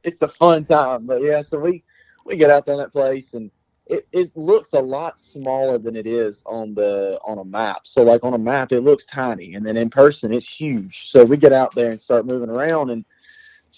it's 0.05 0.21
a 0.21 0.29
fun 0.29 0.65
time. 0.65 1.07
But 1.07 1.23
yeah, 1.23 1.41
so 1.41 1.59
we 1.59 1.83
we 2.27 2.37
get 2.37 2.51
out 2.51 2.67
there 2.67 2.75
in 2.75 2.81
that 2.81 2.93
place, 2.93 3.33
and 3.33 3.51
it, 3.89 4.07
it 4.13 4.37
looks 4.37 4.75
a 4.75 4.81
lot 4.81 5.19
smaller 5.19 5.79
than 5.79 5.97
it 5.97 6.07
is 6.07 6.45
on 6.47 6.75
the 6.75 7.19
on 7.25 7.39
a 7.39 7.45
map. 7.45 7.87
So 7.87 8.03
like 8.03 8.23
on 8.23 8.35
a 8.35 8.39
map, 8.39 8.71
it 8.73 8.83
looks 8.83 9.07
tiny, 9.07 9.55
and 9.55 9.65
then 9.65 9.77
in 9.77 9.89
person, 9.89 10.33
it's 10.33 10.49
huge. 10.49 11.11
So 11.11 11.25
we 11.25 11.37
get 11.37 11.53
out 11.53 11.75
there 11.75 11.91
and 11.91 12.01
start 12.01 12.27
moving 12.27 12.51
around, 12.51 12.91
and 12.91 13.05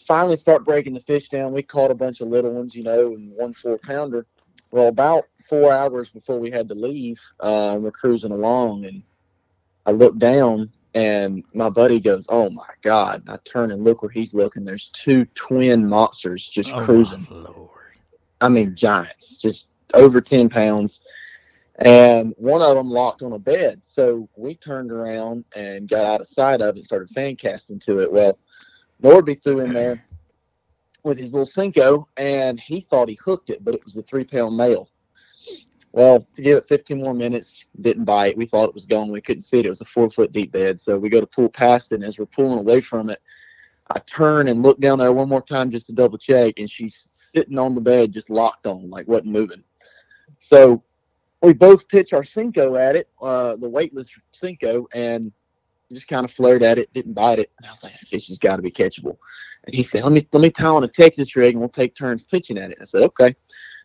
finally 0.07 0.37
start 0.37 0.65
breaking 0.65 0.95
the 0.95 1.01
fish 1.01 1.29
down. 1.29 1.53
We 1.53 1.63
caught 1.63 1.91
a 1.93 1.95
bunch 1.95 2.21
of 2.21 2.29
little 2.29 2.53
ones, 2.53 2.75
you 2.75 2.83
know, 2.83 3.15
and 3.15 3.33
one 3.33 3.55
four 3.55 3.79
pounder. 3.79 4.27
Well, 4.73 4.89
about 4.89 5.27
four 5.49 5.73
hours 5.73 6.11
before 6.11 6.39
we 6.39 6.51
had 6.51 6.69
to 6.69 6.75
leave, 6.75 7.21
uh, 7.41 7.79
we're 7.81 7.91
cruising 7.91 8.33
along, 8.33 8.87
and 8.87 9.03
I 9.87 9.93
look 9.93 10.17
down, 10.19 10.71
and 10.95 11.45
my 11.55 11.71
buddy 11.71 12.01
goes, 12.01 12.27
"Oh 12.29 12.51
my 12.51 12.69
god!" 12.83 13.23
I 13.29 13.37
turn 13.45 13.71
and 13.71 13.85
look 13.85 14.03
where 14.03 14.11
he's 14.11 14.35
looking. 14.35 14.65
There's 14.65 14.91
two 14.91 15.25
twin 15.35 15.89
monsters 15.89 16.49
just 16.49 16.73
Oh, 16.73 16.85
cruising. 16.85 17.27
I 18.41 18.49
mean, 18.49 18.75
giants, 18.75 19.39
just 19.39 19.70
over 19.95 20.21
10 20.21 20.49
pounds. 20.49 21.03
And 21.81 22.35
one 22.37 22.61
of 22.61 22.77
them 22.77 22.91
locked 22.91 23.23
on 23.23 23.33
a 23.33 23.39
bed. 23.39 23.81
So 23.83 24.29
we 24.37 24.55
turned 24.55 24.93
around 24.93 25.45
and 25.57 25.89
got 25.89 26.05
out 26.05 26.21
of 26.21 26.29
sight 26.29 26.61
of 26.61 26.77
it 26.77 26.85
started 26.85 27.09
fan 27.11 27.37
casting 27.37 27.79
to 27.81 28.01
it. 28.01 28.13
Well, 28.13 28.39
Norby 29.03 29.43
threw 29.43 29.61
in 29.61 29.73
there 29.73 30.05
with 31.03 31.19
his 31.19 31.33
little 31.33 31.47
Senko 31.47 32.05
and 32.19 32.61
he 32.61 32.81
thought 32.81 33.09
he 33.09 33.19
hooked 33.23 33.49
it, 33.49 33.65
but 33.65 33.75
it 33.75 33.85
was 33.85 33.97
a 33.97 34.03
three 34.03 34.25
pound 34.25 34.57
male. 34.57 34.91
Well, 35.93 36.27
to 36.37 36.43
give 36.43 36.59
it 36.59 36.67
15 36.67 36.99
more 36.99 37.15
minutes, 37.15 37.67
didn't 37.81 38.05
bite. 38.05 38.37
We 38.37 38.47
thought 38.47 38.69
it 38.69 38.75
was 38.75 38.87
gone. 38.87 39.11
We 39.11 39.21
couldn't 39.21 39.43
see 39.43 39.59
it. 39.59 39.67
It 39.67 39.71
was 39.71 39.81
a 39.81 39.87
four 39.87 40.09
foot 40.09 40.33
deep 40.33 40.53
bed. 40.53 40.79
So 40.79 40.99
we 40.99 41.09
go 41.09 41.21
to 41.21 41.27
pull 41.27 41.49
past 41.49 41.93
it. 41.93 41.97
And 41.97 42.05
as 42.05 42.19
we're 42.19 42.27
pulling 42.27 42.59
away 42.59 42.81
from 42.81 43.11
it, 43.11 43.21
I 43.91 43.99
turn 44.01 44.47
and 44.49 44.63
look 44.63 44.79
down 44.79 44.99
there 44.99 45.13
one 45.13 45.29
more 45.29 45.43
time 45.43 45.71
just 45.71 45.87
to 45.87 45.93
double 45.93 46.19
check. 46.19 46.59
And 46.59 46.71
she's 46.71 47.09
sitting 47.11 47.59
on 47.59 47.75
the 47.75 47.81
bed, 47.81 48.13
just 48.13 48.31
locked 48.31 48.67
on, 48.67 48.89
like 48.89 49.09
wasn't 49.09 49.33
moving. 49.33 49.65
So 50.41 50.83
we 51.43 51.53
both 51.53 51.87
pitch 51.89 52.13
our 52.13 52.23
Senko 52.23 52.81
at 52.81 52.97
it, 52.97 53.09
uh, 53.23 53.57
the 53.57 53.69
weightless 53.69 54.11
Senko, 54.35 54.87
and 54.93 55.33
just 55.93 56.09
kind 56.09 56.25
of 56.25 56.31
flared 56.31 56.63
at 56.63 56.79
it, 56.79 56.93
didn't 56.93 57.13
bite 57.13 57.39
it. 57.39 57.51
And 57.59 57.67
I 57.67 57.71
was 57.71 57.85
like, 57.85 57.93
see 58.01 58.19
she's 58.19 58.39
got 58.39 58.57
to 58.57 58.63
be 58.63 58.71
catchable. 58.71 59.17
And 59.65 59.75
he 59.75 59.83
said, 59.83 60.03
let 60.03 60.13
me 60.13 60.27
let 60.33 60.41
me 60.41 60.51
tie 60.51 60.67
on 60.67 60.85
a 60.85 60.89
Texas 60.89 61.37
rig 61.37 61.53
and 61.55 61.61
we'll 61.61 61.69
take 61.69 61.95
turns 61.95 62.25
pitching 62.25 62.59
at 62.59 62.71
it. 62.71 62.79
I 62.81 62.85
said, 62.85 63.03
okay. 63.03 63.35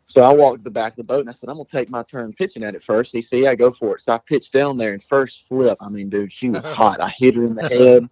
So 0.07 0.21
I 0.21 0.31
walked 0.31 0.59
to 0.59 0.63
the 0.63 0.71
back 0.71 0.91
of 0.93 0.97
the 0.97 1.03
boat 1.03 1.21
and 1.21 1.29
I 1.29 1.33
said, 1.33 1.49
I'm 1.49 1.55
gonna 1.55 1.65
take 1.65 1.89
my 1.89 2.03
turn 2.03 2.31
pitching 2.33 2.63
at 2.63 2.75
it 2.75 2.83
first. 2.83 3.11
He 3.11 3.21
said, 3.21 3.39
Yeah, 3.39 3.55
go 3.55 3.71
for 3.71 3.95
it. 3.95 4.01
So 4.01 4.13
I 4.13 4.19
pitched 4.19 4.53
down 4.53 4.77
there 4.77 4.93
and 4.93 5.01
first 5.01 5.47
flip. 5.47 5.77
I 5.81 5.89
mean, 5.89 6.09
dude, 6.09 6.31
she 6.31 6.49
was 6.49 6.63
hot. 6.63 7.01
I 7.01 7.09
hit 7.09 7.35
her 7.35 7.43
in 7.43 7.55
the 7.55 7.67
head. 7.67 8.09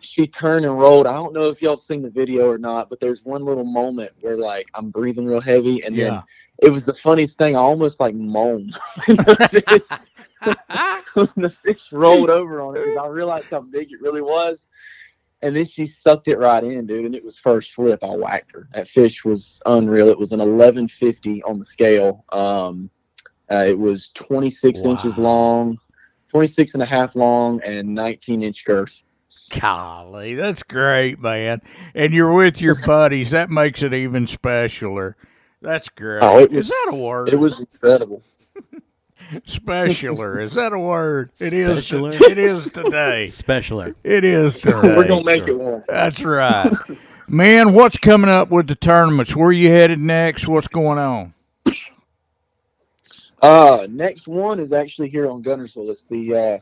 She 0.00 0.26
turned 0.26 0.64
and 0.64 0.78
rolled. 0.78 1.06
I 1.06 1.14
don't 1.14 1.32
know 1.32 1.48
if 1.48 1.60
y'all 1.62 1.76
seen 1.76 2.02
the 2.02 2.10
video 2.10 2.48
or 2.48 2.58
not, 2.58 2.88
but 2.88 3.00
there's 3.00 3.24
one 3.24 3.44
little 3.44 3.64
moment 3.64 4.12
where 4.20 4.36
like 4.36 4.68
I'm 4.74 4.90
breathing 4.90 5.26
real 5.26 5.40
heavy, 5.40 5.82
and 5.84 5.96
then 5.98 6.22
it 6.58 6.70
was 6.70 6.86
the 6.86 6.94
funniest 6.94 7.38
thing. 7.38 7.56
I 7.56 7.60
almost 7.60 8.00
like 8.00 8.14
moaned 8.14 8.76
when 9.06 9.16
the 9.16 9.64
fish, 9.66 10.54
when 11.14 11.28
the 11.36 11.50
fish 11.50 11.92
rolled 11.92 12.30
over 12.30 12.60
on 12.60 12.76
it 12.76 12.80
because 12.80 12.96
I 12.96 13.06
realized 13.06 13.50
how 13.50 13.60
big 13.60 13.92
it 13.92 14.00
really 14.00 14.22
was. 14.22 14.66
And 15.40 15.54
then 15.54 15.64
she 15.64 15.86
sucked 15.86 16.26
it 16.26 16.38
right 16.38 16.64
in, 16.64 16.86
dude. 16.86 17.04
And 17.04 17.14
it 17.14 17.24
was 17.24 17.38
first 17.38 17.72
flip. 17.72 18.02
I 18.02 18.10
whacked 18.10 18.52
her. 18.52 18.68
That 18.74 18.88
fish 18.88 19.24
was 19.24 19.62
unreal. 19.66 20.08
It 20.08 20.18
was 20.18 20.32
an 20.32 20.40
1150 20.40 21.42
on 21.44 21.60
the 21.60 21.64
scale. 21.64 22.24
Um, 22.30 22.90
uh, 23.50 23.64
it 23.66 23.78
was 23.78 24.10
26 24.10 24.84
inches 24.84 25.16
long, 25.16 25.78
26 26.28 26.74
and 26.74 26.82
a 26.82 26.86
half 26.86 27.14
long, 27.14 27.60
and 27.64 27.94
19 27.94 28.42
inch 28.42 28.64
girth. 28.64 29.04
Golly, 29.60 30.34
that's 30.34 30.62
great, 30.62 31.18
man. 31.20 31.62
And 31.94 32.12
you're 32.12 32.32
with 32.32 32.60
your 32.60 32.76
buddies. 32.86 33.30
That 33.30 33.50
makes 33.50 33.82
it 33.82 33.94
even 33.94 34.26
specialer. 34.26 35.14
That's 35.62 35.88
great. 35.88 36.22
Oh, 36.22 36.38
it 36.40 36.50
is 36.52 36.56
was- 36.56 36.68
that 36.68 36.90
a 36.92 36.96
word? 37.02 37.28
It 37.30 37.36
was 37.36 37.60
incredible. 37.60 38.22
specialer. 39.46 40.40
is 40.42 40.54
that 40.54 40.72
a 40.72 40.78
word? 40.78 41.30
It 41.40 41.52
is. 41.52 41.86
to- 41.88 41.96
Specialer? 41.96 42.20
it 42.30 42.38
is 42.38 42.64
today. 42.64 43.24
Specialer. 43.28 43.94
It 44.04 44.24
is 44.24 44.58
today. 44.58 44.96
We're 44.96 45.08
gonna 45.08 45.24
make 45.24 45.48
it 45.48 45.58
one. 45.58 45.84
That's 45.88 46.22
right. 46.22 46.72
Man, 47.26 47.74
what's 47.74 47.98
coming 47.98 48.30
up 48.30 48.50
with 48.50 48.68
the 48.68 48.74
tournaments? 48.74 49.36
Where 49.36 49.52
you 49.52 49.70
headed 49.70 49.98
next? 50.00 50.48
What's 50.48 50.68
going 50.68 50.98
on? 50.98 51.34
Uh, 53.42 53.86
next 53.90 54.26
one 54.26 54.58
is 54.58 54.72
actually 54.72 55.08
here 55.10 55.30
on 55.30 55.42
Guntersville. 55.42 55.90
It's 55.90 56.04
the 56.04 56.34
uh, 56.34 56.58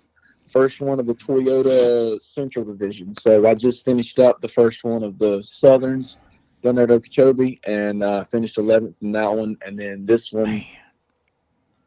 first 0.47 0.81
one 0.81 0.99
of 0.99 1.07
the 1.07 1.15
Toyota 1.15 2.21
Central 2.21 2.65
Division. 2.65 3.15
So 3.15 3.47
I 3.47 3.55
just 3.55 3.85
finished 3.85 4.19
up 4.19 4.41
the 4.41 4.49
first 4.49 4.85
one 4.85 5.03
of 5.03 5.19
the 5.19 5.43
Southerns 5.43 6.19
down 6.63 6.77
there 6.77 6.85
at 6.85 6.91
Okeechobee 6.91 7.61
and 7.67 8.03
uh, 8.03 8.25
finished 8.25 8.57
11th 8.57 8.95
in 9.03 9.13
that 9.13 9.33
one. 9.33 9.57
And 9.65 9.79
then 9.79 10.07
this 10.07 10.33
one, 10.33 10.65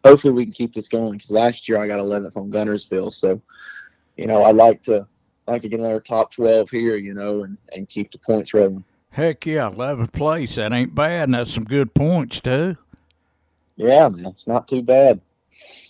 hopefully 0.06 0.34
we 0.34 0.45
can 0.45 0.54
keep 0.54 0.74
this 0.74 0.88
going 0.88 1.13
because 1.13 1.32
last 1.32 1.67
year 1.67 1.80
I 1.80 1.88
got 1.88 2.00
11th 2.00 2.38
on 2.38 2.52
Guntersville. 2.52 3.12
So, 3.12 3.41
you 4.17 4.28
know, 4.28 4.43
I'd 4.43 4.56
like 4.56 4.84
to 4.84 5.08
like 5.48 5.62
to 5.63 5.69
get 5.69 5.80
another 5.80 6.00
top 6.00 6.32
12 6.32 6.69
here, 6.69 6.95
you 6.95 7.13
know, 7.13 7.43
and, 7.43 7.58
and 7.76 7.89
keep 7.89 8.12
the 8.12 8.19
points 8.19 8.54
rolling. 8.54 8.84
Heck 9.12 9.45
yeah, 9.45 9.69
11th 9.69 10.13
place. 10.13 10.56
That 10.56 10.72
ain't 10.72 10.93
bad, 10.93 11.24
and 11.24 11.34
that's 11.34 11.54
some 11.54 11.63
good 11.63 11.93
points, 11.93 12.39
too. 12.41 12.78
Yeah, 13.76 14.10
man, 14.10 14.28
it's 14.28 14.48
not 14.48 14.67
too 14.67 14.84
bad. 14.84 15.19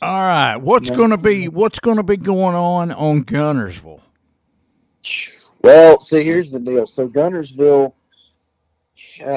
All 0.02 0.22
right, 0.22 0.56
what's 0.58 0.90
going 0.90 1.10
to 1.10 1.18
be 1.18 1.48
what's 1.50 1.80
going 1.80 1.98
to 1.98 2.04
be 2.04 2.18
going 2.18 2.56
on 2.56 2.92
on 2.92 3.26
Guntersville? 3.26 4.02
Well, 5.62 6.00
see, 6.00 6.24
here's 6.24 6.52
the 6.52 6.60
deal. 6.60 6.88
So 6.88 7.08
Guntersville, 7.08 7.94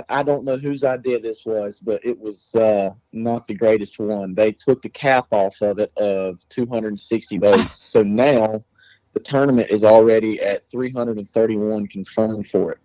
I- 0.09 0.23
don't 0.23 0.45
know 0.45 0.57
whose 0.57 0.85
idea 0.85 1.19
this 1.19 1.45
was, 1.45 1.81
but 1.81 2.05
it 2.05 2.19
was 2.19 2.55
uh, 2.55 2.91
not 3.13 3.47
the 3.47 3.55
greatest 3.55 3.99
one. 3.99 4.35
They 4.35 4.53
took 4.53 4.83
the 4.83 4.89
cap 4.89 5.27
off 5.33 5.61
of 5.63 5.79
it 5.81 5.93
of 5.97 6.41
260 6.49 7.39
votes. 7.39 7.75
So 7.75 8.03
now 8.03 8.65
the 9.15 9.21
tournament 9.21 9.69
is 9.71 9.85
already 9.85 10.41
at 10.41 10.65
331 10.71 11.89
confirmed 11.89 12.47
for 12.47 12.73
it. 12.73 12.79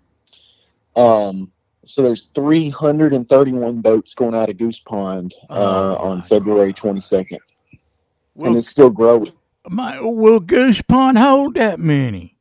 Um, 0.96 1.52
so 1.88 2.02
there's 2.04 2.26
331 2.28 3.82
boats 3.82 4.14
going 4.16 4.36
out 4.36 4.50
of 4.50 4.58
Goose 4.58 4.80
Pond 4.80 5.34
uh, 5.50 5.54
Oh, 5.54 5.96
on 5.98 6.22
February 6.24 6.74
22nd, 6.74 7.38
Well, 8.36 8.50
and 8.50 8.58
it's 8.58 8.68
still 8.70 8.90
growing. 8.90 9.32
my, 9.70 10.00
will 10.02 10.40
Goose 10.40 10.82
Pond 10.82 11.18
hold 11.18 11.56
that 11.56 11.80
many? 11.80 12.38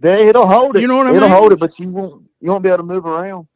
They, 0.00 0.28
it'll 0.28 0.46
hold 0.46 0.76
it. 0.76 0.80
You 0.80 0.88
know 0.88 0.96
what 0.96 1.06
I 1.08 1.14
it'll 1.14 1.28
mean? 1.28 1.38
hold 1.38 1.52
it, 1.52 1.58
but 1.60 1.78
you 1.78 1.88
won't. 1.90 2.24
You 2.40 2.50
won't 2.50 2.62
be 2.62 2.68
able 2.68 2.78
to 2.78 2.82
move 2.84 3.04
around. 3.04 3.48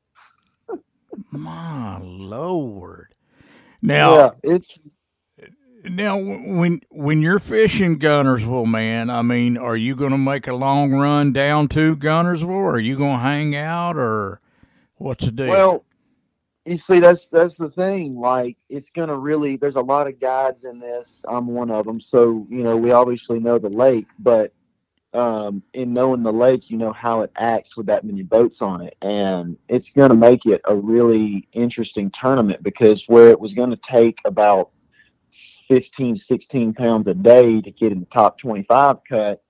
My 1.31 1.98
lord! 2.00 3.14
Now, 3.81 4.16
yeah, 4.16 4.31
it's 4.42 4.78
now 5.85 6.16
when 6.16 6.81
when 6.90 7.22
you're 7.22 7.38
fishing 7.38 7.98
Guntersville, 7.98 8.66
man, 8.66 9.11
I 9.11 9.22
mean, 9.22 9.57
are 9.57 9.76
you 9.76 9.94
going 9.94 10.12
to 10.12 10.18
make 10.18 10.46
a 10.48 10.55
long 10.55 10.92
run 10.92 11.33
down 11.33 11.68
to 11.68 11.96
Guntersville, 11.96 12.48
or 12.48 12.74
are 12.76 12.81
you 12.81 12.96
going 12.96 13.18
to 13.18 13.22
hang 13.22 13.55
out, 13.55 13.96
or 13.96 14.40
what's 14.96 15.24
the 15.24 15.33
deal? 15.33 15.48
well. 15.48 15.85
You 16.64 16.76
see, 16.76 17.00
that's 17.00 17.28
that's 17.28 17.57
the 17.57 17.70
thing. 17.70 18.14
Like, 18.14 18.57
it's 18.68 18.90
gonna 18.90 19.18
really. 19.18 19.57
There's 19.57 19.74
a 19.74 19.81
lot 19.81 20.07
of 20.07 20.20
guides 20.20 20.64
in 20.64 20.78
this. 20.78 21.24
I'm 21.28 21.48
one 21.48 21.72
of 21.72 21.87
them. 21.87 22.00
So 22.00 22.46
you 22.48 22.62
know, 22.62 22.76
we 22.76 22.92
obviously 22.92 23.40
know 23.40 23.59
the 23.59 23.68
lake, 23.68 24.07
but 24.20 24.52
um, 25.12 25.62
in 25.74 25.92
knowing 25.92 26.22
the 26.22 26.33
lake, 26.33 26.70
you 26.70 26.78
know 26.78 26.92
how 26.92 27.22
it 27.22 27.33
acts 27.37 27.76
with 27.76 27.87
that 27.87 28.05
many 28.05 28.22
boats 28.22 28.62
on 28.62 28.81
it, 28.81 28.96
and 29.02 29.59
it's 29.68 29.92
gonna 29.92 30.14
make 30.14 30.46
it 30.46 30.61
a 30.66 30.74
really 30.74 31.48
interesting 31.52 32.11
tournament 32.11 32.62
because 32.62 33.09
where 33.09 33.28
it 33.28 33.40
was 33.40 33.55
gonna 33.55 33.76
take 33.76 34.20
about 34.24 34.70
15, 35.33 36.16
16 36.16 36.74
pounds 36.74 37.07
a 37.07 37.14
day 37.14 37.61
to 37.61 37.70
get 37.70 37.92
in 37.92 38.00
the 38.00 38.07
top 38.07 38.38
25 38.38 38.98
cut. 39.09 39.42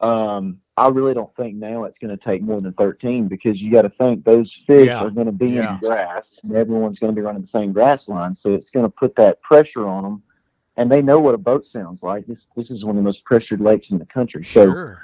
Um, 0.00 0.60
I 0.78 0.88
really 0.88 1.14
don't 1.14 1.34
think 1.36 1.56
now 1.56 1.84
it's 1.84 1.98
going 1.98 2.10
to 2.16 2.22
take 2.22 2.42
more 2.42 2.60
than 2.60 2.74
13 2.74 3.28
because 3.28 3.62
you 3.62 3.72
got 3.72 3.82
to 3.82 3.88
think 3.88 4.24
those 4.24 4.52
fish 4.52 4.88
Yeah. 4.88 5.04
are 5.04 5.10
going 5.10 5.26
to 5.26 5.32
be 5.32 5.50
Yeah. 5.50 5.74
in 5.74 5.80
grass 5.80 6.38
and 6.44 6.54
everyone's 6.54 6.98
going 6.98 7.14
to 7.14 7.18
be 7.18 7.24
running 7.24 7.40
the 7.40 7.46
same 7.46 7.72
grass 7.72 8.08
line. 8.08 8.34
So 8.34 8.52
it's 8.52 8.68
going 8.70 8.84
to 8.84 8.90
put 8.90 9.16
that 9.16 9.40
pressure 9.40 9.86
on 9.86 10.02
them. 10.02 10.22
And 10.76 10.92
they 10.92 11.00
know 11.00 11.18
what 11.18 11.34
a 11.34 11.38
boat 11.38 11.64
sounds 11.64 12.02
like. 12.02 12.26
This 12.26 12.48
this 12.54 12.70
is 12.70 12.84
one 12.84 12.96
of 12.96 13.02
the 13.02 13.02
most 13.06 13.24
pressured 13.24 13.62
lakes 13.62 13.92
in 13.92 13.98
the 13.98 14.04
country. 14.04 14.44
So 14.44 14.64
sure. 14.66 15.00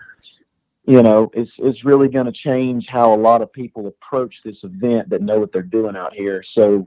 you 0.84 1.02
know, 1.02 1.30
it's 1.32 1.58
it's 1.58 1.82
really 1.86 2.08
going 2.08 2.26
to 2.26 2.32
change 2.32 2.88
how 2.88 3.14
a 3.14 3.16
lot 3.16 3.40
of 3.40 3.50
people 3.50 3.86
approach 3.86 4.42
this 4.42 4.64
event 4.64 5.08
that 5.08 5.22
know 5.22 5.40
what 5.40 5.50
they're 5.52 5.62
doing 5.62 5.96
out 5.96 6.12
here. 6.12 6.42
So 6.42 6.86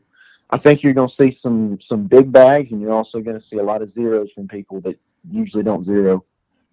I 0.51 0.57
think 0.57 0.83
you're 0.83 0.93
going 0.93 1.07
to 1.07 1.13
see 1.13 1.31
some 1.31 1.81
some 1.81 2.03
big 2.05 2.31
bags, 2.31 2.71
and 2.73 2.79
you're 2.79 2.91
also 2.91 3.19
going 3.21 3.35
to 3.35 3.41
see 3.41 3.57
a 3.57 3.63
lot 3.63 3.81
of 3.81 3.89
zeros 3.89 4.31
from 4.33 4.47
people 4.47 4.79
that 4.81 4.99
usually 5.31 5.63
don't 5.63 5.83
zero. 5.83 6.23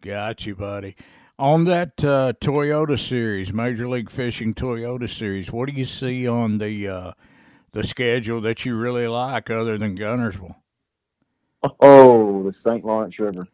Got 0.03 0.45
you, 0.45 0.55
buddy. 0.55 0.95
On 1.43 1.65
that 1.65 2.05
uh, 2.05 2.35
Toyota 2.41 2.97
series, 2.97 3.53
Major 3.53 3.89
League 3.89 4.11
Fishing 4.11 4.55
Toyota 4.55 5.11
series, 5.11 5.51
what 5.51 5.69
do 5.69 5.75
you 5.75 5.85
see 5.85 6.29
on 6.29 6.59
the 6.59 6.87
uh, 6.87 7.13
the 7.73 7.83
schedule 7.83 8.41
that 8.43 8.65
you 8.65 8.79
really 8.79 9.09
like, 9.09 9.51
other 9.51 9.77
than 9.77 9.99
Guntersville? 9.99 10.55
Oh, 11.81 12.45
the 12.45 12.53
St. 12.53 12.85
Lawrence 12.85 13.19
River! 13.19 13.49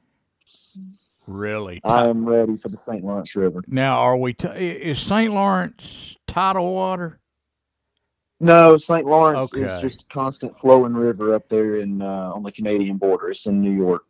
Really? 1.27 1.81
I 1.83 2.09
am 2.09 2.29
ready 2.29 2.59
for 2.59 2.68
the 2.68 2.77
St. 2.77 3.03
Lawrence 3.03 3.35
River. 3.35 3.64
Now, 3.66 4.01
are 4.01 4.18
we? 4.18 4.35
T- 4.35 4.48
is 4.48 4.98
St. 4.98 5.33
Lawrence 5.33 6.18
tidal 6.27 6.74
water? 6.74 7.20
No, 8.38 8.77
St. 8.77 9.07
Lawrence 9.07 9.51
Okay. 9.55 9.62
is 9.62 9.81
just 9.81 10.03
a 10.03 10.07
constant 10.09 10.59
flowing 10.59 10.92
river 10.92 11.35
up 11.35 11.48
there 11.48 11.77
in 11.77 12.03
uh, 12.03 12.33
on 12.35 12.42
the 12.42 12.53
Canadian 12.53 12.98
border. 12.98 13.31
It's 13.31 13.46
in 13.46 13.62
New 13.62 13.72
York. 13.72 14.03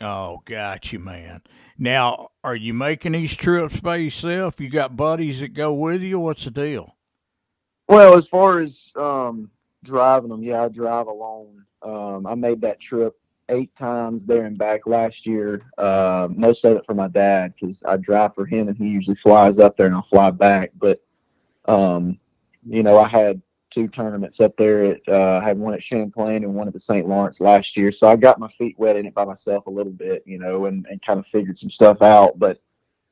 Oh, 0.00 0.40
got 0.44 0.92
you, 0.92 1.00
man. 1.00 1.42
Now, 1.78 2.30
are 2.42 2.56
you 2.56 2.72
making 2.72 3.12
these 3.12 3.36
trips 3.36 3.80
by 3.80 3.96
yourself? 3.96 4.60
You 4.60 4.70
got 4.70 4.96
buddies 4.96 5.40
that 5.40 5.54
go 5.54 5.74
with 5.74 6.02
you? 6.02 6.18
What's 6.18 6.44
the 6.44 6.50
deal? 6.50 6.96
Well, 7.88 8.14
as 8.14 8.26
far 8.26 8.60
as 8.60 8.90
um, 8.96 9.50
driving 9.84 10.30
them, 10.30 10.42
yeah, 10.42 10.64
I 10.64 10.68
drive 10.68 11.06
alone. 11.06 11.64
Um, 11.82 12.26
I 12.26 12.34
made 12.34 12.62
that 12.62 12.80
trip 12.80 13.14
eight 13.48 13.74
times 13.76 14.26
there 14.26 14.44
and 14.44 14.58
back 14.58 14.86
last 14.86 15.26
year. 15.26 15.62
Uh, 15.78 16.28
most 16.30 16.64
of 16.64 16.76
it 16.76 16.86
for 16.86 16.94
my 16.94 17.08
dad 17.08 17.54
because 17.54 17.84
I 17.84 17.96
drive 17.96 18.34
for 18.34 18.44
him 18.44 18.68
and 18.68 18.76
he 18.76 18.88
usually 18.88 19.14
flies 19.14 19.58
up 19.58 19.76
there 19.76 19.86
and 19.86 19.94
I'll 19.94 20.02
fly 20.02 20.30
back. 20.30 20.72
But 20.76 21.00
um, 21.66 22.18
you 22.68 22.82
know, 22.82 22.98
I 22.98 23.08
had 23.08 23.40
two 23.70 23.88
tournaments 23.88 24.40
up 24.40 24.56
there. 24.56 24.84
At, 24.84 25.00
uh, 25.08 25.40
I 25.42 25.44
had 25.44 25.58
one 25.58 25.74
at 25.74 25.82
Champlain 25.82 26.44
and 26.44 26.54
one 26.54 26.66
at 26.66 26.72
the 26.72 26.80
St. 26.80 27.06
Lawrence 27.06 27.40
last 27.40 27.76
year, 27.76 27.92
so 27.92 28.08
I 28.08 28.16
got 28.16 28.38
my 28.40 28.48
feet 28.48 28.78
wet 28.78 28.96
in 28.96 29.06
it 29.06 29.14
by 29.14 29.24
myself 29.24 29.66
a 29.66 29.70
little 29.70 29.92
bit, 29.92 30.22
you 30.26 30.38
know, 30.38 30.66
and, 30.66 30.86
and 30.90 31.04
kind 31.04 31.18
of 31.18 31.26
figured 31.26 31.56
some 31.56 31.70
stuff 31.70 32.02
out. 32.02 32.38
But 32.38 32.60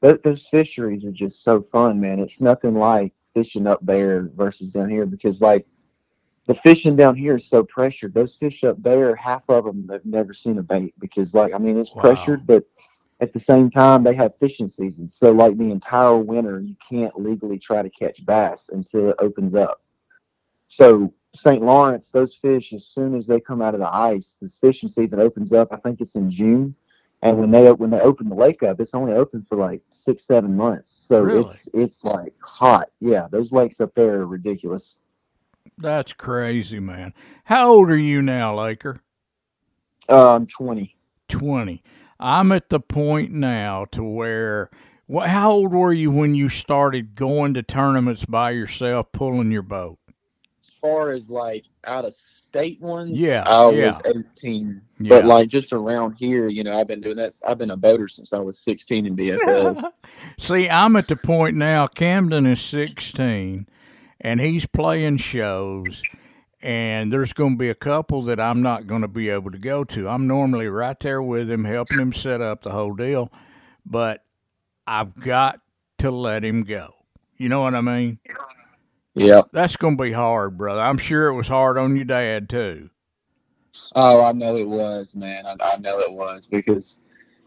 th- 0.03 0.23
those 0.23 0.47
fisheries 0.49 1.05
are 1.05 1.13
just 1.13 1.43
so 1.43 1.63
fun, 1.63 2.01
man. 2.01 2.19
It's 2.19 2.41
nothing 2.41 2.75
like 2.75 3.13
fishing 3.33 3.67
up 3.67 3.81
there 3.83 4.31
versus 4.35 4.73
down 4.73 4.91
here 4.91 5.07
because, 5.07 5.41
like, 5.43 5.67
the 6.47 6.55
fishing 6.55 6.95
down 6.95 7.17
here 7.17 7.37
is 7.37 7.49
so 7.49 7.65
pressured. 7.65 8.15
Those 8.15 8.37
fish 8.37 8.65
up 8.65 8.83
there, 8.83 9.17
half 9.17 9.49
of 9.49 9.65
them 9.65 9.89
have 9.91 10.05
never 10.05 10.33
seen 10.33 10.59
a 10.59 10.63
bait 10.63 10.95
because, 10.99 11.35
like, 11.35 11.55
I 11.55 11.59
mean, 11.59 11.79
it's 11.79 11.95
Wow. 11.95 12.03
pressured, 12.03 12.47
but 12.47 12.65
at 13.21 13.33
the 13.33 13.39
same 13.39 13.71
time, 13.71 14.03
they 14.03 14.15
have 14.15 14.35
fishing 14.37 14.69
seasons. 14.69 15.15
So, 15.15 15.33
like, 15.33 15.57
the 15.57 15.71
entire 15.71 16.19
winter, 16.19 16.61
you 16.61 16.77
can't 16.87 17.19
legally 17.19 17.59
try 17.59 17.83
to 17.83 17.91
catch 17.91 18.25
bass 18.27 18.69
until 18.71 19.11
it 19.11 19.17
opens 19.21 19.55
up. 19.55 19.81
So, 20.69 21.13
St. 21.35 21.63
Lawrence, 21.63 22.11
those 22.11 22.35
fish, 22.37 22.73
as 22.73 22.87
soon 22.87 23.15
as 23.15 23.27
they 23.27 23.41
come 23.41 23.61
out 23.61 23.75
of 23.75 23.81
the 23.81 23.95
ice, 23.95 24.37
this 24.41 24.59
fishing 24.59 24.89
season 24.89 25.21
opens 25.21 25.53
up. 25.53 25.69
I 25.73 25.77
think 25.77 26.01
it's 26.01 26.15
in 26.15 26.31
June, 26.31 26.75
and 27.23 27.39
when 27.39 27.51
they 27.51 27.71
when 27.73 27.91
they 27.91 28.01
open 28.01 28.29
the 28.29 28.35
lake 28.35 28.63
up, 28.63 28.81
it's 28.81 28.95
only 28.95 29.15
open 29.15 29.43
for 29.43 29.57
like 29.59 29.83
six 29.91 30.25
seven 30.25 30.57
months. 30.57 30.91
So 30.91 31.23
Really? 31.23 31.41
it's 31.41 31.69
it's 31.75 32.05
like 32.05 32.35
hot. 32.43 32.91
Yeah, 33.01 33.27
those 33.31 33.53
lakes 33.53 33.81
up 33.81 33.95
there 33.95 34.21
are 34.21 34.27
ridiculous. 34.27 35.01
That's 35.79 36.13
crazy, 36.13 36.79
man. 36.79 37.15
How 37.45 37.71
old 37.71 37.91
are 37.91 37.97
you 37.97 38.23
now, 38.23 38.55
Laker? 38.55 39.01
Uh, 40.09 40.37
I'm 40.37 40.47
20. 40.47 40.95
20. 41.29 41.83
I'm 42.21 42.53
at 42.53 42.69
the 42.69 42.79
point 42.81 43.33
now 43.33 43.87
to 43.93 44.05
where 44.05 44.71
what 45.07 45.29
how 45.31 45.51
old 45.51 45.73
were 45.73 45.93
you 45.93 46.11
when 46.11 46.35
you 46.35 46.49
started 46.49 47.15
going 47.15 47.55
to 47.55 47.63
tournaments 47.63 48.25
by 48.25 48.51
yourself 48.51 49.11
pulling 49.13 49.51
your 49.51 49.63
boat? 49.63 49.99
As 50.85 50.91
far 50.91 51.11
as 51.13 51.31
like 51.31 51.65
out 51.85 52.05
of 52.05 52.13
state 52.13 52.79
ones, 52.81 53.19
Yeah, 53.19 53.43
I 53.47 53.71
yeah. 53.71 53.87
was 53.87 54.03
18. 54.05 54.83
Yeah. 55.01 55.09
But 55.09 55.25
like 55.25 55.49
just 55.49 55.73
around 55.73 56.13
here, 56.13 56.49
you 56.49 56.63
know, 56.63 56.79
I've 56.79 56.89
been 56.89 57.01
doing 57.01 57.17
that. 57.17 57.33
I've 57.47 57.57
been 57.59 57.71
a 57.71 57.77
boater 57.77 58.07
since 58.07 58.35
I 58.35 58.39
was 58.39 58.59
16 58.59 59.07
in 59.07 59.17
BFLs. 59.17 59.83
See, 60.39 60.69
I'm 60.69 60.97
at 60.97 61.09
the 61.09 61.17
point 61.17 61.57
now 61.57 61.87
Camden 61.87 62.45
is 62.47 62.61
16 62.61 63.67
and 64.21 64.41
he's 64.41 64.67
playing 64.67 65.17
shows 65.19 66.03
and 66.61 67.13
there's 67.13 67.33
going 67.33 67.53
to 67.55 67.59
be 67.59 67.71
a 67.71 67.75
couple 67.75 68.23
that 68.23 68.39
I'm 68.39 68.61
not 68.63 68.87
going 68.87 69.03
to 69.03 69.09
be 69.09 69.31
able 69.31 69.53
to 69.53 69.59
go 69.59 69.85
to. 69.85 70.09
I'm 70.09 70.27
normally 70.27 70.69
right 70.69 71.01
there 71.01 71.23
with 71.23 71.51
him 71.51 71.65
helping 71.65 71.99
him 71.99 72.13
set 72.13 72.43
up 72.43 72.63
the 72.63 72.73
whole 72.73 72.95
deal, 72.95 73.33
but 73.87 74.23
I've 74.87 75.15
got 75.19 75.61
to 75.99 76.11
let 76.11 76.45
him 76.45 76.63
go. 76.63 76.95
You 77.39 77.49
know 77.49 77.61
what 77.61 77.75
I 77.75 77.81
mean? 77.81 78.19
Yeah. 79.15 79.43
That's 79.53 79.77
going 79.77 79.97
to 79.97 80.03
be 80.03 80.13
hard, 80.13 80.59
brother. 80.59 80.81
I'm 80.81 80.99
sure 80.99 81.29
it 81.29 81.35
was 81.35 81.49
hard 81.49 81.79
on 81.79 81.97
your 81.97 82.05
dad 82.05 82.49
too. 82.49 82.91
Oh, 83.95 84.23
I 84.23 84.33
know 84.33 84.57
it 84.57 84.69
was, 84.69 85.17
man. 85.17 85.47
I, 85.47 85.57
I 85.61 85.77
know 85.79 85.99
it 85.99 86.13
was 86.13 86.47
because, 86.47 87.01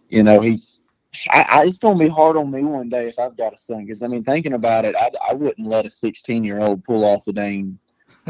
you 0.09 0.24
know, 0.24 0.41
he's 0.41 0.84
I, 1.30 1.45
I, 1.49 1.65
it's 1.65 1.78
gonna 1.78 1.97
be 1.97 2.07
hard 2.09 2.38
on 2.38 2.51
me 2.51 2.63
one 2.63 2.89
day 2.89 3.07
if 3.07 3.18
I've 3.18 3.38
got 3.38 3.53
a 3.53 3.57
son. 3.57 3.86
Because 3.86 4.03
I 4.03 4.07
mean, 4.07 4.24
thinking 4.24 4.53
about 4.53 4.86
it, 4.86 4.95
I, 4.95 5.09
I 5.30 5.34
wouldn't 5.34 5.68
let 5.68 5.86
a 5.86 5.89
16 5.89 6.43
year 6.43 6.59
old 6.59 6.84
pull 6.84 7.03
off 7.03 7.26
the 7.26 7.34
dang, 7.34 7.80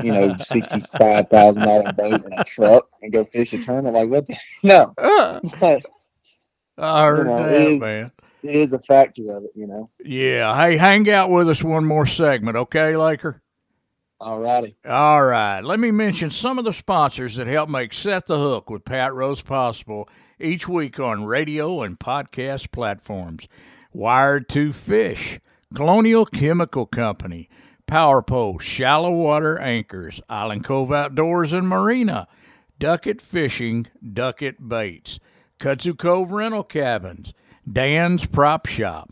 you 0.02 0.12
know, 0.12 0.36
sixty 0.40 0.80
five 0.98 1.30
thousand 1.30 1.64
dollar 1.64 1.92
boat 1.94 2.26
in 2.26 2.34
a 2.34 2.44
truck 2.44 2.88
and 3.02 3.12
go 3.12 3.26
fish 3.26 3.54
a 3.54 3.60
tournament. 3.60 3.96
Like 3.96 4.10
what? 4.10 4.28
The, 4.28 4.38
no, 4.64 4.94
uh, 4.98 5.40
but 5.60 5.86
I 6.78 7.06
heard 7.06 7.28
you 7.28 7.34
know, 7.34 7.80
that, 7.80 7.80
man. 7.80 8.12
It 8.44 8.56
is 8.56 8.74
a 8.74 8.80
factor 8.80 9.32
of 9.32 9.44
it. 9.44 9.52
You 9.56 9.68
know. 9.68 9.90
Yeah. 10.04 10.56
Hey, 10.56 10.78
hang 10.78 11.10
out 11.10 11.30
with 11.30 11.50
us 11.50 11.64
one 11.64 11.86
more 11.86 12.06
segment, 12.06 12.58
okay, 12.58 12.96
Laker? 12.96 13.42
All 14.20 14.40
righty. 14.40 14.76
All 14.84 15.24
right. 15.24 15.62
Let 15.62 15.80
me 15.80 15.92
mention 15.92 16.32
some 16.32 16.58
of 16.58 16.66
the 16.66 16.74
sponsors 16.74 17.36
that 17.36 17.46
help 17.46 17.70
make 17.70 17.94
Set 17.94 18.26
the 18.26 18.38
Hook 18.38 18.70
with 18.70 18.84
Pat 18.84 19.14
Rose 19.14 19.42
possible 19.42 20.10
each 20.40 20.68
week 20.68 21.00
on 21.00 21.26
radio 21.26 21.84
and 21.84 22.00
podcast 22.00 22.72
platforms. 22.72 23.48
Wired 23.94 24.50
to 24.50 24.74
Fish, 24.74 25.40
Colonial 25.76 26.26
Chemical 26.26 26.88
Company, 26.88 27.48
Power 27.86 28.24
Pole, 28.24 28.58
Shallow 28.58 29.12
Water 29.12 29.60
Anchors, 29.60 30.20
Island 30.28 30.64
Cove 30.64 30.92
Outdoors 30.92 31.54
and 31.54 31.68
Marina, 31.68 32.28
Duckett 32.80 33.22
Fishing, 33.22 33.88
Duckett 34.14 34.68
Baits, 34.68 35.20
Kudzu 35.60 35.98
Cove 35.98 36.32
Rental 36.32 36.64
Cabins, 36.64 37.34
Dan's 37.72 38.26
Prop 38.26 38.66
Shop, 38.66 39.12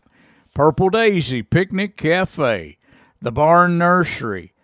Purple 0.54 0.90
Daisy 0.90 1.42
Picnic 1.42 1.96
Cafe, 1.96 2.78
The 3.20 3.32
Barn 3.32 3.76
Nursery, 3.76 4.54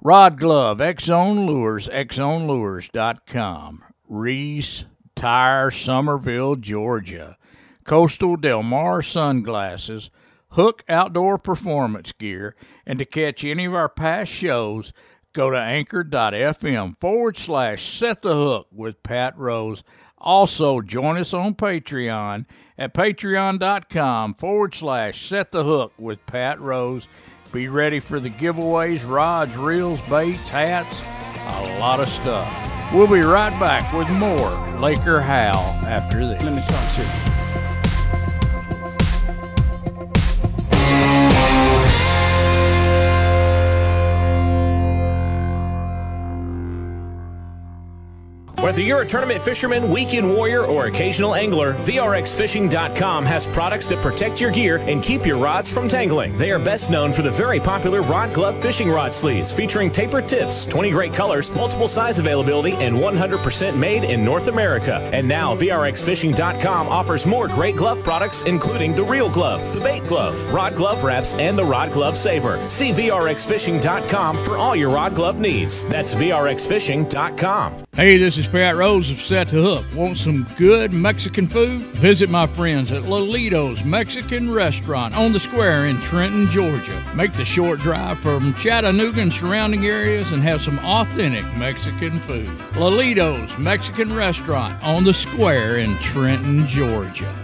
Rod 0.00 0.38
Glove, 0.38 0.80
X-Zone 0.80 1.46
Lures, 1.46 1.88
XZoneLures.com. 1.88 3.84
Reese 4.08 4.84
Tire, 5.14 5.70
Summerville, 5.70 6.56
Georgia. 6.56 7.36
Costa 7.84 8.36
Del 8.40 8.62
Mar 8.62 9.02
Sunglasses, 9.02 10.10
Hook 10.50 10.84
Outdoor 10.88 11.36
Performance 11.38 12.12
Gear, 12.12 12.56
and 12.86 12.98
to 12.98 13.04
catch 13.04 13.44
any 13.44 13.66
of 13.66 13.74
our 13.74 13.88
past 13.88 14.32
shows, 14.32 14.92
go 15.34 15.50
to 15.50 15.58
anchor.fm 15.58 16.98
forward 16.98 17.36
slash 17.36 17.98
set 17.98 18.22
the 18.22 18.34
hook 18.34 18.68
with 18.72 19.02
Pat 19.02 19.36
Rose. 19.36 19.82
Also, 20.16 20.80
join 20.80 21.18
us 21.18 21.34
on 21.34 21.54
Patreon 21.54 22.46
at 22.78 22.94
patreon.com 22.94 24.34
forward 24.34 24.74
slash 24.74 25.26
set 25.26 25.52
the 25.52 25.64
hook 25.64 25.92
with 25.98 26.24
Pat 26.26 26.60
Rose. 26.60 27.08
Be 27.52 27.68
ready 27.68 28.00
for 28.00 28.18
the 28.18 28.30
giveaways, 28.30 29.08
rods, 29.08 29.56
reels, 29.56 30.00
baits, 30.08 30.48
hats, 30.48 31.02
a 31.46 31.78
lot 31.78 32.00
of 32.00 32.08
stuff. 32.08 32.52
We'll 32.92 33.06
be 33.06 33.20
right 33.20 33.58
back 33.60 33.92
with 33.92 34.08
more 34.10 34.50
Laker 34.80 35.20
Howell 35.20 35.86
after 35.86 36.26
this. 36.26 36.42
Let 36.42 36.54
me 36.54 36.62
talk 36.66 36.92
to 36.94 37.02
you. 37.02 37.33
Whether 48.64 48.80
you're 48.80 49.02
a 49.02 49.06
tournament 49.06 49.42
fisherman, 49.42 49.90
weekend 49.90 50.26
warrior, 50.26 50.64
or 50.64 50.86
occasional 50.86 51.34
angler, 51.34 51.74
VRXFishing.com 51.84 53.26
has 53.26 53.44
products 53.44 53.86
that 53.88 54.00
protect 54.00 54.40
your 54.40 54.50
gear 54.50 54.78
and 54.78 55.02
keep 55.02 55.26
your 55.26 55.36
rods 55.36 55.68
from 55.68 55.86
tangling. 55.86 56.38
They 56.38 56.50
are 56.50 56.58
best 56.58 56.90
known 56.90 57.12
for 57.12 57.20
the 57.20 57.30
very 57.30 57.60
popular 57.60 58.00
Rod 58.00 58.32
Glove 58.32 58.56
fishing 58.62 58.88
rod 58.88 59.14
sleeves 59.14 59.52
featuring 59.52 59.90
tapered 59.90 60.26
tips, 60.28 60.64
20 60.64 60.90
great 60.92 61.12
colors, 61.12 61.50
multiple 61.50 61.90
size 61.90 62.18
availability, 62.18 62.72
and 62.76 62.96
100% 62.96 63.76
made 63.76 64.02
in 64.02 64.24
North 64.24 64.48
America. 64.48 64.94
And 65.12 65.28
now, 65.28 65.54
VRXFishing.com 65.54 66.88
offers 66.88 67.26
more 67.26 67.48
great 67.48 67.76
glove 67.76 68.02
products, 68.02 68.44
including 68.44 68.94
the 68.94 69.04
Reel 69.04 69.28
Glove, 69.28 69.74
the 69.74 69.80
Bait 69.80 70.06
Glove, 70.06 70.42
Rod 70.54 70.74
Glove 70.74 71.04
Wraps, 71.04 71.34
and 71.34 71.58
the 71.58 71.64
Rod 71.64 71.92
Glove 71.92 72.16
Saver. 72.16 72.66
See 72.70 72.92
VRXFishing.com 72.92 74.38
for 74.38 74.56
all 74.56 74.74
your 74.74 74.88
rod 74.88 75.14
glove 75.14 75.38
needs. 75.38 75.84
That's 75.84 76.14
VRXFishing.com. 76.14 77.84
Hey, 77.94 78.16
this 78.16 78.38
is 78.38 78.46
Pat 78.54 78.76
Rose 78.76 79.10
of 79.10 79.20
Set 79.20 79.48
to 79.48 79.60
Hook. 79.60 79.84
Want 79.96 80.16
some 80.16 80.46
good 80.56 80.92
Mexican 80.92 81.48
food? 81.48 81.82
Visit 81.96 82.30
my 82.30 82.46
friends 82.46 82.92
at 82.92 83.02
Lolito's 83.02 83.84
Mexican 83.84 84.48
Restaurant 84.48 85.16
on 85.16 85.32
the 85.32 85.40
square 85.40 85.86
in 85.86 85.98
Trenton, 85.98 86.46
Georgia. 86.46 87.02
Make 87.16 87.32
the 87.32 87.44
short 87.44 87.80
drive 87.80 88.20
from 88.20 88.54
Chattanooga 88.54 89.22
and 89.22 89.32
surrounding 89.32 89.86
areas 89.86 90.30
and 90.30 90.40
have 90.40 90.62
some 90.62 90.78
authentic 90.84 91.44
Mexican 91.56 92.12
food. 92.20 92.46
Lolito's 92.76 93.58
Mexican 93.58 94.14
Restaurant 94.14 94.80
on 94.84 95.02
the 95.02 95.12
square 95.12 95.78
in 95.78 95.96
Trenton, 95.98 96.64
Georgia. 96.68 97.43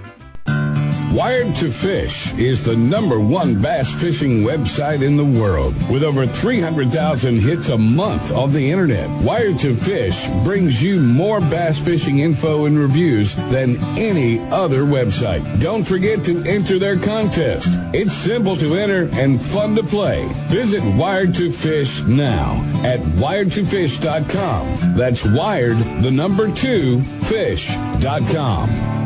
Wired 1.10 1.56
to 1.56 1.72
Fish 1.72 2.32
is 2.34 2.62
the 2.62 2.76
number 2.76 3.18
one 3.18 3.60
bass 3.60 3.90
fishing 4.00 4.44
website 4.44 5.02
in 5.02 5.16
the 5.16 5.24
world 5.24 5.74
with 5.90 6.04
over 6.04 6.24
300,000 6.24 7.40
hits 7.40 7.68
a 7.68 7.76
month 7.76 8.30
on 8.30 8.52
the 8.52 8.70
internet. 8.70 9.10
Wired 9.24 9.58
to 9.58 9.74
Fish 9.74 10.24
brings 10.44 10.80
you 10.80 11.00
more 11.00 11.40
bass 11.40 11.80
fishing 11.80 12.20
info 12.20 12.66
and 12.66 12.78
reviews 12.78 13.34
than 13.34 13.76
any 13.98 14.38
other 14.52 14.82
website. 14.82 15.60
Don't 15.60 15.82
forget 15.82 16.24
to 16.26 16.44
enter 16.44 16.78
their 16.78 16.96
contest. 16.96 17.66
It's 17.92 18.14
simple 18.14 18.56
to 18.58 18.76
enter 18.76 19.10
and 19.12 19.42
fun 19.42 19.74
to 19.74 19.82
play. 19.82 20.28
Visit 20.46 20.84
Wired 20.94 21.34
to 21.34 21.50
Fish 21.50 22.02
now 22.02 22.52
at 22.84 23.00
wiredtofish.com. 23.00 24.96
That's 24.96 25.24
wired, 25.24 25.78
the 26.04 26.12
number 26.12 26.54
two, 26.54 27.00
fish.com. 27.00 28.99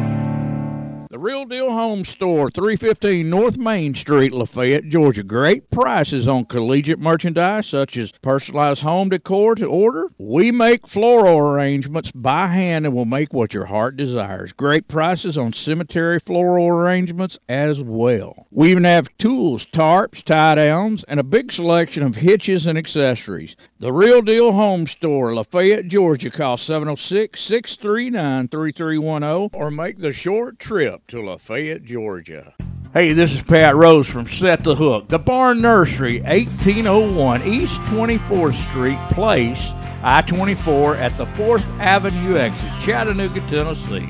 Real 1.25 1.47
Deal 1.47 1.70
Home 1.70 2.05
Store, 2.05 2.51
315 2.51 3.31
North 3.31 3.57
Main 3.57 3.95
Street, 3.95 4.31
Lafayette, 4.31 4.91
Georgia. 4.91 5.22
Great 5.22 5.70
prices 5.70 6.29
on 6.29 6.45
collegiate 6.45 6.99
merchandise 6.99 7.66
such 7.66 7.97
as 7.97 8.12
personalized 8.20 8.83
home 8.83 9.09
decor 9.09 9.55
to 9.55 9.64
order. 9.64 10.09
We 10.18 10.53
make 10.53 10.87
floral 10.87 11.39
arrangements 11.39 12.12
by 12.12 12.49
hand 12.49 12.85
and 12.85 12.95
will 12.95 13.07
make 13.07 13.33
what 13.33 13.55
your 13.55 13.64
heart 13.64 13.97
desires. 13.97 14.53
Great 14.53 14.87
prices 14.87 15.39
on 15.39 15.55
cemetery 15.55 16.20
floral 16.20 16.68
arrangements 16.68 17.39
as 17.49 17.81
well. 17.81 18.47
We 18.51 18.70
even 18.72 18.85
have 18.85 19.09
tools, 19.16 19.64
tarps, 19.64 20.22
tie 20.22 20.57
downs, 20.57 21.05
and 21.05 21.18
a 21.18 21.25
big 21.25 21.53
selection 21.53 22.03
of 22.03 22.16
hitches 22.16 22.66
and 22.66 22.77
accessories. 22.77 23.57
The 23.79 23.95
Real 23.95 24.20
Deal 24.20 24.53
Home 24.53 24.87
Store, 24.87 25.35
Lafayette, 25.35 25.89
Georgia. 25.89 26.31
Call 26.31 26.59
706 26.59 27.41
639 27.41 28.49
3310 28.49 29.59
or 29.59 29.70
make 29.70 30.01
the 30.01 30.12
short 30.12 30.59
trip 30.59 31.01
to 31.15 31.23
Lafayette, 31.23 31.85
Georgia. 31.85 32.55
Hey, 32.93 33.12
this 33.12 33.33
is 33.33 33.41
Pat 33.41 33.77
Rose 33.77 34.11
from 34.11 34.27
Set 34.27 34.65
the 34.65 34.75
Hook. 34.75 35.07
The 35.07 35.19
Barn 35.19 35.61
Nursery, 35.61 36.21
1801 36.23 37.43
East 37.45 37.81
24th 37.83 38.55
Street 38.69 38.99
Place, 39.11 39.71
I 40.03 40.23
24 40.23 40.97
at 40.97 41.17
the 41.17 41.27
4th 41.27 41.65
Avenue 41.79 42.37
exit, 42.37 42.69
Chattanooga, 42.81 43.41
Tennessee. 43.49 44.09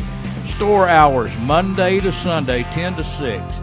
Store 0.57 0.89
hours 0.89 1.37
Monday 1.41 2.01
to 2.01 2.11
Sunday, 2.11 2.63
10 2.73 2.97
to 2.97 3.05
6. 3.05 3.55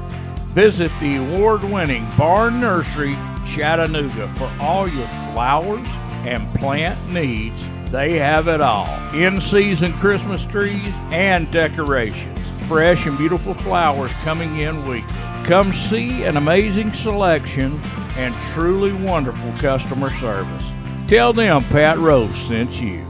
Visit 0.54 0.92
the 1.00 1.16
award 1.16 1.64
winning 1.64 2.08
Barn 2.20 2.60
Nursery, 2.60 3.16
Chattanooga 3.48 4.32
for 4.36 4.52
all 4.60 4.88
your 4.88 5.08
flowers 5.34 5.88
and 6.26 6.48
plant 6.60 7.12
needs. 7.12 7.60
They 7.89 8.20
have 8.20 8.48
it 8.48 8.62
all 8.62 8.88
in 9.16 9.42
season 9.42 9.94
Christmas 9.94 10.46
trees 10.46 10.94
and 11.10 11.52
decorations. 11.52 12.38
Fresh 12.72 13.05
and 13.05 13.17
beautiful 13.17 13.53
flowers 13.53 14.13
coming 14.24 14.59
in 14.59 14.88
weekly. 14.88 15.13
Come 15.43 15.74
see 15.74 16.24
an 16.24 16.38
amazing 16.38 16.93
selection 16.93 17.82
and 18.15 18.34
truly 18.53 18.93
wonderful 18.93 19.51
customer 19.59 20.09
service. 20.09 20.63
Tell 21.05 21.34
them 21.34 21.65
Pat 21.65 21.97
Rose 21.97 22.34
sent 22.38 22.82
you. 22.82 23.05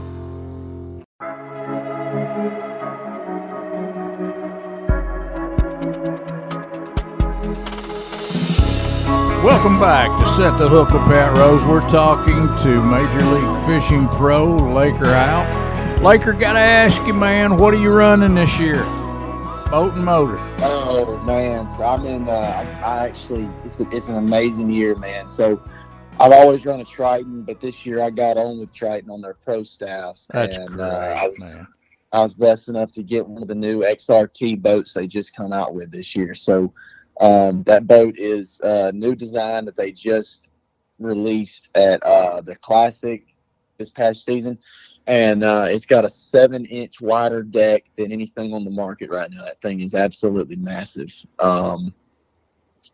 Welcome 9.44 9.78
back 9.78 10.08
to 10.18 10.26
Set 10.30 10.58
the 10.58 10.68
Hook 10.68 10.90
with 10.90 11.02
Pat 11.02 11.38
Rose. 11.38 11.62
We're 11.68 11.88
talking 11.88 12.48
to 12.64 12.82
Major 12.82 13.24
League 13.26 13.66
Fishing 13.68 14.08
Pro 14.08 14.56
Laker 14.56 15.14
Howell. 15.14 16.02
Laker, 16.02 16.32
gotta 16.32 16.58
ask 16.58 17.00
you, 17.06 17.14
man, 17.14 17.56
what 17.56 17.72
are 17.72 17.80
you 17.80 17.92
running 17.92 18.34
this 18.34 18.58
year? 18.58 18.84
Boat 19.72 19.94
and 19.94 20.04
motor. 20.04 20.36
Oh 20.58 21.16
man, 21.24 21.66
so 21.66 21.86
I'm 21.86 22.04
in. 22.04 22.28
Uh, 22.28 22.82
I, 22.84 23.06
actually, 23.06 23.48
it's, 23.64 23.80
a, 23.80 23.88
it's 23.88 24.08
an 24.08 24.16
amazing 24.16 24.70
year, 24.70 24.94
man. 24.96 25.30
So 25.30 25.62
I've 26.20 26.30
always 26.30 26.66
run 26.66 26.80
a 26.80 26.84
Triton, 26.84 27.40
but 27.44 27.58
this 27.58 27.86
year 27.86 28.02
I 28.02 28.10
got 28.10 28.36
on 28.36 28.58
with 28.58 28.74
Triton 28.74 29.08
on 29.08 29.22
their 29.22 29.32
pro 29.32 29.62
staff, 29.62 30.20
That's 30.28 30.58
and 30.58 30.74
great, 30.74 30.84
uh, 30.84 31.14
I 31.16 31.26
was 31.26 31.56
man. 31.56 31.66
I 32.12 32.18
was 32.20 32.34
blessed 32.34 32.68
enough 32.68 32.92
to 32.92 33.02
get 33.02 33.26
one 33.26 33.40
of 33.40 33.48
the 33.48 33.54
new 33.54 33.80
XRT 33.80 34.60
boats 34.60 34.92
they 34.92 35.06
just 35.06 35.34
come 35.34 35.54
out 35.54 35.72
with 35.74 35.90
this 35.90 36.14
year. 36.14 36.34
So 36.34 36.70
um, 37.22 37.62
that 37.62 37.86
boat 37.86 38.18
is 38.18 38.60
a 38.62 38.92
new 38.92 39.14
design 39.14 39.64
that 39.64 39.78
they 39.78 39.90
just 39.90 40.50
released 40.98 41.70
at 41.74 42.02
uh, 42.02 42.42
the 42.42 42.56
Classic 42.56 43.24
this 43.78 43.88
past 43.88 44.26
season. 44.26 44.58
And 45.06 45.42
uh, 45.42 45.66
it's 45.68 45.86
got 45.86 46.04
a 46.04 46.10
seven 46.10 46.64
inch 46.66 47.00
wider 47.00 47.42
deck 47.42 47.84
than 47.96 48.12
anything 48.12 48.52
on 48.54 48.64
the 48.64 48.70
market 48.70 49.10
right 49.10 49.30
now. 49.30 49.44
That 49.44 49.60
thing 49.60 49.80
is 49.80 49.94
absolutely 49.94 50.56
massive. 50.56 51.12
Um, 51.38 51.92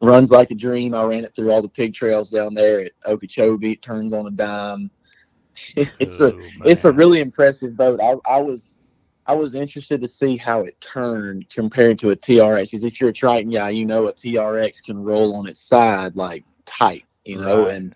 runs 0.01 0.31
like 0.31 0.51
a 0.51 0.55
dream. 0.55 0.95
I 0.95 1.03
ran 1.05 1.25
it 1.25 1.35
through 1.35 1.51
all 1.51 1.63
the 1.63 1.69
pig 1.69 1.95
trails 1.95 2.31
down 2.31 2.55
there 2.55 2.81
at 2.81 2.93
Okeechobee. 3.07 3.73
It 3.73 3.83
turns 3.83 4.13
on 4.13 4.27
a 4.27 4.31
dime. 4.31 4.91
it's 5.77 6.21
a 6.21 6.39
it's 6.65 6.85
a 6.85 6.93
really 6.93 7.21
impressive 7.21 7.77
boat. 7.77 8.01
I, 8.01 8.37
I 8.37 8.41
was 8.41 8.79
I 9.27 9.35
was 9.35 9.55
interested 9.55 10.01
to 10.01 10.09
see 10.09 10.37
how 10.37 10.63
it 10.63 10.81
turned 10.81 11.51
compared 11.51 11.99
to 11.99 12.11
a 12.11 12.17
TRX. 12.17 12.63
Because 12.63 12.85
if 12.85 13.01
you're 13.01 13.11
a 13.11 13.13
Triton 13.13 13.51
guy, 13.51 13.71
you 13.71 13.85
know 13.85 14.07
a 14.07 14.13
TRX 14.13 14.85
can 14.85 15.03
roll 15.03 15.35
on 15.37 15.49
its 15.49 15.61
side 15.61 16.17
like 16.17 16.45
tight, 16.65 17.05
you 17.25 17.41
know. 17.41 17.65
Right. 17.65 17.75
And 17.75 17.95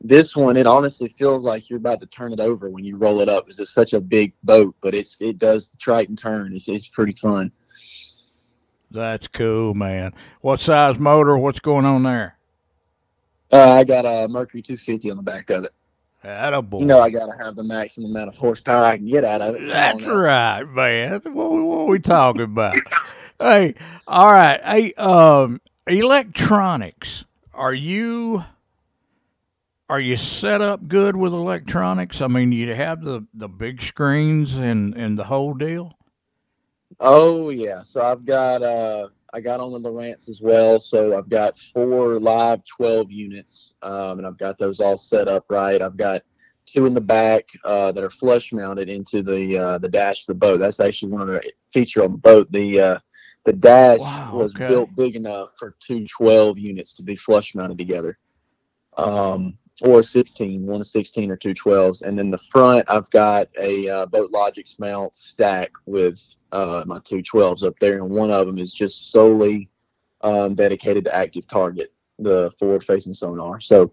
this 0.00 0.36
one, 0.36 0.56
it 0.56 0.66
honestly 0.66 1.08
feels 1.08 1.44
like 1.44 1.68
you're 1.68 1.78
about 1.78 2.00
to 2.00 2.06
turn 2.06 2.32
it 2.32 2.40
over 2.40 2.68
when 2.68 2.84
you 2.84 2.96
roll 2.96 3.20
it 3.20 3.28
up. 3.28 3.48
It's 3.48 3.56
just 3.56 3.72
such 3.72 3.92
a 3.92 4.00
big 4.00 4.32
boat, 4.42 4.74
but 4.80 4.94
it's 4.94 5.20
it 5.20 5.38
does 5.38 5.68
the 5.68 5.76
Triton 5.78 6.16
turn. 6.16 6.54
It's 6.54 6.68
it's 6.68 6.88
pretty 6.88 7.12
fun. 7.12 7.50
That's 8.90 9.26
cool, 9.28 9.74
man. 9.74 10.14
What 10.40 10.60
size 10.60 10.98
motor? 10.98 11.36
What's 11.36 11.60
going 11.60 11.84
on 11.84 12.02
there? 12.02 12.36
Uh, 13.50 13.70
I 13.72 13.84
got 13.84 14.04
a 14.04 14.28
Mercury 14.28 14.62
250 14.62 15.10
on 15.10 15.16
the 15.16 15.22
back 15.22 15.50
of 15.50 15.64
it. 15.64 15.72
Attaboy. 16.24 16.80
You 16.80 16.86
know, 16.86 17.00
I 17.00 17.10
gotta 17.10 17.36
have 17.42 17.54
the 17.54 17.62
maximum 17.62 18.10
amount 18.10 18.28
of 18.28 18.36
horsepower 18.36 18.84
I 18.84 18.96
can 18.96 19.06
get 19.06 19.24
out 19.24 19.40
of 19.40 19.54
it. 19.54 19.66
That's 19.66 20.06
right, 20.06 20.64
man. 20.64 21.20
What, 21.24 21.52
what 21.52 21.86
we 21.88 21.98
talking 22.00 22.42
about? 22.42 22.76
hey, 23.40 23.74
all 24.06 24.32
right. 24.32 24.60
Hey, 24.62 24.92
um, 24.94 25.60
electronics. 25.86 27.24
Are 27.54 27.74
you 27.74 28.44
are 29.88 30.00
you 30.00 30.16
set 30.16 30.60
up 30.60 30.88
good 30.88 31.16
with 31.16 31.32
electronics? 31.32 32.20
I 32.20 32.26
mean, 32.26 32.52
you 32.52 32.74
have 32.74 33.02
the 33.02 33.26
the 33.34 33.48
big 33.48 33.80
screens 33.82 34.56
and 34.56 34.94
and 34.94 35.18
the 35.18 35.24
whole 35.24 35.54
deal. 35.54 35.96
Oh 37.00 37.50
yeah. 37.50 37.82
So 37.82 38.02
I've 38.02 38.24
got 38.24 38.62
uh 38.62 39.08
I 39.32 39.40
got 39.40 39.60
on 39.60 39.70
the 39.72 39.78
Lowrance 39.90 40.28
as 40.28 40.40
well. 40.40 40.80
So 40.80 41.16
I've 41.16 41.28
got 41.28 41.58
four 41.58 42.18
live 42.18 42.62
twelve 42.64 43.10
units. 43.10 43.74
Um 43.82 44.18
and 44.18 44.26
I've 44.26 44.38
got 44.38 44.58
those 44.58 44.80
all 44.80 44.98
set 44.98 45.28
up 45.28 45.44
right. 45.50 45.80
I've 45.82 45.96
got 45.96 46.22
two 46.64 46.86
in 46.86 46.94
the 46.94 47.00
back 47.00 47.48
uh 47.64 47.92
that 47.92 48.02
are 48.02 48.10
flush 48.10 48.52
mounted 48.52 48.88
into 48.88 49.22
the 49.22 49.58
uh 49.58 49.78
the 49.78 49.88
dash 49.88 50.22
of 50.22 50.26
the 50.28 50.34
boat. 50.34 50.58
That's 50.58 50.80
actually 50.80 51.12
one 51.12 51.22
of 51.22 51.28
the 51.28 51.52
feature 51.72 52.02
on 52.02 52.12
the 52.12 52.18
boat. 52.18 52.50
The 52.50 52.80
uh 52.80 52.98
the 53.44 53.52
dash 53.52 54.00
Wow, 54.00 54.38
was 54.38 54.54
okay. 54.54 54.66
built 54.66 54.94
big 54.96 55.14
enough 55.16 55.50
for 55.58 55.76
two 55.78 56.06
12 56.08 56.58
units 56.58 56.94
to 56.94 57.02
be 57.04 57.14
flush 57.14 57.54
mounted 57.54 57.78
together. 57.78 58.18
Um 58.96 59.58
or 59.82 60.02
16, 60.02 60.66
one 60.66 60.80
of 60.80 60.86
16 60.86 61.30
or 61.30 61.36
two 61.36 61.54
12s. 61.54 62.02
And 62.02 62.18
then 62.18 62.30
the 62.30 62.38
front, 62.38 62.84
I've 62.88 63.10
got 63.10 63.48
a 63.60 63.88
uh, 63.88 64.06
Boat 64.06 64.30
Logic 64.30 64.66
mount 64.78 65.14
stack 65.14 65.72
with 65.84 66.20
uh, 66.52 66.84
my 66.86 66.98
two 67.00 67.22
12s 67.22 67.64
up 67.64 67.78
there. 67.78 67.98
And 67.98 68.10
one 68.10 68.30
of 68.30 68.46
them 68.46 68.58
is 68.58 68.72
just 68.72 69.10
solely 69.12 69.68
um, 70.22 70.54
dedicated 70.54 71.04
to 71.04 71.14
active 71.14 71.46
target, 71.46 71.92
the 72.18 72.50
forward 72.58 72.84
facing 72.84 73.14
sonar. 73.14 73.60
So 73.60 73.92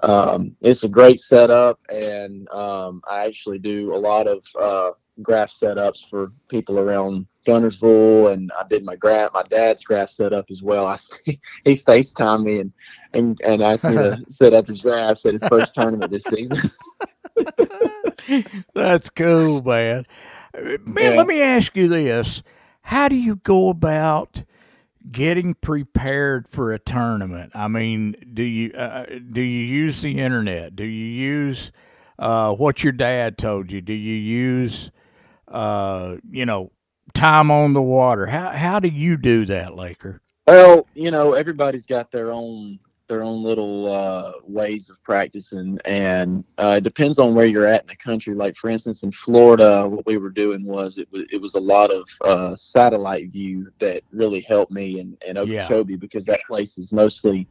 um, 0.00 0.56
it's 0.60 0.82
a 0.82 0.88
great 0.88 1.20
setup. 1.20 1.78
And 1.88 2.48
um, 2.50 3.00
I 3.08 3.26
actually 3.26 3.60
do 3.60 3.94
a 3.94 3.96
lot 3.96 4.26
of 4.26 4.44
uh, 4.60 4.90
graph 5.22 5.50
setups 5.50 6.08
for 6.08 6.32
people 6.48 6.78
around 6.78 7.26
Guntersville. 7.46 8.32
And 8.32 8.50
I 8.58 8.66
did 8.68 8.84
my 8.84 8.96
graph, 8.96 9.30
my 9.34 9.42
dad's 9.44 9.84
graph 9.84 10.08
setup 10.08 10.46
as 10.50 10.62
well. 10.62 10.86
I 10.86 10.96
he 11.24 11.76
FaceTimed 11.76 12.44
me 12.44 12.60
and, 12.60 12.72
and, 13.12 13.40
and 13.42 13.62
asked 13.62 13.88
me 13.88 13.98
to 13.98 14.18
set 14.28 14.54
up 14.54 14.66
his 14.66 14.80
graphs 14.80 15.24
at 15.26 15.34
his 15.34 15.46
first 15.46 15.74
tournament 15.74 16.10
this 16.10 16.24
season. 16.24 16.58
That's 18.74 19.10
cool, 19.10 19.62
man. 19.62 20.06
Uh, 20.56 20.78
Man, 20.84 21.12
Yeah. 21.12 21.16
let 21.16 21.26
me 21.26 21.40
ask 21.42 21.76
you 21.76 21.88
this: 21.88 22.42
How 22.82 23.08
do 23.08 23.16
you 23.16 23.36
go 23.36 23.68
about 23.68 24.44
getting 25.10 25.54
prepared 25.54 26.48
for 26.48 26.72
a 26.72 26.78
tournament? 26.78 27.52
I 27.54 27.68
mean, 27.68 28.14
do 28.32 28.42
you 28.42 28.72
uh, 28.72 29.06
do 29.30 29.40
you 29.42 29.64
use 29.64 30.02
the 30.02 30.18
internet? 30.18 30.76
Do 30.76 30.84
you 30.84 31.06
use 31.06 31.72
uh, 32.18 32.52
what 32.54 32.82
your 32.84 32.92
dad 32.92 33.36
told 33.36 33.72
you? 33.72 33.80
Do 33.80 33.92
you 33.92 34.14
use 34.14 34.90
uh, 35.54 36.16
you 36.30 36.46
know 36.46 36.70
time 37.14 37.50
on 37.50 37.72
the 37.72 37.82
water? 37.82 38.26
How 38.26 38.50
how 38.50 38.80
do 38.80 38.88
you 38.88 39.16
do 39.16 39.46
that, 39.46 39.74
Laker? 39.76 40.20
Well, 40.46 40.86
you 40.94 41.10
know, 41.10 41.32
everybody's 41.32 41.86
got 41.86 42.10
their 42.10 42.30
own 42.32 42.78
their 43.06 43.22
own 43.22 43.42
little 43.42 43.92
uh, 43.92 44.32
ways 44.44 44.88
of 44.88 45.02
practicing, 45.02 45.78
and 45.84 46.42
uh, 46.58 46.74
it 46.78 46.84
depends 46.84 47.18
on 47.18 47.34
where 47.34 47.46
you're 47.46 47.66
at 47.66 47.82
in 47.82 47.86
the 47.88 47.96
country. 47.96 48.34
Like 48.34 48.56
for 48.56 48.70
instance, 48.70 49.02
in 49.02 49.12
Florida, 49.12 49.86
what 49.88 50.06
we 50.06 50.16
were 50.16 50.30
doing 50.30 50.64
was 50.64 50.98
it 50.98 51.08
was 51.12 51.24
it 51.30 51.40
was 51.40 51.54
a 51.54 51.60
lot 51.60 51.90
of 51.92 52.08
uh, 52.24 52.54
satellite 52.54 53.30
view 53.30 53.70
that 53.78 54.02
really 54.10 54.40
helped 54.40 54.72
me 54.72 55.00
in, 55.00 55.16
in 55.26 55.36
Yeah. 55.36 55.64
Okeechobee 55.64 55.96
because 55.96 56.24
that 56.26 56.40
place 56.46 56.78
is 56.78 56.92
mostly 56.92 57.46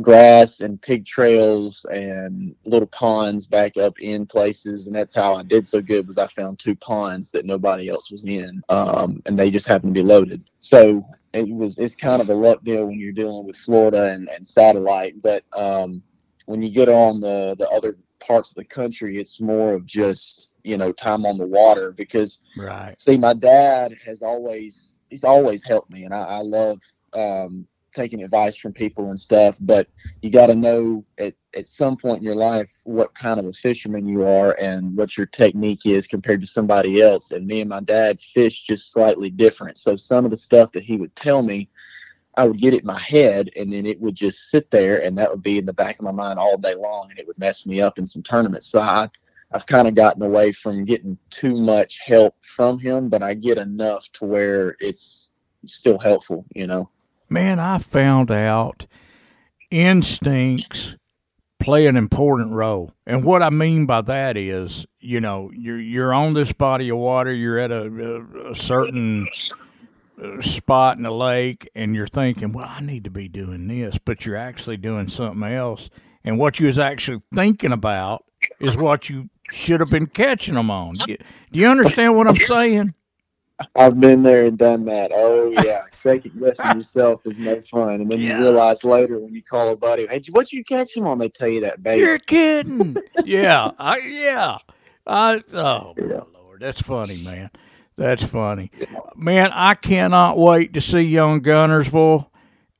grass 0.00 0.60
and 0.60 0.80
pig 0.82 1.06
trails 1.06 1.86
and 1.92 2.54
little 2.66 2.88
ponds 2.88 3.46
back 3.46 3.76
up 3.76 3.98
in 4.00 4.26
places 4.26 4.86
and 4.86 4.96
that's 4.96 5.14
how 5.14 5.34
I 5.34 5.42
did 5.44 5.66
so 5.66 5.80
good 5.80 6.06
was 6.06 6.18
I 6.18 6.26
found 6.26 6.58
two 6.58 6.74
ponds 6.74 7.30
that 7.30 7.44
nobody 7.46 7.88
else 7.88 8.10
was 8.10 8.24
in 8.26 8.62
um, 8.68 9.22
and 9.26 9.38
they 9.38 9.50
just 9.50 9.68
happened 9.68 9.94
to 9.94 10.02
be 10.02 10.06
loaded 10.06 10.42
so 10.60 11.06
it 11.32 11.48
was 11.48 11.78
it's 11.78 11.94
kind 11.94 12.20
of 12.20 12.28
a 12.28 12.34
luck 12.34 12.64
deal 12.64 12.86
when 12.86 12.98
you're 12.98 13.12
dealing 13.12 13.46
with 13.46 13.56
Florida 13.56 14.12
and, 14.12 14.28
and 14.30 14.44
satellite 14.44 15.22
but 15.22 15.44
um, 15.56 16.02
when 16.46 16.60
you 16.60 16.70
get 16.70 16.88
on 16.88 17.20
the 17.20 17.54
the 17.58 17.68
other 17.70 17.96
parts 18.18 18.50
of 18.50 18.56
the 18.56 18.64
country 18.64 19.18
it's 19.20 19.40
more 19.40 19.74
of 19.74 19.86
just 19.86 20.52
you 20.64 20.76
know 20.76 20.90
time 20.92 21.24
on 21.24 21.38
the 21.38 21.46
water 21.46 21.92
because 21.92 22.42
Right. 22.56 23.00
see 23.00 23.16
my 23.16 23.34
dad 23.34 23.94
has 24.04 24.22
always 24.22 24.96
he's 25.10 25.24
always 25.24 25.62
helped 25.62 25.90
me 25.90 26.04
and 26.04 26.14
I, 26.14 26.22
I 26.22 26.38
love 26.40 26.80
um, 27.12 27.66
taking 27.94 28.22
advice 28.22 28.56
from 28.56 28.72
people 28.72 29.08
and 29.10 29.18
stuff 29.18 29.56
but 29.60 29.88
you 30.20 30.30
got 30.30 30.46
to 30.46 30.54
know 30.54 31.04
at, 31.18 31.34
at 31.56 31.68
some 31.68 31.96
point 31.96 32.18
in 32.18 32.24
your 32.24 32.34
life 32.34 32.70
what 32.84 33.14
kind 33.14 33.40
of 33.40 33.46
a 33.46 33.52
fisherman 33.52 34.06
you 34.06 34.26
are 34.26 34.56
and 34.60 34.96
what 34.96 35.16
your 35.16 35.26
technique 35.26 35.86
is 35.86 36.06
compared 36.06 36.40
to 36.40 36.46
somebody 36.46 37.00
else 37.00 37.30
and 37.30 37.46
me 37.46 37.60
and 37.60 37.70
my 37.70 37.80
dad 37.80 38.20
fish 38.20 38.62
just 38.62 38.92
slightly 38.92 39.30
different 39.30 39.78
so 39.78 39.96
some 39.96 40.24
of 40.24 40.30
the 40.30 40.36
stuff 40.36 40.72
that 40.72 40.84
he 40.84 40.96
would 40.96 41.14
tell 41.14 41.42
me 41.42 41.68
I 42.36 42.46
would 42.46 42.58
get 42.58 42.74
it 42.74 42.80
in 42.80 42.86
my 42.86 42.98
head 42.98 43.50
and 43.56 43.72
then 43.72 43.86
it 43.86 44.00
would 44.00 44.14
just 44.14 44.50
sit 44.50 44.70
there 44.70 45.02
and 45.04 45.16
that 45.18 45.30
would 45.30 45.42
be 45.42 45.58
in 45.58 45.66
the 45.66 45.72
back 45.72 45.98
of 45.98 46.04
my 46.04 46.10
mind 46.10 46.38
all 46.38 46.58
day 46.58 46.74
long 46.74 47.08
and 47.10 47.18
it 47.18 47.26
would 47.26 47.38
mess 47.38 47.66
me 47.66 47.80
up 47.80 47.98
in 47.98 48.04
some 48.04 48.22
tournaments. 48.22 48.66
So 48.66 48.80
I, 48.80 49.08
I've 49.52 49.66
kind 49.66 49.86
of 49.86 49.94
gotten 49.94 50.22
away 50.22 50.50
from 50.50 50.84
getting 50.84 51.16
too 51.30 51.56
much 51.56 52.00
help 52.04 52.34
from 52.40 52.78
him, 52.78 53.08
but 53.08 53.22
I 53.22 53.34
get 53.34 53.56
enough 53.56 54.10
to 54.14 54.24
where 54.24 54.76
it's 54.80 55.30
still 55.64 55.98
helpful, 55.98 56.44
you 56.54 56.66
know? 56.66 56.90
Man, 57.34 57.58
I 57.58 57.78
found 57.78 58.30
out 58.30 58.86
instincts 59.68 60.94
play 61.58 61.88
an 61.88 61.96
important 61.96 62.52
role. 62.52 62.92
And 63.08 63.24
what 63.24 63.42
I 63.42 63.50
mean 63.50 63.86
by 63.86 64.02
that 64.02 64.36
is, 64.36 64.86
you 65.00 65.20
know, 65.20 65.50
you're 65.52 65.80
you're 65.80 66.14
on 66.14 66.34
this 66.34 66.52
body 66.52 66.90
of 66.90 66.98
water, 66.98 67.32
you're 67.32 67.58
at 67.58 67.72
a, 67.72 67.86
a, 67.86 68.50
a 68.52 68.54
certain 68.54 69.26
uh, 70.22 70.40
spot 70.42 70.96
in 70.96 71.02
the 71.02 71.10
lake 71.10 71.68
and 71.74 71.96
you're 71.96 72.06
thinking, 72.06 72.52
"Well, 72.52 72.68
I 72.68 72.80
need 72.80 73.02
to 73.02 73.10
be 73.10 73.26
doing 73.26 73.66
this," 73.66 73.98
but 73.98 74.24
you're 74.24 74.36
actually 74.36 74.76
doing 74.76 75.08
something 75.08 75.42
else. 75.42 75.90
And 76.22 76.38
what 76.38 76.60
you 76.60 76.66
was 76.66 76.78
actually 76.78 77.22
thinking 77.34 77.72
about 77.72 78.24
is 78.60 78.76
what 78.76 79.10
you 79.10 79.28
should 79.50 79.80
have 79.80 79.90
been 79.90 80.06
catching 80.06 80.54
them 80.54 80.70
on. 80.70 80.94
Do 80.94 81.10
you, 81.10 81.18
do 81.50 81.58
you 81.58 81.66
understand 81.66 82.16
what 82.16 82.28
I'm 82.28 82.36
saying? 82.36 82.94
I've 83.76 83.98
been 84.00 84.22
there 84.22 84.46
and 84.46 84.58
done 84.58 84.84
that. 84.86 85.10
Oh 85.14 85.50
yeah, 85.50 85.82
second 85.90 86.40
guessing 86.40 86.76
yourself 86.76 87.22
is 87.24 87.38
no 87.38 87.60
fun, 87.62 88.00
and 88.00 88.10
then 88.10 88.20
Yeah. 88.20 88.38
you 88.38 88.44
realize 88.44 88.84
later 88.84 89.18
when 89.18 89.34
you 89.34 89.42
call 89.42 89.68
a 89.70 89.76
buddy, 89.76 90.06
"Hey, 90.06 90.22
what 90.30 90.52
you 90.52 90.64
catch 90.64 90.96
him 90.96 91.06
on?" 91.06 91.18
They 91.18 91.28
tell 91.28 91.48
you 91.48 91.60
that, 91.62 91.82
baby. 91.82 92.00
You're 92.02 92.18
kidding. 92.18 92.96
yeah, 93.24 93.70
I 93.78 93.98
yeah. 93.98 94.58
I 95.06 95.42
oh 95.52 95.94
my 95.98 96.22
lord, 96.34 96.60
that's 96.60 96.80
funny, 96.82 97.22
man. 97.24 97.50
That's 97.96 98.24
funny, 98.24 98.70
man. 99.16 99.50
I 99.52 99.74
cannot 99.74 100.36
wait 100.38 100.74
to 100.74 100.80
see 100.80 101.02
young 101.02 101.40
Guntersville. 101.40 102.26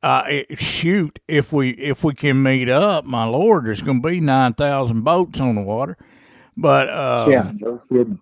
Uh, 0.03 0.25
it- 0.29 0.61
shoot, 0.61 1.18
if 1.29 1.53
we 1.53 1.70
if 1.70 2.03
we 2.05 2.14
can 2.14 2.43
meet 2.43 2.68
up, 2.68 3.05
my 3.05 3.25
lord, 3.25 3.66
there's 3.66 3.83
going 3.83 4.03
to 4.03 4.09
be 4.09 4.20
nine 4.20 4.55
thousand 4.55 5.03
boats 5.03 5.41
on 5.41 5.55
the 5.55 5.62
water. 5.62 5.97
But 6.57 6.89
uh, 6.89 7.27
yeah, 7.29 7.53
no 7.59 7.81
kidding. 7.91 8.18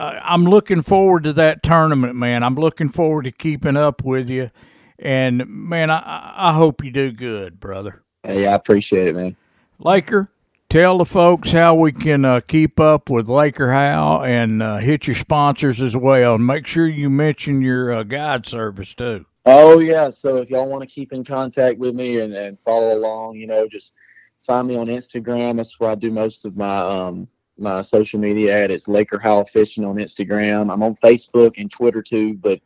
I- 0.00 0.20
I'm 0.34 0.44
looking 0.44 0.82
forward 0.82 1.24
to 1.24 1.32
that 1.34 1.62
tournament, 1.62 2.14
man. 2.16 2.42
I'm 2.42 2.54
looking 2.56 2.88
forward 2.88 3.24
to 3.24 3.30
keeping 3.32 3.76
up 3.76 4.04
with 4.04 4.28
you, 4.28 4.50
and 4.98 5.44
man, 5.46 5.90
I 5.90 6.32
I- 6.36 6.52
hope 6.52 6.82
you 6.84 6.90
do 6.90 7.12
good, 7.12 7.60
brother. 7.60 8.02
Hey, 8.22 8.46
I 8.46 8.54
appreciate 8.54 9.08
it, 9.08 9.14
man. 9.14 9.36
Laker, 9.78 10.30
tell 10.68 10.98
the 10.98 11.04
folks 11.06 11.52
how 11.52 11.74
we 11.74 11.90
can 11.92 12.24
uh, 12.24 12.40
keep 12.40 12.78
up 12.78 13.08
with 13.08 13.28
Laker 13.28 13.72
Howell 13.72 14.24
and 14.24 14.62
uh, 14.62 14.76
hit 14.78 15.06
your 15.06 15.14
sponsors 15.16 15.80
as 15.80 15.96
well. 15.96 16.34
And 16.34 16.46
make 16.46 16.66
sure 16.66 16.86
you 16.86 17.08
mention 17.08 17.62
your 17.62 17.92
uh, 17.92 18.02
guide 18.02 18.46
service 18.46 18.94
too. 18.94 19.24
Oh 19.46 19.78
yeah. 19.78 20.10
So 20.10 20.36
if 20.36 20.50
y'all 20.50 20.68
want 20.68 20.82
to 20.82 20.86
keep 20.94 21.12
in 21.14 21.24
contact 21.24 21.78
with 21.78 21.94
me 21.94 22.20
and, 22.20 22.34
and 22.34 22.60
follow 22.60 22.94
along, 22.94 23.36
you 23.36 23.46
know, 23.46 23.66
just 23.66 23.94
find 24.42 24.68
me 24.68 24.76
on 24.76 24.86
Instagram. 24.88 25.56
That's 25.56 25.80
where 25.80 25.90
I 25.90 25.94
do 25.94 26.10
most 26.10 26.44
of 26.44 26.56
my 26.58 26.76
um 26.78 27.26
my 27.60 27.82
social 27.82 28.18
media 28.18 28.64
at 28.64 28.70
it's 28.70 28.88
Laker 28.88 29.18
Howell 29.18 29.44
Fishing 29.44 29.84
on 29.84 29.96
Instagram. 29.96 30.72
I'm 30.72 30.82
on 30.82 30.94
Facebook 30.94 31.58
and 31.58 31.70
Twitter 31.70 32.02
too, 32.02 32.34
but 32.34 32.60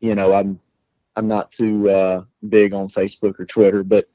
you 0.00 0.14
know 0.14 0.32
I'm 0.32 0.60
I'm 1.16 1.28
not 1.28 1.50
too 1.50 1.88
uh, 1.90 2.24
big 2.48 2.74
on 2.74 2.88
Facebook 2.88 3.38
or 3.38 3.46
Twitter. 3.46 3.82
But 3.82 4.08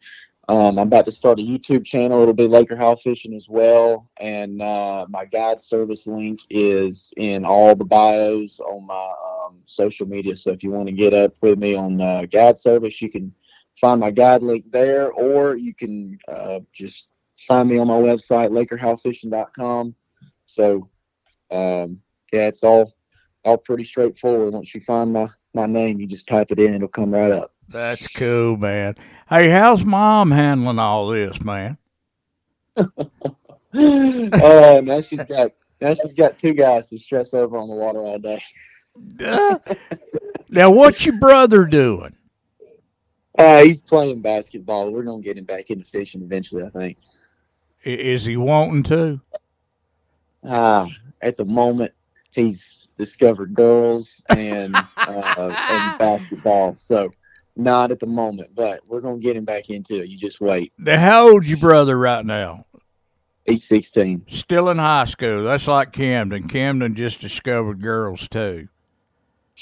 um, 0.48 0.80
I'm 0.80 0.88
about 0.88 1.06
to 1.06 1.12
start 1.12 1.40
a 1.40 1.44
YouTube 1.44 1.86
channel. 1.86 2.22
It'll 2.22 2.34
be 2.34 2.48
Laker 2.48 2.76
Howell 2.76 2.96
Fishing 2.96 3.36
as 3.36 3.48
well, 3.48 4.10
and 4.18 4.62
uh, 4.62 5.06
my 5.10 5.26
guide 5.26 5.60
service 5.60 6.08
link 6.08 6.40
is 6.50 7.14
in 7.18 7.46
all 7.46 7.76
the 7.76 7.86
bios 7.86 8.60
on 8.60 8.88
my 8.88 9.14
um, 9.46 9.58
social 9.66 10.08
media. 10.08 10.36
So 10.36 10.52
if 10.52 10.64
you 10.64 10.72
want 10.72 10.88
to 10.88 10.94
get 10.94 11.14
up 11.14 11.34
with 11.42 11.60
me 11.60 11.76
on 11.76 12.02
uh, 12.02 12.26
guide 12.26 12.58
service, 12.58 13.02
you 13.02 13.10
can 13.10 13.34
find 13.80 14.00
my 14.00 14.12
guide 14.12 14.42
link 14.42 14.72
there, 14.72 15.12
or 15.12 15.56
you 15.56 15.74
can 15.74 16.18
uh, 16.28 16.60
just 16.74 17.10
find 17.48 17.70
me 17.70 17.78
on 17.78 17.88
my 17.88 17.94
website, 17.94 18.50
LakerHowellFishing.com. 18.50 19.96
So, 20.50 20.90
um, 21.52 22.02
yeah, 22.34 22.48
it's 22.48 22.64
all 22.64 22.96
all 23.46 23.58
pretty 23.58 23.84
straightforward. 23.84 24.54
Once 24.54 24.74
you 24.74 24.82
find 24.82 25.14
my 25.14 25.30
my 25.54 25.68
name, 25.68 26.00
you 26.00 26.08
just 26.08 26.28
type 26.28 26.52
it 26.52 26.60
in, 26.60 26.74
it'll 26.74 26.88
come 26.88 27.12
right 27.12 27.32
up. 27.32 27.54
That's 27.68 28.08
cool, 28.08 28.58
man. 28.58 28.96
Hey, 29.30 29.50
how's 29.50 29.86
mom 29.86 30.32
handling 30.32 30.80
all 30.80 31.08
this, 31.08 31.40
man? 31.42 31.78
uh, 32.76 32.88
now 33.74 35.02
she's 35.02 35.24
got 35.24 35.52
now 35.80 35.94
she's 35.94 36.14
got 36.14 36.40
two 36.40 36.54
guys 36.54 36.90
to 36.90 36.98
stress 36.98 37.36
over 37.36 37.56
on 37.58 37.70
the 37.70 37.76
water 37.76 38.00
all 38.00 38.18
day. 38.18 38.42
now, 40.50 40.72
what's 40.72 41.06
your 41.06 41.20
brother 41.20 41.66
doing? 41.66 42.16
Uh, 43.38 43.64
he's 43.64 43.82
playing 43.82 44.22
basketball. 44.22 44.92
We're 44.92 45.04
gonna 45.04 45.22
get 45.22 45.38
him 45.38 45.46
back 45.46 45.70
into 45.70 45.86
fishing 45.86 46.24
eventually, 46.24 46.64
I 46.64 46.70
think. 46.70 46.98
Is 47.84 48.26
he 48.26 48.36
wanting 48.36 48.84
to? 48.84 49.22
Uh, 50.44 50.88
at 51.22 51.38
the 51.38 51.46
moment, 51.46 51.92
he's 52.32 52.90
discovered 52.98 53.54
girls 53.54 54.24
and 54.30 54.76
uh, 54.98 55.56
and 55.70 56.00
basketball. 56.00 56.76
So 56.76 57.12
not 57.56 57.92
at 57.92 58.00
the 58.00 58.08
moment, 58.08 58.52
but 58.56 58.82
we're 58.88 59.02
gonna 59.02 59.20
get 59.20 59.36
him 59.36 59.46
back 59.46 59.70
into 59.70 60.02
it. 60.02 60.08
You 60.08 60.18
just 60.18 60.42
wait. 60.42 60.74
Now, 60.78 60.98
how 60.98 61.30
old's 61.30 61.50
your 61.50 61.60
brother 61.60 61.98
right 61.98 62.26
now? 62.26 62.66
He's 63.46 63.64
sixteen. 63.64 64.26
Still 64.28 64.70
in 64.70 64.78
high 64.78 65.06
school. 65.06 65.46
That's 65.46 65.68
like 65.68 65.92
Camden. 65.92 66.48
Camden 66.48 66.96
just 66.96 67.22
discovered 67.22 67.82
girls 67.82 68.28
too. 68.28 68.68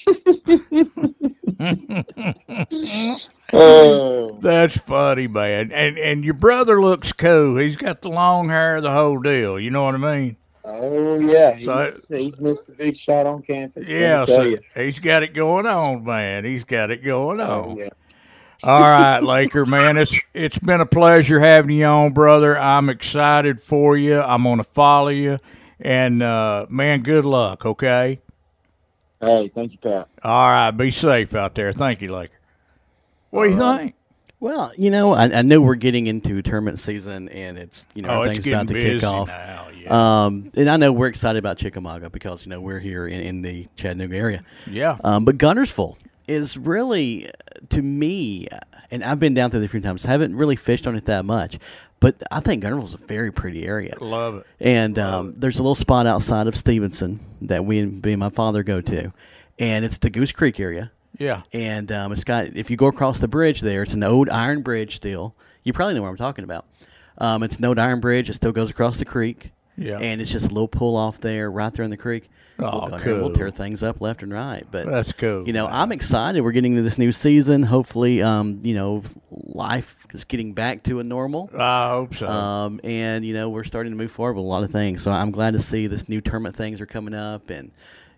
Oh, 3.54 4.38
That's 4.42 4.78
funny, 4.78 5.28
man. 5.28 5.72
And 5.72 5.98
and 5.98 6.26
your 6.26 6.34
brother 6.34 6.82
looks 6.82 7.14
cool. 7.14 7.58
He's 7.58 7.78
got 7.78 8.02
the 8.02 8.10
long 8.10 8.50
hair, 8.50 8.82
the 8.82 8.92
whole 8.92 9.20
deal. 9.20 9.60
You 9.60 9.72
know 9.72 9.84
what 9.84 9.96
I 9.96 9.98
mean? 9.98 10.38
Oh 10.68 11.20
yeah, 11.20 11.54
he's, 11.54 11.66
So- 11.66 12.16
he's 12.18 12.40
missed 12.40 12.68
the 12.68 12.74
big 12.74 12.96
shot 12.98 13.26
on 13.26 13.42
campus. 13.42 13.90
Yeah, 13.90 14.26
so 14.26 14.56
he's 14.76 15.00
got 15.00 15.24
it 15.24 15.34
going 15.34 15.66
on, 15.66 16.04
man. 16.04 16.46
He's 16.46 16.64
got 16.66 16.92
it 16.92 17.04
going 17.04 17.40
Oh, 17.42 17.72
on. 17.72 17.78
yeah. 17.78 17.90
All 18.64 18.82
right, 18.82 19.20
Laker, 19.20 19.66
man. 19.66 19.98
It's 19.98 20.18
it's 20.34 20.58
been 20.58 20.82
a 20.82 20.86
pleasure 20.86 21.40
having 21.40 21.76
you 21.76 21.86
on, 21.86 22.14
brother. 22.14 22.58
I'm 22.58 22.90
excited 22.90 23.62
for 23.62 23.96
you. 23.98 24.20
I'm 24.20 24.44
gonna 24.44 24.64
follow 24.64 25.10
you, 25.10 25.38
and 25.80 26.24
uh, 26.24 26.66
man, 26.70 27.02
good 27.02 27.24
luck. 27.26 27.66
Okay. 27.66 28.20
Hey, 29.22 29.48
thank 29.50 29.72
you, 29.74 29.78
Pat. 29.78 30.08
All 30.24 30.50
right. 30.50 30.72
Be 30.72 30.90
safe 30.92 31.36
out 31.36 31.54
there. 31.56 31.72
Thank 31.72 32.02
you, 32.02 32.12
Laker. 32.12 32.34
What 33.30 33.46
do 33.46 33.50
you 33.52 33.58
think? 33.58 33.94
Well, 34.40 34.72
you 34.78 34.92
know, 34.92 35.14
I, 35.14 35.24
I 35.40 35.42
know 35.42 35.62
we're 35.62 35.76
getting 35.76 36.06
into 36.08 36.42
tournament 36.44 36.78
season, 36.80 37.28
and 37.30 37.58
it's 37.58 37.88
you 37.96 38.04
know 38.04 38.10
Oh, 38.10 38.22
everything's 38.22 38.46
about 38.46 38.68
to 38.68 38.74
kick 38.76 39.04
off. 39.04 39.28
now, 39.28 39.70
yeah. 39.70 40.26
Um, 40.26 40.52
and 40.56 40.70
I 40.70 40.78
know 40.78 40.92
we're 40.92 41.08
excited 41.08 41.40
about 41.40 41.58
Chickamauga 41.58 42.10
because 42.12 42.46
you 42.46 42.52
know 42.52 42.62
we're 42.62 42.80
here 42.80 43.08
in, 43.08 43.20
in 43.22 43.42
the 43.42 43.68
Chattanooga 43.76 44.16
area. 44.16 44.44
Yeah. 44.68 44.98
Um, 45.04 45.26
but 45.26 45.38
Guntersville 45.40 45.98
is 46.28 46.56
really, 46.58 47.26
uh, 47.28 47.32
to 47.70 47.82
me, 47.82 48.48
uh, 48.52 48.60
and 48.92 49.04
I've 49.04 49.20
been 49.20 49.34
down 49.34 49.50
there 49.50 49.64
a 49.64 49.68
few 49.68 49.82
times. 49.82 50.06
Haven't 50.06 50.36
really 50.36 50.56
fished 50.56 50.86
on 50.86 50.96
it 50.96 51.06
that 51.06 51.26
much, 51.26 51.58
but 52.00 52.22
I 52.30 52.40
think 52.40 52.64
Guntersville's 52.64 52.94
a 52.94 52.98
very 52.98 53.32
pretty 53.32 53.66
area. 53.66 53.96
Love 54.00 54.36
it. 54.36 54.46
And 54.60 55.00
um, 55.00 55.34
there's 55.36 55.58
a 55.58 55.64
little 55.64 55.74
spot 55.74 56.06
outside 56.06 56.46
of 56.46 56.56
Stevenson 56.56 57.22
that 57.42 57.66
we 57.66 57.80
and 57.80 58.06
me 58.06 58.14
and 58.14 58.20
my 58.20 58.30
father 58.30 58.62
go 58.62 58.82
to, 58.82 59.12
and 59.58 59.84
it's 59.84 59.98
the 59.98 60.12
Goose 60.12 60.32
Creek 60.32 60.60
area. 60.60 60.92
Yeah. 61.18 61.44
And 61.54 61.92
um, 61.92 62.12
it's 62.12 62.24
got 62.24 62.46
if 62.56 62.70
you 62.70 62.78
go 62.78 62.88
across 62.88 63.20
the 63.20 63.28
bridge 63.28 63.62
there, 63.62 63.84
it's 63.84 63.94
an 63.94 64.04
old 64.04 64.30
iron 64.30 64.62
bridge 64.62 64.96
still. 64.96 65.36
You 65.64 65.74
probably 65.74 65.96
know 65.96 66.02
what 66.04 66.10
I'm 66.10 66.18
talking 66.18 66.44
about. 66.44 66.66
Um, 67.18 67.44
it's 67.44 67.58
an 67.58 67.66
old 67.66 67.80
iron 67.80 68.00
bridge. 68.00 68.30
It 68.30 68.36
still 68.36 68.52
goes 68.52 68.70
across 68.70 69.00
the 69.00 69.06
creek. 69.06 69.52
Yeah. 69.78 69.98
And 70.00 70.22
it's 70.22 70.32
just 70.32 70.46
a 70.46 70.50
little 70.50 70.68
pull 70.68 70.96
off 70.96 71.20
there, 71.20 71.52
right 71.52 71.72
there 71.72 71.86
in 71.86 71.92
the 71.92 71.98
creek. 71.98 72.30
Oh, 72.60 72.88
we'll, 72.88 72.96
and 72.96 73.22
we'll 73.22 73.34
tear 73.34 73.52
things 73.52 73.84
up 73.84 74.02
left 74.02 74.24
and 74.24 74.34
right. 74.34 74.66
But 74.72 74.88
That's 74.88 75.14
cool, 75.14 75.46
You 75.46 75.54
know, 75.54 75.68
I'm 75.68 75.92
excited. 75.92 76.42
We're 76.42 76.52
getting 76.52 76.72
into 76.72 76.82
this 76.82 76.98
new 76.98 77.12
season. 77.12 77.62
Hopefully, 77.62 78.24
um, 78.24 78.62
you 78.64 78.74
know, 78.74 79.04
life 79.30 80.08
is 80.12 80.24
getting 80.24 80.54
back 80.54 80.82
to 80.84 81.00
a 81.00 81.04
normal. 81.04 81.52
I 81.56 81.90
hope 81.90 82.16
so. 82.16 82.28
Um, 82.28 82.80
and 82.84 83.24
you 83.24 83.36
know, 83.36 83.50
we're 83.50 83.64
starting 83.64 83.92
to 83.92 83.98
move 83.98 84.12
forward 84.12 84.34
with 84.34 84.44
a 84.44 84.48
lot 84.48 84.64
of 84.64 84.72
things. 84.72 85.04
So 85.04 85.12
I'm 85.12 85.30
glad 85.30 85.54
to 85.54 85.60
see 85.60 85.86
this 85.86 86.10
new 86.10 86.20
tournament 86.20 86.56
things 86.56 86.82
are 86.82 86.88
coming 86.88 87.14
up, 87.14 87.52
and 87.52 87.72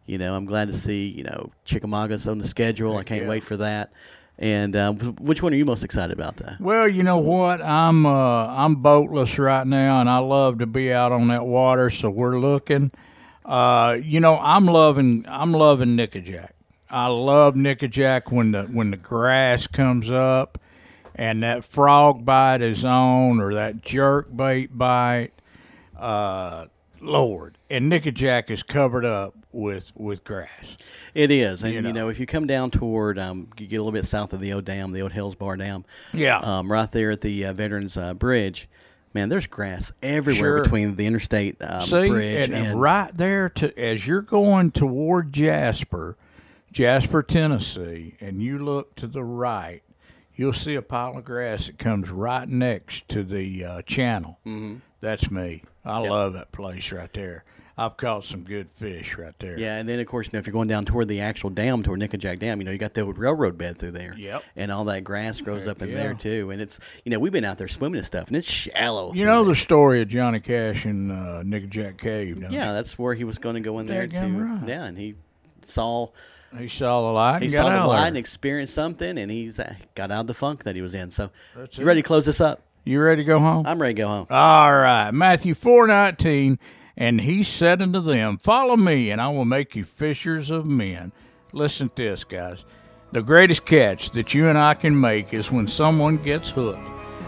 you 0.10 0.18
know, 0.18 0.36
I'm 0.36 0.46
glad 0.46 0.70
to 0.70 0.74
see 0.74 1.08
you 1.08 1.24
know 1.24 1.52
Chickamauga's 1.66 2.28
on 2.28 2.40
the 2.40 2.48
schedule. 2.48 2.98
I 2.98 3.04
can't 3.04 3.24
yeah. 3.24 3.30
wait 3.30 3.44
for 3.44 3.58
that. 3.58 3.92
And 4.40 4.76
um, 4.76 4.98
which 5.20 5.44
one 5.44 5.54
are 5.54 5.58
you 5.58 5.66
most 5.66 5.84
excited 5.84 6.18
about? 6.18 6.38
That 6.38 6.60
Well, 6.62 6.88
you 6.88 7.04
know 7.04 7.18
what? 7.18 7.62
I'm 7.62 8.06
uh, 8.06 8.48
I'm 8.48 8.78
boatless 8.78 9.38
right 9.38 9.68
now, 9.68 10.00
and 10.00 10.10
I 10.10 10.18
love 10.18 10.60
to 10.60 10.66
be 10.66 10.92
out 10.92 11.12
on 11.12 11.28
that 11.28 11.46
water. 11.46 11.90
So 11.90 12.10
we're 12.10 12.40
looking. 12.40 12.92
Uh, 13.46 13.98
you 14.02 14.20
know, 14.20 14.40
I'm 14.40 14.66
loving 14.66 15.26
I'm 15.28 15.52
loving 15.52 15.98
Nickajack. 15.98 16.52
I 16.90 17.08
love 17.08 17.54
Nickajack 17.54 18.32
when 18.32 18.52
the 18.54 18.64
when 18.64 18.92
the 18.92 18.98
grass 18.98 19.68
comes 19.68 20.10
up, 20.10 20.58
and 21.14 21.44
that 21.44 21.66
frog 21.66 22.26
bite 22.26 22.64
is 22.64 22.84
on, 22.84 23.40
or 23.40 23.54
that 23.54 23.82
jerk 23.82 24.36
bait 24.36 24.76
bite. 24.76 25.34
Uh, 25.96 26.68
Lord, 27.02 27.58
and 27.70 27.92
Nickajack 27.92 28.50
is 28.52 28.64
covered 28.64 29.06
up 29.06 29.36
with 29.52 29.92
with 29.96 30.24
grass. 30.24 30.78
it 31.14 31.32
is, 31.32 31.64
and 31.64 31.72
You 31.74 31.78
you 31.80 31.82
know, 31.82 31.92
know. 31.92 32.10
if 32.10 32.20
you 32.20 32.26
come 32.26 32.46
down 32.48 32.72
toward, 32.72 33.18
um, 33.20 33.48
you 33.58 33.68
get 33.68 33.78
a 33.78 33.84
little 33.84 33.92
bit 33.92 34.06
south 34.06 34.34
of 34.34 34.40
the 34.40 34.54
old 34.54 34.66
dam, 34.66 34.92
the 34.92 35.02
old 35.02 35.12
Hales 35.14 35.36
Bar 35.36 35.58
Dam. 35.58 35.86
Yeah. 36.14 36.40
Um, 36.40 36.72
right 36.72 36.92
there 36.92 37.12
at 37.12 37.22
the 37.22 37.46
uh, 37.46 37.54
Veterans 37.54 37.98
uh, 37.98 38.14
Bridge. 38.14 38.68
Man, 39.14 39.30
there's 39.30 39.48
grass 39.48 39.92
everywhere 40.04 40.58
Sure. 40.58 40.64
between 40.64 40.96
the 40.96 41.08
interstate 41.08 41.58
um, 41.62 41.82
See, 41.82 42.10
bridge 42.10 42.50
and, 42.50 42.56
and 42.56 42.80
right 42.80 43.16
there 43.18 43.50
to 43.50 43.78
as 43.80 44.06
you're 44.08 44.22
going 44.22 44.70
toward 44.70 45.34
Jasper, 45.34 46.16
Jasper, 46.72 47.24
Tennessee, 47.24 48.14
and 48.22 48.42
you 48.44 48.60
look 48.60 48.96
to 48.98 49.08
the 49.08 49.24
right, 49.24 49.82
you'll 50.36 50.54
see 50.54 50.76
a 50.76 50.84
pile 50.84 51.18
of 51.18 51.26
grass 51.26 51.66
that 51.66 51.80
comes 51.80 52.12
right 52.12 52.48
next 52.48 53.10
to 53.10 53.24
the 53.24 53.66
uh, 53.66 53.82
channel. 53.82 54.38
Mm-hmm. 54.46 54.76
That's 55.02 55.32
me. 55.32 55.64
I 55.90 55.98
love 56.00 56.34
that 56.34 56.52
place 56.52 56.92
right 56.92 57.12
there. 57.14 57.44
I've 57.80 57.96
caught 57.96 58.26
some 58.26 58.44
good 58.44 58.70
fish 58.76 59.18
right 59.18 59.34
there. 59.40 59.58
Yeah, 59.58 59.78
and 59.78 59.88
then 59.88 60.00
of 60.00 60.08
course, 60.08 60.28
you 60.28 60.32
know, 60.34 60.40
if 60.40 60.46
you're 60.46 60.54
going 60.54 60.68
down 60.68 60.84
toward 60.84 61.08
the 61.08 61.22
actual 61.22 61.50
dam, 61.50 61.82
toward 61.82 62.02
Nickajack 62.02 62.40
Dam, 62.40 62.60
you 62.60 62.66
know, 62.66 62.72
you 62.72 62.78
got 62.78 62.94
the 62.94 63.02
old 63.02 63.18
railroad 63.18 63.58
bed 63.58 63.78
through 63.78 63.92
there. 63.92 64.14
Yep. 64.18 64.44
And 64.58 64.70
all 64.70 64.84
that 64.86 65.06
grass 65.06 65.40
grows 65.40 65.66
up 65.66 65.82
in 65.82 65.90
yeah. 65.90 65.96
there 65.96 66.14
too, 66.14 66.52
and 66.52 66.62
it's 66.62 66.78
you 67.06 67.12
know 67.12 67.20
we've 67.20 67.32
been 67.32 67.46
out 67.46 67.58
there 67.58 67.70
swimming 67.70 68.00
and 68.00 68.06
stuff, 68.06 68.28
and 68.28 68.36
it's 68.36 68.50
shallow. 68.52 69.14
You 69.14 69.26
know 69.26 69.46
there. 69.46 69.54
the 69.54 69.60
story 69.60 70.02
of 70.02 70.10
Johnny 70.10 70.42
Cash 70.42 70.84
and 70.84 71.10
uh, 71.10 71.42
Nickajack 71.44 71.98
Cave, 71.98 72.42
don't 72.42 72.52
Yeah, 72.52 72.74
that's 72.74 73.00
where 73.00 73.14
he 73.14 73.24
was 73.24 73.38
going 73.38 73.56
to 73.56 73.62
go 73.62 73.80
in 73.80 73.86
there 73.86 74.08
to. 74.08 74.14
Daggum 74.14 74.60
right. 74.60 74.68
Yeah, 74.68 74.84
and 74.84 74.98
he 74.98 75.16
saw? 75.64 76.10
He 76.58 76.68
saw 76.68 77.02
the 77.02 77.14
light 77.14 77.44
he 77.44 77.46
and 77.46 77.54
saw 77.54 77.70
the 77.70 77.88
light 77.88 78.00
there. 78.00 78.08
and 78.08 78.18
experienced 78.18 78.74
something, 78.74 79.18
and 79.18 79.32
he's 79.32 79.58
uh, 79.58 79.76
got 79.96 80.12
out 80.12 80.22
of 80.22 80.28
the 80.28 80.34
funk 80.34 80.64
that 80.64 80.76
he 80.76 80.82
was 80.82 80.96
in. 80.96 81.12
So, 81.12 81.30
That's 81.56 81.78
you 81.78 81.84
it. 81.84 81.88
ready 81.88 82.02
to 82.02 82.08
close 82.08 82.26
this 82.26 82.42
up? 82.42 82.62
You 82.90 83.00
ready 83.00 83.22
to 83.22 83.28
go 83.28 83.38
home? 83.38 83.68
I'm 83.68 83.80
ready 83.80 83.94
to 83.94 84.02
go 84.02 84.08
home. 84.08 84.26
All 84.32 84.74
right, 84.74 85.12
Matthew 85.12 85.54
four 85.54 85.86
nineteen, 85.86 86.58
and 86.98 87.22
he 87.22 87.44
said 87.44 87.84
unto 87.84 88.02
them, 88.02 88.40
Follow 88.40 88.76
me, 88.76 89.12
and 89.12 89.22
I 89.22 89.30
will 89.30 89.46
make 89.46 89.76
you 89.76 89.84
fishers 89.84 90.50
of 90.50 90.66
men. 90.66 91.12
Listen 91.54 91.90
to 91.90 91.96
this, 91.96 92.24
guys. 92.24 92.66
The 93.12 93.22
greatest 93.22 93.64
catch 93.66 94.10
that 94.14 94.34
you 94.34 94.48
and 94.48 94.58
I 94.58 94.74
can 94.74 95.00
make 95.00 95.36
is 95.36 95.52
when 95.52 95.68
someone 95.68 96.18
gets 96.18 96.50
hooked 96.50 96.80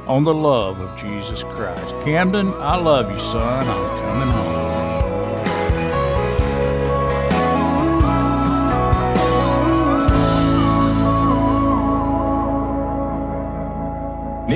on 0.07 0.23
the 0.23 0.33
love 0.33 0.79
of 0.79 0.99
Jesus 0.99 1.43
Christ. 1.43 1.93
Camden, 2.03 2.47
I 2.55 2.77
love 2.77 3.11
you, 3.11 3.19
son. 3.19 3.63
I'm 3.63 4.07
coming 4.07 4.29
home. 4.31 4.40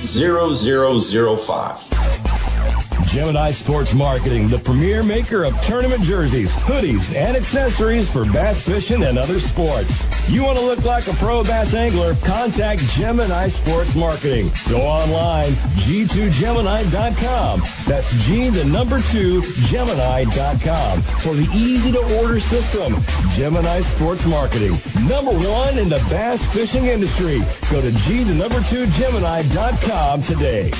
0005. 1.36 2.13
Gemini 3.06 3.50
Sports 3.52 3.94
Marketing, 3.94 4.48
the 4.48 4.58
premier 4.58 5.02
maker 5.02 5.44
of 5.44 5.60
tournament 5.62 6.02
jerseys, 6.02 6.52
hoodies, 6.52 7.14
and 7.14 7.36
accessories 7.36 8.10
for 8.10 8.24
bass 8.24 8.62
fishing 8.62 9.02
and 9.04 9.18
other 9.18 9.40
sports. 9.40 10.06
You 10.28 10.42
want 10.42 10.58
to 10.58 10.64
look 10.64 10.84
like 10.84 11.06
a 11.06 11.12
pro 11.14 11.44
bass 11.44 11.74
angler? 11.74 12.14
Contact 12.24 12.80
Gemini 12.90 13.48
Sports 13.48 13.94
Marketing. 13.94 14.50
Go 14.68 14.80
online, 14.80 15.52
g2gemini.com. 15.84 17.62
That's 17.86 18.12
G, 18.24 18.48
the 18.48 18.64
number 18.64 19.00
two, 19.00 19.42
Gemini.com 19.66 21.02
for 21.02 21.34
the 21.34 21.48
easy 21.54 21.92
to 21.92 22.20
order 22.20 22.40
system. 22.40 22.96
Gemini 23.34 23.82
Sports 23.82 24.24
Marketing, 24.26 24.76
number 25.06 25.32
one 25.32 25.78
in 25.78 25.88
the 25.88 26.04
bass 26.10 26.44
fishing 26.52 26.86
industry. 26.86 27.40
Go 27.70 27.80
to 27.80 27.92
G, 27.92 28.24
the 28.24 28.34
number 28.34 28.60
two, 28.62 28.86
Gemini.com 28.86 30.22
today. 30.22 30.72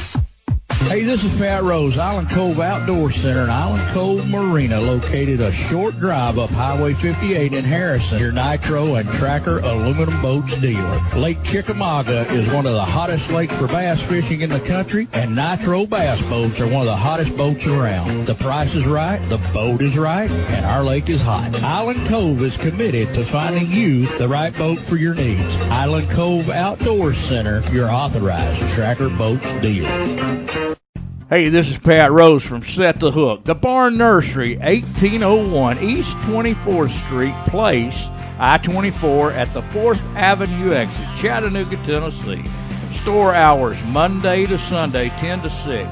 Hey, 0.87 1.03
this 1.03 1.25
is 1.25 1.37
Pat 1.39 1.65
Rose, 1.65 1.99
Island 1.99 2.31
Cove 2.31 2.61
Outdoor 2.61 3.11
Center 3.11 3.41
and 3.41 3.51
Island 3.51 3.83
Cove 3.95 4.29
Marina, 4.29 4.81
located 4.81 5.41
a 5.41 5.51
short 5.51 5.99
drive 5.99 6.39
up 6.39 6.51
Highway 6.51 6.93
58 6.93 7.53
in 7.53 7.65
Harrison. 7.65 8.21
Your 8.21 8.31
Nitro 8.31 8.95
and 8.95 9.09
Tracker 9.09 9.59
aluminum 9.59 10.21
boats 10.23 10.57
dealer. 10.59 11.01
Lake 11.17 11.43
Chickamauga 11.43 12.31
is 12.33 12.53
one 12.53 12.67
of 12.67 12.75
the 12.75 12.85
hottest 12.85 13.29
lakes 13.31 13.57
for 13.57 13.67
bass 13.67 14.01
fishing 14.03 14.43
in 14.43 14.51
the 14.51 14.61
country, 14.61 15.09
and 15.13 15.35
Nitro 15.35 15.87
bass 15.87 16.21
boats 16.29 16.61
are 16.61 16.67
one 16.67 16.83
of 16.83 16.87
the 16.87 16.97
hottest 16.97 17.37
boats 17.37 17.67
around. 17.67 18.27
The 18.27 18.35
price 18.35 18.75
is 18.75 18.87
right, 18.87 19.19
the 19.29 19.39
boat 19.53 19.81
is 19.81 19.99
right, 19.99 20.31
and 20.31 20.65
our 20.67 20.85
lake 20.85 21.09
is 21.09 21.23
hot. 21.23 21.61
Island 21.63 22.07
Cove 22.07 22.41
is 22.43 22.57
committed 22.57 23.13
to 23.15 23.25
finding 23.25 23.73
you 23.73 24.07
the 24.19 24.29
right 24.29 24.57
boat 24.57 24.79
for 24.79 24.97
your 24.97 25.15
needs. 25.15 25.57
Island 25.63 26.11
Cove 26.11 26.51
Outdoor 26.51 27.15
Center, 27.15 27.63
your 27.73 27.91
authorized 27.91 28.61
Tracker 28.75 29.09
boats 29.09 29.51
dealer. 29.61 30.74
Hey, 31.35 31.49
this 31.49 31.69
is 31.69 31.79
Pat 31.79 32.13
Rose 32.13 32.45
from 32.45 32.63
Set 32.63 33.01
the 33.01 33.11
Hook. 33.11 33.43
The 33.43 33.57
Barn 33.57 33.97
Nursery, 33.97 34.57
1801 34.59 35.81
East 35.81 36.17
24th 36.19 36.91
Street 37.07 37.35
Place, 37.47 38.07
I 38.39 38.59
24 38.59 39.33
at 39.33 39.53
the 39.53 39.63
4th 39.63 40.01
Avenue 40.15 40.73
exit, 40.73 41.05
Chattanooga, 41.17 41.77
Tennessee. 41.79 42.45
Store 43.03 43.35
hours 43.35 43.83
Monday 43.87 44.47
to 44.47 44.57
Sunday, 44.57 45.09
10 45.19 45.43
to 45.43 45.51
6. 45.51 45.89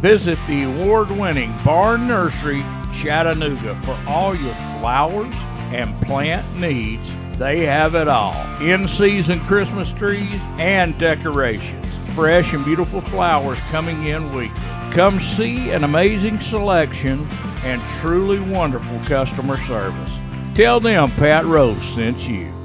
Visit 0.00 0.38
the 0.46 0.62
award 0.62 1.10
winning 1.10 1.54
Barn 1.66 2.08
Nursery, 2.08 2.64
Chattanooga, 2.94 3.78
for 3.84 3.98
all 4.08 4.34
your 4.34 4.54
flowers 4.80 5.34
and 5.70 5.94
plant 6.06 6.46
needs. 6.58 7.10
They 7.36 7.66
have 7.66 7.94
it 7.94 8.08
all 8.08 8.32
in 8.62 8.88
season 8.88 9.40
Christmas 9.40 9.92
trees 9.92 10.40
and 10.56 10.98
decorations 10.98 11.91
fresh 12.14 12.52
and 12.52 12.64
beautiful 12.64 13.00
flowers 13.00 13.58
coming 13.70 14.06
in 14.06 14.32
weekly. 14.34 14.60
Come 14.90 15.20
see 15.20 15.70
an 15.70 15.84
amazing 15.84 16.40
selection 16.40 17.28
and 17.64 17.80
truly 18.00 18.40
wonderful 18.40 18.98
customer 19.06 19.56
service. 19.56 20.12
Tell 20.54 20.80
them 20.80 21.10
Pat 21.12 21.44
Rose 21.46 21.82
sent 21.82 22.28
you. 22.28 22.61